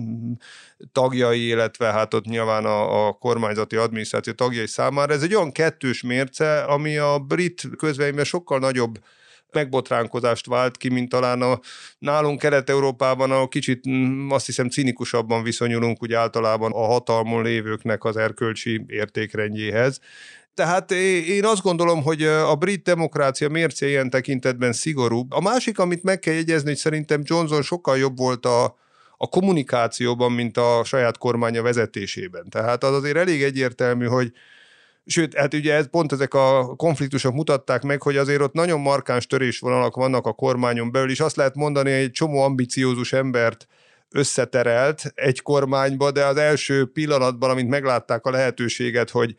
tagjai, 0.93 1.47
illetve 1.47 1.87
hát 1.93 2.15
ott 2.15 2.25
nyilván 2.25 2.65
a, 2.65 3.07
a 3.07 3.13
kormányzati 3.13 3.77
adminisztráció 3.77 4.33
tagjai 4.33 4.67
számára. 4.67 5.13
Ez 5.13 5.23
egy 5.23 5.35
olyan 5.35 5.53
kettős 5.53 6.03
mérce, 6.03 6.63
ami 6.63 6.97
a 6.97 7.19
brit 7.19 7.63
közvéleményben 7.77 8.25
sokkal 8.25 8.59
nagyobb 8.59 8.99
megbotránkozást 9.53 10.47
vált 10.47 10.77
ki, 10.77 10.89
mint 10.89 11.09
talán 11.09 11.43
a 11.43 11.61
nálunk 11.99 12.39
Kelet-Európában, 12.39 13.31
a 13.31 13.49
kicsit 13.49 13.89
mm, 13.89 14.31
azt 14.31 14.47
hiszem 14.47 14.69
cinikusabban 14.69 15.43
viszonyulunk 15.43 16.03
úgy 16.03 16.13
általában 16.13 16.73
a 16.73 16.85
hatalmon 16.85 17.43
lévőknek 17.43 18.05
az 18.05 18.17
erkölcsi 18.17 18.85
értékrendjéhez. 18.87 20.01
Tehát 20.55 20.91
én 21.27 21.45
azt 21.45 21.63
gondolom, 21.63 22.03
hogy 22.03 22.23
a 22.23 22.55
brit 22.55 22.83
demokrácia 22.83 23.49
mérce 23.49 23.89
ilyen 23.89 24.11
tekintetben 24.11 24.73
szigorúbb. 24.73 25.33
A 25.33 25.41
másik, 25.41 25.79
amit 25.79 26.03
meg 26.03 26.19
kell 26.19 26.35
jegyezni, 26.35 26.69
hogy 26.69 26.77
szerintem 26.77 27.23
Johnson 27.25 27.63
sokkal 27.63 27.99
jobb 27.99 28.17
volt 28.17 28.47
a, 28.47 28.65
a 29.17 29.27
kommunikációban, 29.29 30.33
mint 30.33 30.57
a 30.57 30.81
saját 30.85 31.19
kormánya 31.19 31.63
vezetésében. 31.63 32.49
Tehát 32.49 32.85
az 32.85 32.95
azért 32.95 33.17
elég 33.17 33.43
egyértelmű, 33.43 34.07
hogy 34.07 34.33
Sőt, 35.11 35.35
hát 35.35 35.55
ugye 35.55 35.75
ez 35.75 35.91
pont 35.91 36.13
ezek 36.13 36.35
a 36.35 36.75
konfliktusok 36.77 37.35
mutatták 37.35 37.83
meg, 37.83 38.03
hogy 38.03 38.17
azért 38.17 38.41
ott 38.41 38.53
nagyon 38.53 38.81
markáns 38.81 39.27
törésvonalak 39.27 39.97
vannak 39.97 40.27
a 40.27 40.33
kormányon 40.33 40.93
belül, 40.93 41.11
és 41.11 41.21
azt 41.21 41.37
lehet 41.37 41.55
mondani, 41.55 41.91
hogy 41.91 42.01
egy 42.01 42.11
csomó 42.11 42.43
ambiciózus 42.43 43.13
embert 43.13 43.67
összeterelt 44.11 45.13
egy 45.15 45.43
kormányba, 45.43 46.11
de 46.11 46.25
az 46.25 46.37
első 46.37 46.87
pillanatban, 46.93 47.51
amint 47.51 47.69
meglátták 47.69 48.27
a 48.27 48.31
lehetőséget, 48.31 49.11
hogy 49.11 49.37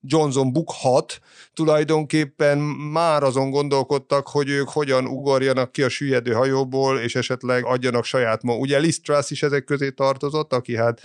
Johnson 0.00 0.52
bukhat, 0.52 1.20
tulajdonképpen 1.54 2.58
már 2.92 3.22
azon 3.22 3.50
gondolkodtak, 3.50 4.28
hogy 4.28 4.48
ők 4.48 4.68
hogyan 4.68 5.06
ugorjanak 5.06 5.72
ki 5.72 5.82
a 5.82 5.88
süllyedő 5.88 6.32
hajóból, 6.32 6.98
és 6.98 7.14
esetleg 7.14 7.64
adjanak 7.64 8.04
saját 8.04 8.42
ma. 8.42 8.56
Ugye 8.56 8.78
Liz 8.78 9.00
Truss 9.00 9.30
is 9.30 9.42
ezek 9.42 9.64
közé 9.64 9.90
tartozott, 9.90 10.52
aki 10.52 10.76
hát 10.76 11.00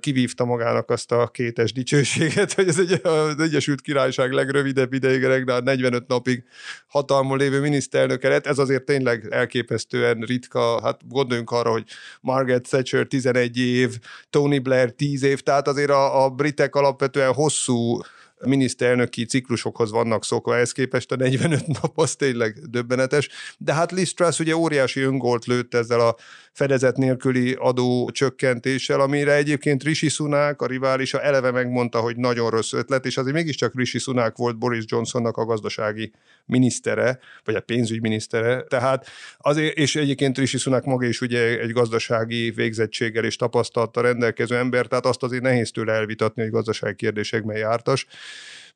kivívta 0.00 0.44
magának 0.44 0.90
azt 0.90 1.12
a 1.12 1.28
kétes 1.28 1.72
dicsőséget, 1.72 2.52
hogy 2.52 2.68
ez 2.68 2.78
egy, 2.78 3.00
az 3.06 3.40
Egyesült 3.40 3.80
Királyság 3.80 4.32
legrövidebb 4.32 4.92
ideig 4.92 5.22
regnál 5.22 5.60
45 5.60 6.06
napig 6.06 6.44
hatalmon 6.86 7.38
lévő 7.38 7.60
miniszterelnöke 7.60 8.28
lett. 8.28 8.46
Ez 8.46 8.58
azért 8.58 8.84
tényleg 8.84 9.26
elképesztően 9.30 10.20
ritka. 10.20 10.80
Hát 10.82 11.00
gondoljunk 11.08 11.50
arra, 11.50 11.70
hogy 11.70 11.84
Margaret 12.20 12.68
Thatcher 12.68 13.06
11 13.06 13.58
év, 13.58 13.98
Tony 14.30 14.62
Blair 14.62 14.90
10 14.90 15.22
év, 15.22 15.40
tehát 15.40 15.68
azért 15.68 15.90
a, 15.90 16.24
a 16.24 16.30
britek 16.30 16.74
alapvetően 16.74 17.32
hosszú 17.32 18.00
miniszterelnöki 18.46 19.24
ciklusokhoz 19.24 19.90
vannak 19.90 20.24
szokva, 20.24 20.54
ehhez 20.54 20.72
képest 20.72 21.12
a 21.12 21.16
45 21.16 21.66
nap 21.66 21.98
az 21.98 22.16
tényleg 22.16 22.58
döbbenetes. 22.70 23.28
De 23.58 23.74
hát 23.74 23.92
Liz 23.92 24.14
Truss 24.14 24.38
ugye 24.38 24.56
óriási 24.56 25.00
öngolt 25.00 25.44
lőtt 25.44 25.74
ezzel 25.74 26.00
a 26.00 26.16
fedezet 26.52 26.96
nélküli 26.96 27.56
adó 27.58 28.10
csökkentéssel, 28.10 29.00
amire 29.00 29.34
egyébként 29.34 29.82
Rishi 29.82 30.08
Sunak, 30.08 30.62
a 30.62 30.66
riválisa 30.66 31.22
eleve 31.22 31.50
megmondta, 31.50 32.00
hogy 32.00 32.16
nagyon 32.16 32.50
rossz 32.50 32.72
ötlet, 32.72 33.06
és 33.06 33.16
azért 33.16 33.34
mégiscsak 33.34 33.74
Rishi 33.74 33.98
Sunak 33.98 34.36
volt 34.36 34.58
Boris 34.58 34.84
Johnsonnak 34.86 35.36
a 35.36 35.44
gazdasági 35.44 36.12
minisztere, 36.46 37.18
vagy 37.44 37.54
a 37.54 37.60
pénzügyminisztere, 37.60 38.62
tehát 38.62 39.06
azért, 39.38 39.76
és 39.76 39.96
egyébként 39.96 40.38
Rishi 40.38 40.58
Sunak 40.58 40.84
maga 40.84 41.06
is 41.06 41.20
ugye 41.20 41.60
egy 41.60 41.70
gazdasági 41.70 42.50
végzettséggel 42.50 43.24
és 43.24 43.36
tapasztalattal 43.36 44.02
rendelkező 44.02 44.56
ember, 44.56 44.86
tehát 44.86 45.06
azt 45.06 45.22
azért 45.22 45.42
nehéz 45.42 45.70
tőle 45.70 45.92
elvitatni, 45.92 46.42
hogy 46.42 46.50
gazdasági 46.50 46.94
kérdésekben 46.94 47.56
jártas. 47.56 48.06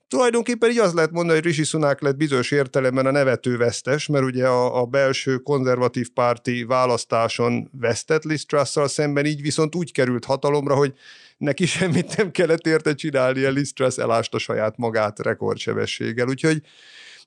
Tulajdonképpen 0.08 0.70
így 0.70 0.78
az 0.78 0.92
lehet 0.92 1.10
mondani, 1.10 1.38
hogy 1.38 1.46
Rishi 1.46 1.64
Sunak 1.64 2.00
lett 2.00 2.16
bizonyos 2.16 2.50
értelemben 2.50 3.06
a 3.06 3.10
nevető 3.10 3.56
vesztes, 3.56 4.06
mert 4.06 4.24
ugye 4.24 4.46
a, 4.46 4.80
a 4.80 4.84
belső 4.86 5.36
konzervatív 5.36 6.08
párti 6.08 6.64
választáson 6.64 7.70
vesztett 7.72 8.24
Liz 8.24 8.46
szemben, 8.72 9.26
így 9.26 9.42
viszont 9.42 9.74
úgy 9.74 9.92
került 9.92 10.24
hatalomra, 10.24 10.74
hogy 10.74 10.92
neki 11.38 11.66
semmit 11.76 12.16
nem 12.16 12.30
kellett 12.30 12.66
érte 12.66 12.94
csinálni, 12.94 13.46
Liz 13.46 13.72
Truss 13.72 13.96
elásta 13.96 14.38
saját 14.38 14.76
magát 14.76 15.18
rekordsebességgel. 15.18 16.28
Úgyhogy 16.28 16.62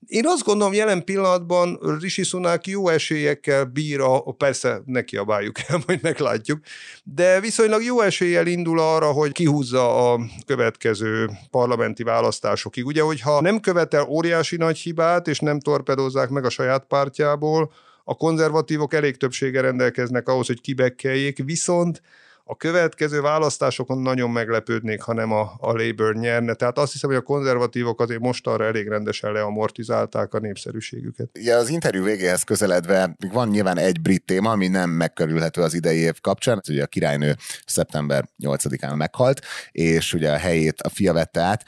én 0.08 0.28
azt 0.28 0.44
gondolom, 0.44 0.74
jelen 0.74 1.04
pillanatban 1.04 1.80
Rishi 2.00 2.24
Sunak 2.24 2.68
jó 2.68 2.90
esélyekkel 2.90 3.66
bír, 3.66 4.00
a, 4.00 4.32
persze 4.32 4.82
ne 4.86 5.02
kiabáljuk 5.04 5.60
el, 5.68 5.82
majd 5.88 6.02
meglátjuk, 6.02 6.60
de 7.04 7.40
viszonylag 7.40 7.84
jó 7.84 8.02
eséllyel 8.02 8.48
indul 8.48 8.80
arra, 8.80 9.12
hogy 9.12 9.32
kihúzza 9.32 10.12
a 10.12 10.20
következő 10.46 11.30
parlamenti 11.52 12.04
választásokig. 12.04 12.86
Ugye, 12.86 13.02
hogyha 13.02 13.42
nem 13.42 13.60
követel 13.60 14.04
óriási 14.04 14.58
nagy 14.58 14.78
hibát, 14.78 15.28
és 15.28 15.40
nem 15.40 15.60
torpedozzák 15.60 16.30
meg 16.30 16.46
a 16.46 16.50
saját 16.50 16.86
pártjából, 16.86 17.72
a 18.04 18.16
konzervatívok 18.16 18.94
elég 18.94 19.18
többsége 19.18 19.62
rendelkeznek 19.62 20.28
ahhoz, 20.28 20.48
hogy 20.48 20.62
kibekkeljék, 20.62 21.44
viszont 21.44 22.02
a 22.44 22.56
következő 22.56 23.22
választásokon 23.22 23.98
nagyon 23.98 24.30
meglepődnék, 24.30 25.02
ha 25.02 25.14
nem 25.14 25.32
a, 25.32 25.54
a 25.58 25.72
Labour 25.72 26.16
nyerne. 26.16 26.54
Tehát 26.54 26.78
azt 26.78 26.92
hiszem, 26.92 27.10
hogy 27.10 27.20
a 27.20 27.22
konzervatívok 27.22 28.02
azért 28.02 28.20
most 28.20 28.48
arra 28.48 28.66
elég 28.66 28.88
rendesen 28.88 29.32
leamortizálták 29.32 30.34
a 30.34 30.40
népszerűségüket. 30.40 31.30
Ja, 31.34 31.58
az 31.58 31.70
interjú 31.70 32.04
végéhez 32.04 32.44
közeledve 32.44 33.16
van 33.32 33.48
nyilván 33.48 33.78
egy 33.78 34.02
brit 34.02 34.26
téma, 34.26 34.52
ami 34.52 34.68
nem 34.68 34.90
megkerülhető 34.90 35.62
az 35.62 35.74
idei 35.74 35.98
év 35.98 36.20
kapcsán. 36.22 36.60
Ez 36.62 36.70
ugye 36.70 36.84
a 36.84 36.88
királynő 36.88 37.36
szeptember 37.66 38.30
8-án 38.44 38.96
meghalt, 38.96 39.42
és 39.72 40.14
ugye 40.14 40.32
a 40.32 40.38
helyét 40.38 40.82
a 40.82 40.90
fia 40.90 41.14
vette 41.14 41.42
át 41.42 41.64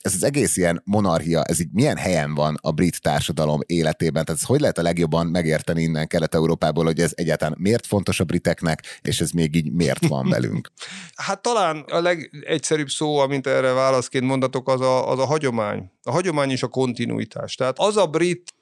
ez 0.00 0.14
az 0.14 0.22
egész 0.22 0.56
ilyen 0.56 0.82
monarchia, 0.84 1.42
ez 1.42 1.60
így 1.60 1.68
milyen 1.72 1.96
helyen 1.96 2.34
van 2.34 2.58
a 2.60 2.70
brit 2.70 3.00
társadalom 3.00 3.60
életében? 3.66 4.24
Tehát 4.24 4.40
ez 4.40 4.46
hogy 4.46 4.60
lehet 4.60 4.78
a 4.78 4.82
legjobban 4.82 5.26
megérteni 5.26 5.82
innen 5.82 6.06
Kelet-Európából, 6.06 6.84
hogy 6.84 7.00
ez 7.00 7.12
egyáltalán 7.14 7.56
miért 7.58 7.86
fontos 7.86 8.20
a 8.20 8.24
briteknek, 8.24 8.82
és 9.02 9.20
ez 9.20 9.30
még 9.30 9.56
így 9.56 9.72
miért 9.72 10.06
van 10.06 10.28
velünk? 10.34 10.70
hát 11.14 11.42
talán 11.42 11.80
a 11.80 12.00
legegyszerűbb 12.00 12.88
szó, 12.88 13.18
amint 13.18 13.46
erre 13.46 13.72
válaszként 13.72 14.24
mondatok, 14.24 14.68
az 14.68 14.80
a, 14.80 15.10
az 15.10 15.18
a 15.18 15.26
hagyomány. 15.26 15.90
A 16.02 16.10
hagyomány 16.10 16.50
és 16.50 16.62
a 16.62 16.68
kontinuitás. 16.68 17.54
Tehát 17.54 17.78
az 17.78 17.96
a 17.96 18.06
brit 18.06 18.52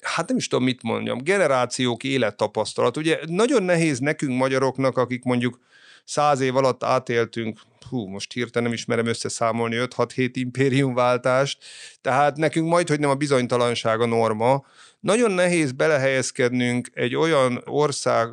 hát 0.00 0.28
nem 0.28 0.36
is 0.36 0.48
tudom, 0.48 0.64
mit 0.64 0.82
mondjam, 0.82 1.22
generációk 1.22 2.04
élettapasztalat. 2.04 2.96
Ugye 2.96 3.18
nagyon 3.26 3.62
nehéz 3.62 3.98
nekünk 3.98 4.38
magyaroknak, 4.38 4.96
akik 4.96 5.24
mondjuk 5.24 5.60
száz 6.04 6.40
év 6.40 6.56
alatt 6.56 6.84
átéltünk 6.84 7.60
hú, 7.84 8.06
most 8.06 8.32
hirtelen 8.32 8.68
nem 8.68 8.76
ismerem 8.76 9.06
összeszámolni 9.06 9.76
5-6-7 9.78 10.30
impériumváltást, 10.32 11.64
tehát 12.00 12.36
nekünk 12.36 12.68
majd, 12.68 12.88
hogy 12.88 13.00
nem 13.00 13.10
a 13.10 13.14
bizonytalanság 13.14 14.00
a 14.00 14.06
norma. 14.06 14.64
Nagyon 15.00 15.30
nehéz 15.30 15.72
belehelyezkednünk 15.72 16.88
egy 16.92 17.14
olyan 17.14 17.62
ország 17.64 18.28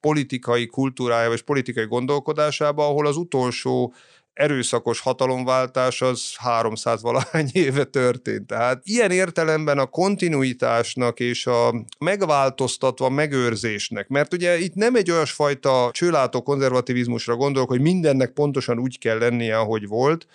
politikai 0.00 0.66
kultúrájába 0.66 1.34
és 1.34 1.42
politikai 1.42 1.86
gondolkodásába, 1.86 2.86
ahol 2.86 3.06
az 3.06 3.16
utolsó 3.16 3.94
erőszakos 4.38 5.00
hatalomváltás 5.00 6.02
az 6.02 6.34
300 6.36 7.02
valahány 7.02 7.48
éve 7.66 7.84
történt. 7.84 8.46
Tehát 8.46 8.80
ilyen 8.84 9.10
értelemben 9.10 9.78
a 9.78 9.86
kontinuitásnak 9.86 11.20
és 11.20 11.46
a 11.46 11.74
megváltoztatva 11.98 13.08
megőrzésnek, 13.08 14.08
mert 14.08 14.32
ugye 14.32 14.58
itt 14.58 14.74
nem 14.74 14.94
egy 14.94 15.10
olyasfajta 15.10 15.90
csőlátó 15.92 16.42
konzervativizmusra 16.42 17.36
gondolok, 17.36 17.68
hogy 17.68 17.80
mindennek 17.80 18.30
pontosan 18.30 18.78
úgy 18.78 18.98
kell 18.98 19.18
lennie, 19.18 19.58
ahogy 19.58 19.86
volt, 19.86 20.26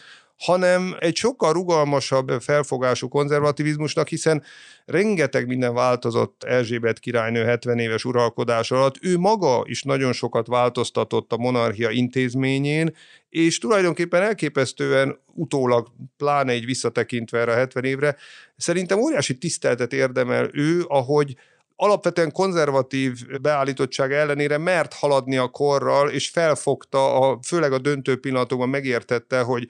hanem 0.43 0.95
egy 0.99 1.15
sokkal 1.15 1.53
rugalmasabb 1.53 2.31
felfogású 2.41 3.07
konzervativizmusnak, 3.07 4.07
hiszen 4.07 4.43
rengeteg 4.85 5.47
minden 5.47 5.73
változott 5.73 6.43
Erzsébet 6.43 6.99
királynő 6.99 7.43
70 7.43 7.79
éves 7.79 8.05
uralkodás 8.05 8.71
alatt. 8.71 8.95
Ő 9.01 9.17
maga 9.17 9.63
is 9.65 9.83
nagyon 9.83 10.13
sokat 10.13 10.47
változtatott 10.47 11.31
a 11.31 11.37
monarchia 11.37 11.89
intézményén, 11.89 12.95
és 13.29 13.57
tulajdonképpen 13.57 14.21
elképesztően 14.21 15.19
utólag, 15.33 15.87
pláne 16.17 16.51
egy 16.51 16.65
visszatekintve 16.65 17.39
erre 17.39 17.51
a 17.51 17.55
70 17.55 17.83
évre, 17.83 18.15
szerintem 18.55 18.99
óriási 18.99 19.37
tiszteltet 19.37 19.93
érdemel 19.93 20.49
ő, 20.53 20.83
ahogy 20.87 21.35
alapvetően 21.75 22.31
konzervatív 22.31 23.39
beállítottság 23.41 24.11
ellenére 24.11 24.57
mert 24.57 24.93
haladni 24.93 25.37
a 25.37 25.47
korral, 25.47 26.09
és 26.09 26.29
felfogta, 26.29 27.19
a, 27.19 27.39
főleg 27.43 27.73
a 27.73 27.77
döntő 27.77 28.19
pillanatokban 28.19 28.69
megértette, 28.69 29.41
hogy 29.41 29.69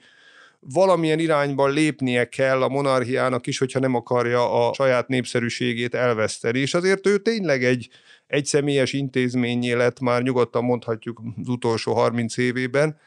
valamilyen 0.72 1.18
irányban 1.18 1.72
lépnie 1.72 2.28
kell 2.28 2.62
a 2.62 2.68
monarchiának 2.68 3.46
is, 3.46 3.58
hogyha 3.58 3.80
nem 3.80 3.94
akarja 3.94 4.68
a 4.68 4.72
saját 4.74 5.08
népszerűségét 5.08 5.94
elveszteni. 5.94 6.58
És 6.58 6.74
azért 6.74 7.06
ő 7.06 7.18
tényleg 7.18 7.64
egy 7.64 7.88
egy 8.26 8.44
személyes 8.44 8.92
intézményé 8.92 9.72
lett 9.72 10.00
már 10.00 10.22
nyugodtan 10.22 10.64
mondhatjuk 10.64 11.20
az 11.36 11.48
utolsó 11.48 11.94
30 11.94 12.36
évében. 12.36 12.98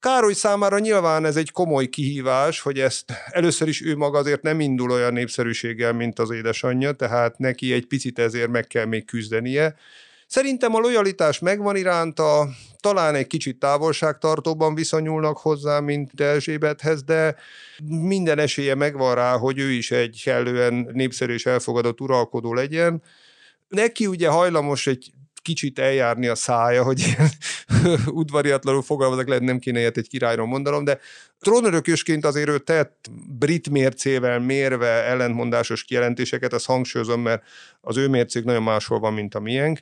Károly 0.00 0.32
számára 0.32 0.78
nyilván 0.78 1.24
ez 1.24 1.36
egy 1.36 1.50
komoly 1.50 1.86
kihívás, 1.86 2.60
hogy 2.60 2.78
ezt 2.78 3.12
először 3.30 3.68
is 3.68 3.82
ő 3.82 3.96
maga 3.96 4.18
azért 4.18 4.42
nem 4.42 4.60
indul 4.60 4.90
olyan 4.90 5.12
népszerűséggel, 5.12 5.92
mint 5.92 6.18
az 6.18 6.30
édesanyja, 6.30 6.92
tehát 6.92 7.38
neki 7.38 7.72
egy 7.72 7.86
picit 7.86 8.18
ezért 8.18 8.50
meg 8.50 8.66
kell 8.66 8.84
még 8.84 9.04
küzdenie. 9.04 9.74
Szerintem 10.26 10.74
a 10.74 10.78
lojalitás 10.78 11.38
megvan 11.38 11.76
iránta, 11.76 12.48
talán 12.80 13.14
egy 13.14 13.26
kicsit 13.26 13.58
távolságtartóban 13.58 14.74
viszonyulnak 14.74 15.38
hozzá, 15.38 15.80
mint 15.80 16.20
Erzsébethez, 16.20 17.02
de 17.02 17.36
minden 17.84 18.38
esélye 18.38 18.74
megvan 18.74 19.14
rá, 19.14 19.36
hogy 19.36 19.58
ő 19.58 19.70
is 19.70 19.90
egy 19.90 20.20
kellően 20.24 20.90
népszerű 20.92 21.32
és 21.32 21.46
elfogadott 21.46 22.00
uralkodó 22.00 22.54
legyen. 22.54 23.02
Neki 23.68 24.06
ugye 24.06 24.28
hajlamos 24.28 24.86
egy 24.86 25.12
kicsit 25.46 25.78
eljárni 25.78 26.26
a 26.26 26.34
szája, 26.34 26.82
hogy 26.82 26.98
ilyen 26.98 27.28
udvariatlanul 28.20 28.82
fogalmazok, 28.82 29.28
lehet 29.28 29.42
nem 29.42 29.58
kéne 29.58 29.78
ilyet 29.78 29.96
egy 29.96 30.08
királyról 30.08 30.46
mondanom, 30.46 30.84
de 30.84 30.98
trónörökösként 31.40 32.24
azért 32.24 32.48
ő 32.48 32.58
tett 32.58 33.10
brit 33.38 33.70
mércével 33.70 34.38
mérve 34.38 34.86
ellentmondásos 34.86 35.84
kijelentéseket, 35.84 36.52
ezt 36.52 36.66
hangsúlyozom, 36.66 37.20
mert 37.20 37.42
az 37.80 37.96
ő 37.96 38.08
mércék 38.08 38.44
nagyon 38.44 38.62
máshol 38.62 38.98
van, 38.98 39.12
mint 39.12 39.34
a 39.34 39.40
miénk. 39.40 39.80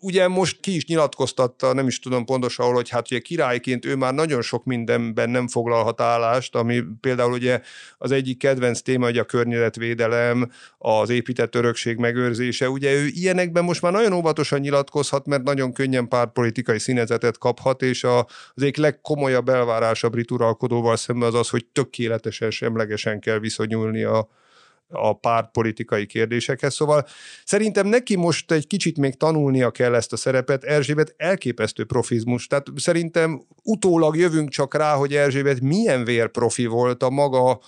Ugye 0.00 0.28
most 0.28 0.60
ki 0.60 0.74
is 0.74 0.86
nyilatkoztatta, 0.86 1.72
nem 1.72 1.86
is 1.86 1.98
tudom 1.98 2.24
pontosan, 2.24 2.72
hogy 2.72 2.88
hát 2.88 3.10
ugye 3.10 3.20
királyként 3.20 3.84
ő 3.84 3.96
már 3.96 4.14
nagyon 4.14 4.42
sok 4.42 4.64
mindenben 4.64 5.30
nem 5.30 5.48
foglalhat 5.48 6.00
állást, 6.00 6.54
ami 6.54 6.82
például 7.00 7.32
ugye 7.32 7.60
az 7.98 8.10
egyik 8.10 8.38
kedvenc 8.38 8.80
téma, 8.80 9.04
hogy 9.04 9.18
a 9.18 9.24
környezetvédelem, 9.24 10.50
az 10.78 11.10
épített 11.10 11.54
örökség 11.54 11.96
megőrzése. 11.96 12.68
Ugye 12.68 12.92
ő 12.92 13.06
ilyenekben 13.06 13.64
most 13.64 13.82
már 13.82 13.92
nagyon 13.92 14.12
óvatosan 14.12 14.60
nyilatkozhat, 14.60 15.26
mert 15.26 15.42
nagyon 15.42 15.72
könnyen 15.72 16.08
pártpolitikai 16.08 16.78
színezetet 16.78 17.38
kaphat, 17.38 17.82
és 17.82 18.04
a, 18.04 18.18
az 18.54 18.62
egyik 18.62 18.76
legkomolyabb 18.76 19.48
elvárás 19.48 20.04
a 20.04 20.08
brit 20.08 20.30
uralkodóval 20.30 20.96
szemben 20.96 21.28
az 21.28 21.34
az, 21.34 21.48
hogy 21.48 21.66
tökéletesen 21.66 22.50
semlegesen 22.50 23.20
kell 23.20 23.38
viszonyulni 23.38 24.02
a, 24.02 24.28
a 24.88 25.18
pártpolitikai 25.18 26.06
kérdésekhez. 26.06 26.74
Szóval 26.74 27.06
szerintem 27.44 27.86
neki 27.86 28.16
most 28.16 28.52
egy 28.52 28.66
kicsit 28.66 28.98
még 28.98 29.16
tanulnia 29.16 29.70
kell 29.70 29.94
ezt 29.94 30.12
a 30.12 30.16
szerepet. 30.16 30.64
Erzsébet 30.64 31.14
elképesztő 31.16 31.84
profizmus. 31.84 32.46
Tehát 32.46 32.66
szerintem 32.76 33.46
utólag 33.62 34.16
jövünk 34.16 34.48
csak 34.48 34.74
rá, 34.74 34.94
hogy 34.94 35.14
Erzsébet 35.14 35.60
milyen 35.60 36.04
vérprofi 36.04 36.66
volt 36.66 37.02
a 37.02 37.10
maga 37.10 37.60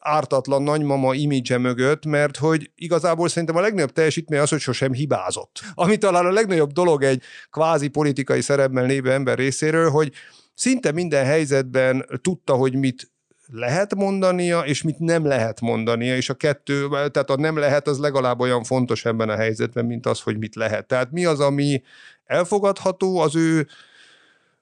ártatlan 0.00 0.62
nagymama 0.62 1.14
imidzse 1.14 1.58
mögött, 1.58 2.04
mert 2.04 2.36
hogy 2.36 2.70
igazából 2.74 3.28
szerintem 3.28 3.56
a 3.56 3.60
legnagyobb 3.60 3.92
teljesítmény 3.92 4.38
az, 4.38 4.48
hogy 4.50 4.60
sosem 4.60 4.92
hibázott. 4.92 5.60
Ami 5.74 5.96
talán 5.96 6.26
a 6.26 6.30
legnagyobb 6.30 6.72
dolog 6.72 7.02
egy 7.02 7.22
kvázi 7.50 7.88
politikai 7.88 8.40
szerepben 8.40 8.86
lévő 8.86 9.12
ember 9.12 9.38
részéről, 9.38 9.90
hogy 9.90 10.12
szinte 10.54 10.92
minden 10.92 11.24
helyzetben 11.24 12.06
tudta, 12.22 12.54
hogy 12.54 12.74
mit 12.74 13.10
lehet 13.52 13.94
mondania, 13.94 14.60
és 14.60 14.82
mit 14.82 14.98
nem 14.98 15.24
lehet 15.24 15.60
mondania, 15.60 16.16
és 16.16 16.28
a 16.28 16.34
kettő, 16.34 16.88
tehát 16.88 17.30
a 17.30 17.36
nem 17.36 17.56
lehet, 17.56 17.88
az 17.88 17.98
legalább 17.98 18.40
olyan 18.40 18.64
fontos 18.64 19.04
ebben 19.04 19.28
a 19.28 19.36
helyzetben, 19.36 19.84
mint 19.84 20.06
az, 20.06 20.20
hogy 20.20 20.38
mit 20.38 20.54
lehet. 20.54 20.86
Tehát 20.86 21.10
mi 21.10 21.24
az, 21.24 21.40
ami 21.40 21.82
elfogadható, 22.24 23.18
az 23.18 23.36
ő 23.36 23.66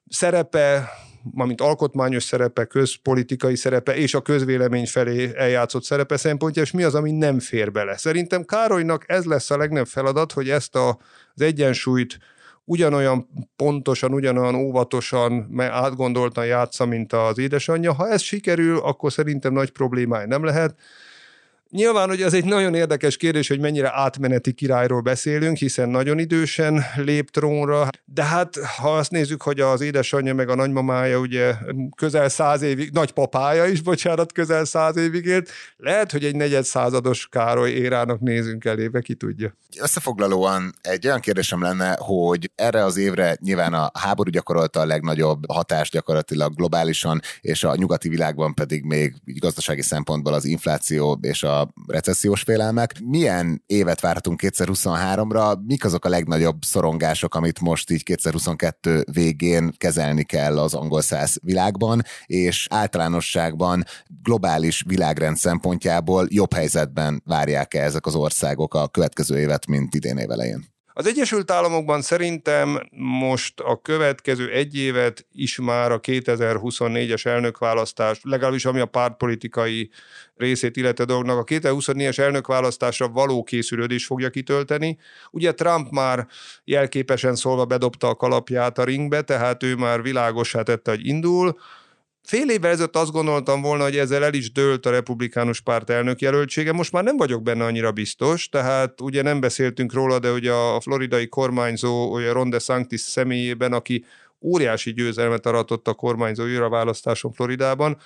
szerepe, 0.09 0.89
mint 1.33 1.61
alkotmányos 1.61 2.23
szerepe, 2.23 2.65
közpolitikai 2.65 3.55
szerepe 3.55 3.95
és 3.95 4.13
a 4.13 4.21
közvélemény 4.21 4.87
felé 4.87 5.31
eljátszott 5.35 5.83
szerepe 5.83 6.17
szempontja, 6.17 6.61
és 6.61 6.71
mi 6.71 6.83
az, 6.83 6.95
ami 6.95 7.11
nem 7.11 7.39
fér 7.39 7.71
bele. 7.71 7.97
Szerintem 7.97 8.43
Károlynak 8.43 9.03
ez 9.07 9.25
lesz 9.25 9.51
a 9.51 9.57
legnagyobb 9.57 9.87
feladat, 9.87 10.31
hogy 10.31 10.49
ezt 10.49 10.75
a, 10.75 10.89
az 11.35 11.41
egyensúlyt 11.41 12.17
ugyanolyan 12.65 13.29
pontosan, 13.55 14.13
ugyanolyan 14.13 14.55
óvatosan, 14.55 15.59
átgondoltan 15.59 16.45
játsza, 16.45 16.85
mint 16.85 17.13
az 17.13 17.37
édesanyja. 17.37 17.93
Ha 17.93 18.09
ez 18.09 18.21
sikerül, 18.21 18.77
akkor 18.77 19.11
szerintem 19.11 19.53
nagy 19.53 19.69
problémája 19.69 20.27
nem 20.27 20.43
lehet. 20.43 20.75
Nyilván, 21.69 22.07
hogy 22.07 22.21
ez 22.21 22.33
egy 22.33 22.45
nagyon 22.45 22.73
érdekes 22.73 23.17
kérdés, 23.17 23.47
hogy 23.47 23.59
mennyire 23.59 23.91
átmeneti 23.93 24.53
királyról 24.53 25.01
beszélünk, 25.01 25.57
hiszen 25.57 25.89
nagyon 25.89 26.19
idősen 26.19 26.83
lép 26.95 27.29
trónra, 27.29 27.87
de 28.05 28.23
hát 28.23 28.55
ha 28.77 28.97
azt 28.97 29.11
nézzük, 29.11 29.41
hogy 29.41 29.59
az 29.59 29.81
édesanyja 29.81 30.33
meg 30.33 30.49
a 30.49 30.55
nagymamája 30.55 31.19
ugye 31.19 31.53
közel 31.95 32.29
száz 32.29 32.61
évig, 32.61 32.89
nagypapája 32.91 33.65
is, 33.65 33.81
bocsánat, 33.81 34.31
közel 34.31 34.65
száz 34.65 34.97
évig 34.97 35.25
élt, 35.25 35.49
lehet, 35.77 36.11
hogy 36.11 36.25
egy 36.25 36.35
negyed 36.35 36.63
százados 36.63 37.27
Károly 37.31 37.69
érának 37.69 38.19
nézünk 38.19 38.65
elébe, 38.65 39.01
ki 39.01 39.13
tudja. 39.15 39.55
Összefoglalóan 39.79 40.73
egy 40.81 41.07
olyan 41.07 41.19
kérdésem 41.19 41.61
lenne, 41.61 41.97
hogy 41.99 42.51
erre 42.55 42.83
az 42.83 42.97
évre 42.97 43.37
nyilván 43.41 43.73
a 43.73 43.91
háború 43.93 44.29
gyakorolta 44.29 44.79
a 44.79 44.85
legnagyobb 44.85 45.51
hatást 45.51 45.91
gyakorlatilag 45.91 46.55
globálisan, 46.55 47.21
és 47.41 47.63
a 47.63 47.75
nyugati 47.75 48.09
világban 48.09 48.53
pedig 48.53 48.83
még 48.83 49.15
gazdasági 49.25 49.81
szempontból 49.81 50.33
az 50.33 50.45
infláció 50.45 51.19
és 51.21 51.43
a 51.43 51.64
recessziós 51.87 52.41
félelmek. 52.41 52.99
Milyen 53.03 53.63
évet 53.65 53.99
várhatunk 53.99 54.39
2023-ra? 54.43 55.57
Mik 55.65 55.85
azok 55.85 56.05
a 56.05 56.09
legnagyobb 56.09 56.63
szorongások, 56.63 57.35
amit 57.35 57.59
most 57.59 57.91
így 57.91 58.03
2022 58.03 59.03
végén 59.11 59.71
kezelni 59.77 60.23
kell 60.23 60.59
az 60.59 60.73
angol 60.73 61.01
száz 61.01 61.37
világban, 61.41 62.01
és 62.25 62.67
általánosságban 62.69 63.83
globális 64.23 64.83
világrend 64.87 65.37
szempontjából 65.37 66.27
jobb 66.29 66.53
helyzetben 66.53 67.21
várják-e 67.25 67.83
ezek 67.83 68.05
az 68.05 68.15
országok 68.15 68.73
a 68.73 68.87
következő 68.87 69.39
évet, 69.39 69.67
mint 69.67 69.95
idén 69.95 70.17
évelején? 70.17 70.74
Az 70.97 71.07
Egyesült 71.07 71.51
Államokban 71.51 72.01
szerintem 72.01 72.87
most 72.97 73.59
a 73.59 73.81
következő 73.81 74.51
egy 74.51 74.77
évet 74.77 75.25
is 75.31 75.59
már 75.59 75.91
a 75.91 75.99
2024-es 75.99 77.25
elnökválasztás, 77.25 78.19
legalábbis 78.23 78.65
ami 78.65 78.79
a 78.79 78.85
pártpolitikai 78.85 79.89
részét 80.35 80.77
illetve 80.77 81.05
dolognak, 81.05 81.37
a 81.37 81.43
2024-es 81.43 82.17
elnökválasztásra 82.17 83.07
való 83.07 83.43
készülődés 83.43 84.05
fogja 84.05 84.29
kitölteni. 84.29 84.97
Ugye 85.31 85.53
Trump 85.53 85.89
már 85.89 86.27
jelképesen 86.63 87.35
szólva 87.35 87.65
bedobta 87.65 88.07
a 88.07 88.15
kalapját 88.15 88.77
a 88.77 88.83
ringbe, 88.83 89.21
tehát 89.21 89.63
ő 89.63 89.75
már 89.75 90.01
világosá 90.01 90.61
tette, 90.61 90.91
hogy 90.91 91.07
indul. 91.07 91.57
Fél 92.25 92.49
évvel 92.49 92.71
ezelőtt 92.71 92.95
azt 92.95 93.11
gondoltam 93.11 93.61
volna, 93.61 93.83
hogy 93.83 93.97
ezzel 93.97 94.23
el 94.23 94.33
is 94.33 94.51
dőlt 94.51 94.85
a 94.85 94.89
republikánus 94.89 95.61
párt 95.61 95.89
elnök 95.89 96.19
jelöltsége. 96.19 96.71
Most 96.71 96.91
már 96.91 97.03
nem 97.03 97.17
vagyok 97.17 97.43
benne 97.43 97.65
annyira 97.65 97.91
biztos, 97.91 98.49
tehát 98.49 99.01
ugye 99.01 99.21
nem 99.21 99.39
beszéltünk 99.39 99.93
róla, 99.93 100.19
de 100.19 100.31
ugye 100.31 100.51
a 100.51 100.79
floridai 100.79 101.27
kormányzó 101.27 102.13
ugye 102.13 102.31
Ron 102.31 102.49
DeSantis 102.49 103.01
személyében, 103.01 103.73
aki 103.73 104.05
óriási 104.41 104.93
győzelmet 104.93 105.45
aratott 105.45 105.87
a 105.87 105.93
kormányzó 105.93 106.69
választáson 106.69 107.31
Floridában, 107.31 107.97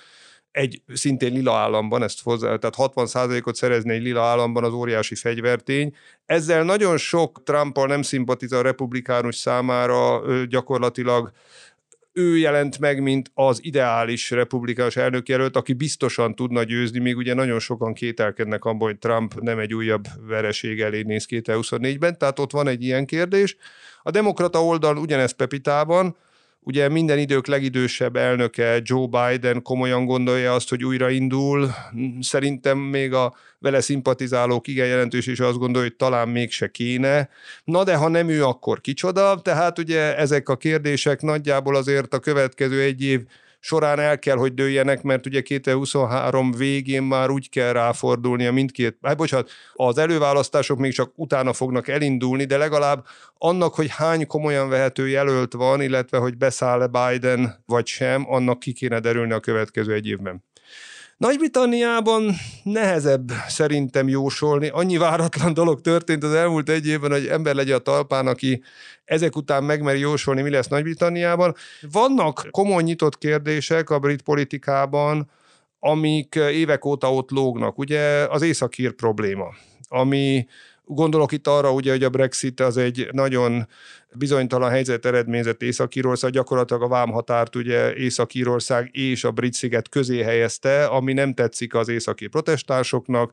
egy 0.50 0.82
szintén 0.94 1.32
lila 1.32 1.56
államban, 1.56 2.02
ezt 2.02 2.22
hozzá, 2.22 2.56
tehát 2.56 2.92
60%-ot 2.94 3.54
szerezni 3.54 3.92
egy 3.92 4.02
lila 4.02 4.22
államban 4.22 4.64
az 4.64 4.72
óriási 4.72 5.14
fegyvertény. 5.14 5.94
Ezzel 6.26 6.62
nagyon 6.62 6.96
sok 6.96 7.42
Trumpal 7.42 7.86
nem 7.86 8.02
szimpatizál 8.02 8.58
a 8.58 8.62
republikánus 8.62 9.36
számára 9.36 10.22
gyakorlatilag 10.46 11.32
ő 12.12 12.36
jelent 12.36 12.78
meg, 12.78 13.02
mint 13.02 13.30
az 13.34 13.58
ideális 13.62 14.30
republikánus 14.30 14.96
elnökjelölt, 14.96 15.56
aki 15.56 15.72
biztosan 15.72 16.34
tudna 16.34 16.62
győzni, 16.62 16.98
még 16.98 17.16
ugye 17.16 17.34
nagyon 17.34 17.58
sokan 17.58 17.94
kételkednek 17.94 18.64
abban, 18.64 18.88
hogy 18.88 18.98
Trump 18.98 19.40
nem 19.40 19.58
egy 19.58 19.74
újabb 19.74 20.04
vereség 20.26 20.80
elé 20.80 21.02
néz 21.02 21.26
2024-ben, 21.30 22.18
tehát 22.18 22.38
ott 22.38 22.50
van 22.52 22.68
egy 22.68 22.82
ilyen 22.82 23.06
kérdés. 23.06 23.56
A 24.02 24.10
demokrata 24.10 24.64
oldal 24.64 24.96
ugyanez 24.96 25.32
Pepitában, 25.32 26.16
Ugye 26.62 26.88
minden 26.88 27.18
idők 27.18 27.46
legidősebb 27.46 28.16
elnöke 28.16 28.80
Joe 28.82 29.06
Biden 29.06 29.62
komolyan 29.62 30.04
gondolja 30.04 30.54
azt, 30.54 30.68
hogy 30.68 30.84
újraindul. 30.84 31.70
Szerintem 32.20 32.78
még 32.78 33.12
a 33.12 33.34
vele 33.58 33.80
szimpatizálók 33.80 34.66
igen 34.68 34.86
jelentős, 34.86 35.26
és 35.26 35.40
azt 35.40 35.58
gondolja, 35.58 35.88
hogy 35.88 35.96
talán 35.96 36.28
mégse 36.28 36.68
kéne. 36.70 37.28
Na 37.64 37.84
de 37.84 37.96
ha 37.96 38.08
nem 38.08 38.28
ő, 38.28 38.44
akkor 38.44 38.80
kicsoda? 38.80 39.40
Tehát 39.40 39.78
ugye 39.78 40.16
ezek 40.16 40.48
a 40.48 40.56
kérdések 40.56 41.20
nagyjából 41.20 41.76
azért 41.76 42.14
a 42.14 42.18
következő 42.18 42.80
egy 42.80 43.02
év 43.02 43.20
során 43.60 43.98
el 43.98 44.18
kell, 44.18 44.36
hogy 44.36 44.54
dőljenek, 44.54 45.02
mert 45.02 45.26
ugye 45.26 45.40
2023 45.40 46.52
végén 46.52 47.02
már 47.02 47.30
úgy 47.30 47.48
kell 47.48 47.72
ráfordulni 47.72 48.46
a 48.46 48.52
mindkét, 48.52 48.98
hát 49.02 49.16
bocsánat, 49.16 49.50
az 49.74 49.98
előválasztások 49.98 50.78
még 50.78 50.92
csak 50.92 51.12
utána 51.14 51.52
fognak 51.52 51.88
elindulni, 51.88 52.44
de 52.44 52.56
legalább 52.56 53.06
annak, 53.34 53.74
hogy 53.74 53.88
hány 53.90 54.26
komolyan 54.26 54.68
vehető 54.68 55.08
jelölt 55.08 55.52
van, 55.52 55.82
illetve 55.82 56.18
hogy 56.18 56.36
beszáll-e 56.36 56.86
Biden 56.86 57.62
vagy 57.66 57.86
sem, 57.86 58.32
annak 58.32 58.58
ki 58.58 58.72
kéne 58.72 59.00
derülni 59.00 59.32
a 59.32 59.40
következő 59.40 59.92
egy 59.92 60.06
évben. 60.06 60.44
Nagy-Britanniában 61.20 62.34
nehezebb 62.62 63.30
szerintem 63.48 64.08
jósolni. 64.08 64.68
Annyi 64.68 64.96
váratlan 64.96 65.54
dolog 65.54 65.80
történt 65.80 66.24
az 66.24 66.32
elmúlt 66.34 66.68
egy 66.68 66.86
évben, 66.86 67.10
hogy 67.10 67.26
ember 67.26 67.54
legyen 67.54 67.76
a 67.76 67.78
talpán, 67.78 68.26
aki 68.26 68.62
ezek 69.04 69.36
után 69.36 69.64
megmeri 69.64 69.98
jósolni, 69.98 70.42
mi 70.42 70.50
lesz 70.50 70.68
Nagy-Britanniában. 70.68 71.54
Vannak 71.92 72.48
komoly 72.50 72.82
nyitott 72.82 73.18
kérdések 73.18 73.90
a 73.90 73.98
brit 73.98 74.22
politikában, 74.22 75.30
amik 75.78 76.34
évek 76.34 76.84
óta 76.84 77.12
ott 77.14 77.30
lógnak. 77.30 77.78
Ugye 77.78 78.00
az 78.28 78.42
északír 78.42 78.92
probléma, 78.92 79.46
ami 79.88 80.46
Gondolok 80.92 81.32
itt 81.32 81.46
arra, 81.46 81.72
ugye, 81.72 81.90
hogy 81.90 82.04
a 82.04 82.08
Brexit 82.08 82.60
az 82.60 82.76
egy 82.76 83.08
nagyon 83.12 83.68
bizonytalan 84.12 84.70
helyzet 84.70 85.06
eredményezett 85.06 85.62
Észak-Írország, 85.62 86.30
gyakorlatilag 86.30 86.82
a 86.82 86.88
vámhatárt 86.88 87.56
ugye 87.56 87.94
Észak-Írország 87.94 88.88
és 88.92 89.24
a 89.24 89.30
brit 89.30 89.52
sziget 89.52 89.88
közé 89.88 90.22
helyezte, 90.22 90.84
ami 90.84 91.12
nem 91.12 91.34
tetszik 91.34 91.74
az 91.74 91.88
északi 91.88 92.26
protestánsoknak, 92.26 93.32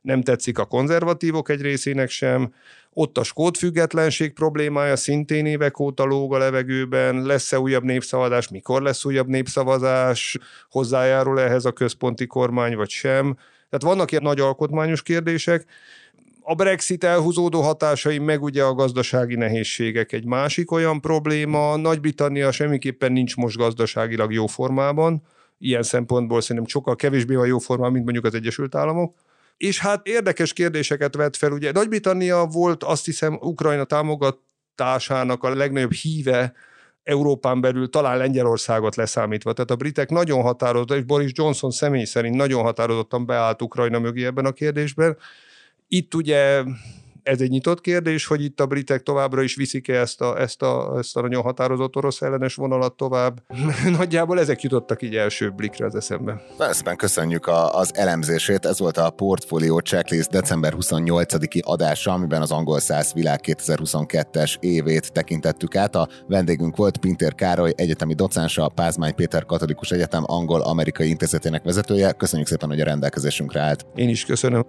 nem 0.00 0.22
tetszik 0.22 0.58
a 0.58 0.64
konzervatívok 0.64 1.48
egy 1.48 1.60
részének 1.60 2.10
sem. 2.10 2.54
Ott 2.92 3.18
a 3.18 3.22
skót 3.22 3.58
függetlenség 3.58 4.32
problémája 4.32 4.96
szintén 4.96 5.46
évek 5.46 5.78
óta 5.80 6.04
lóg 6.04 6.34
a 6.34 6.38
levegőben. 6.38 7.22
Lesz-e 7.22 7.60
újabb 7.60 7.84
népszavazás? 7.84 8.48
Mikor 8.48 8.82
lesz 8.82 9.04
újabb 9.04 9.28
népszavazás? 9.28 10.38
Hozzájárul 10.70 11.40
ehhez 11.40 11.64
a 11.64 11.72
központi 11.72 12.26
kormány, 12.26 12.76
vagy 12.76 12.90
sem? 12.90 13.36
Tehát 13.70 13.96
vannak 13.96 14.10
ilyen 14.10 14.22
nagy 14.22 14.40
alkotmányos 14.40 15.02
kérdések, 15.02 15.66
a 16.48 16.54
Brexit 16.54 17.04
elhúzódó 17.04 17.60
hatásai, 17.60 18.18
meg 18.18 18.42
ugye 18.42 18.62
a 18.62 18.74
gazdasági 18.74 19.34
nehézségek 19.34 20.12
egy 20.12 20.24
másik 20.24 20.70
olyan 20.70 21.00
probléma. 21.00 21.76
Nagy-Britannia 21.76 22.52
semmiképpen 22.52 23.12
nincs 23.12 23.36
most 23.36 23.56
gazdaságilag 23.56 24.32
jó 24.32 24.46
formában, 24.46 25.22
ilyen 25.58 25.82
szempontból 25.82 26.40
szerintem 26.40 26.66
sokkal 26.66 26.96
kevésbé 26.96 27.34
van 27.34 27.46
jó 27.46 27.58
formában, 27.58 27.92
mint 27.92 28.04
mondjuk 28.04 28.24
az 28.24 28.34
Egyesült 28.34 28.74
Államok. 28.74 29.14
És 29.56 29.80
hát 29.80 30.06
érdekes 30.06 30.52
kérdéseket 30.52 31.14
vett 31.14 31.36
fel, 31.36 31.52
ugye 31.52 31.72
Nagy-Britannia 31.72 32.44
volt 32.44 32.84
azt 32.84 33.04
hiszem 33.04 33.38
Ukrajna 33.40 33.84
támogatásának 33.84 35.42
a 35.42 35.54
legnagyobb 35.54 35.92
híve 35.92 36.52
Európán 37.02 37.60
belül 37.60 37.90
talán 37.90 38.16
Lengyelországot 38.16 38.96
leszámítva. 38.96 39.52
Tehát 39.52 39.70
a 39.70 39.76
britek 39.76 40.10
nagyon 40.10 40.42
határozottan, 40.42 40.96
és 40.96 41.04
Boris 41.04 41.30
Johnson 41.34 41.70
személy 41.70 42.04
szerint 42.04 42.36
nagyon 42.36 42.62
határozottan 42.62 43.26
beállt 43.26 43.62
Ukrajna 43.62 43.98
mögé 43.98 44.24
ebben 44.24 44.44
a 44.44 44.52
kérdésben, 44.52 45.16
itt 45.88 46.14
ugye 46.14 46.64
ez 47.26 47.40
egy 47.40 47.50
nyitott 47.50 47.80
kérdés, 47.80 48.26
hogy 48.26 48.44
itt 48.44 48.60
a 48.60 48.66
britek 48.66 49.02
továbbra 49.02 49.42
is 49.42 49.54
viszik-e 49.54 50.00
ezt 50.00 50.20
a, 50.20 50.40
ezt 50.40 50.62
a, 50.62 50.94
ezt 50.98 51.16
a 51.16 51.20
nagyon 51.20 51.42
határozott 51.42 51.96
orosz 51.96 52.22
ellenes 52.22 52.54
vonalat 52.54 52.96
tovább. 52.96 53.42
Nagyjából 53.98 54.40
ezek 54.40 54.62
jutottak 54.62 55.02
így 55.02 55.16
első 55.16 55.50
blikre 55.50 55.86
az 55.86 55.94
eszembe. 55.94 56.42
Nagyon 56.58 56.96
köszönjük 56.96 57.46
a, 57.46 57.78
az 57.78 57.94
elemzését. 57.94 58.64
Ez 58.66 58.78
volt 58.78 58.96
a 58.96 59.10
Portfolio 59.10 59.78
Checklist 59.78 60.30
december 60.30 60.74
28-i 60.76 61.62
adása, 61.62 62.12
amiben 62.12 62.42
az 62.42 62.50
angol 62.50 62.80
száz 62.80 63.12
világ 63.12 63.40
2022-es 63.42 64.56
évét 64.60 65.12
tekintettük 65.12 65.76
át. 65.76 65.94
A 65.94 66.08
vendégünk 66.26 66.76
volt 66.76 66.98
Pintér 66.98 67.34
Károly, 67.34 67.72
egyetemi 67.76 68.14
docánsa, 68.14 68.64
a 68.64 68.68
Pázmány 68.68 69.14
Péter 69.14 69.44
Katolikus 69.44 69.90
Egyetem 69.90 70.22
angol-amerikai 70.26 71.08
intézetének 71.08 71.62
vezetője. 71.62 72.12
Köszönjük 72.12 72.48
szépen, 72.48 72.68
hogy 72.68 72.80
a 72.80 72.84
rendelkezésünkre 72.84 73.60
állt. 73.60 73.86
Én 73.94 74.08
is 74.08 74.24
köszönöm. 74.24 74.64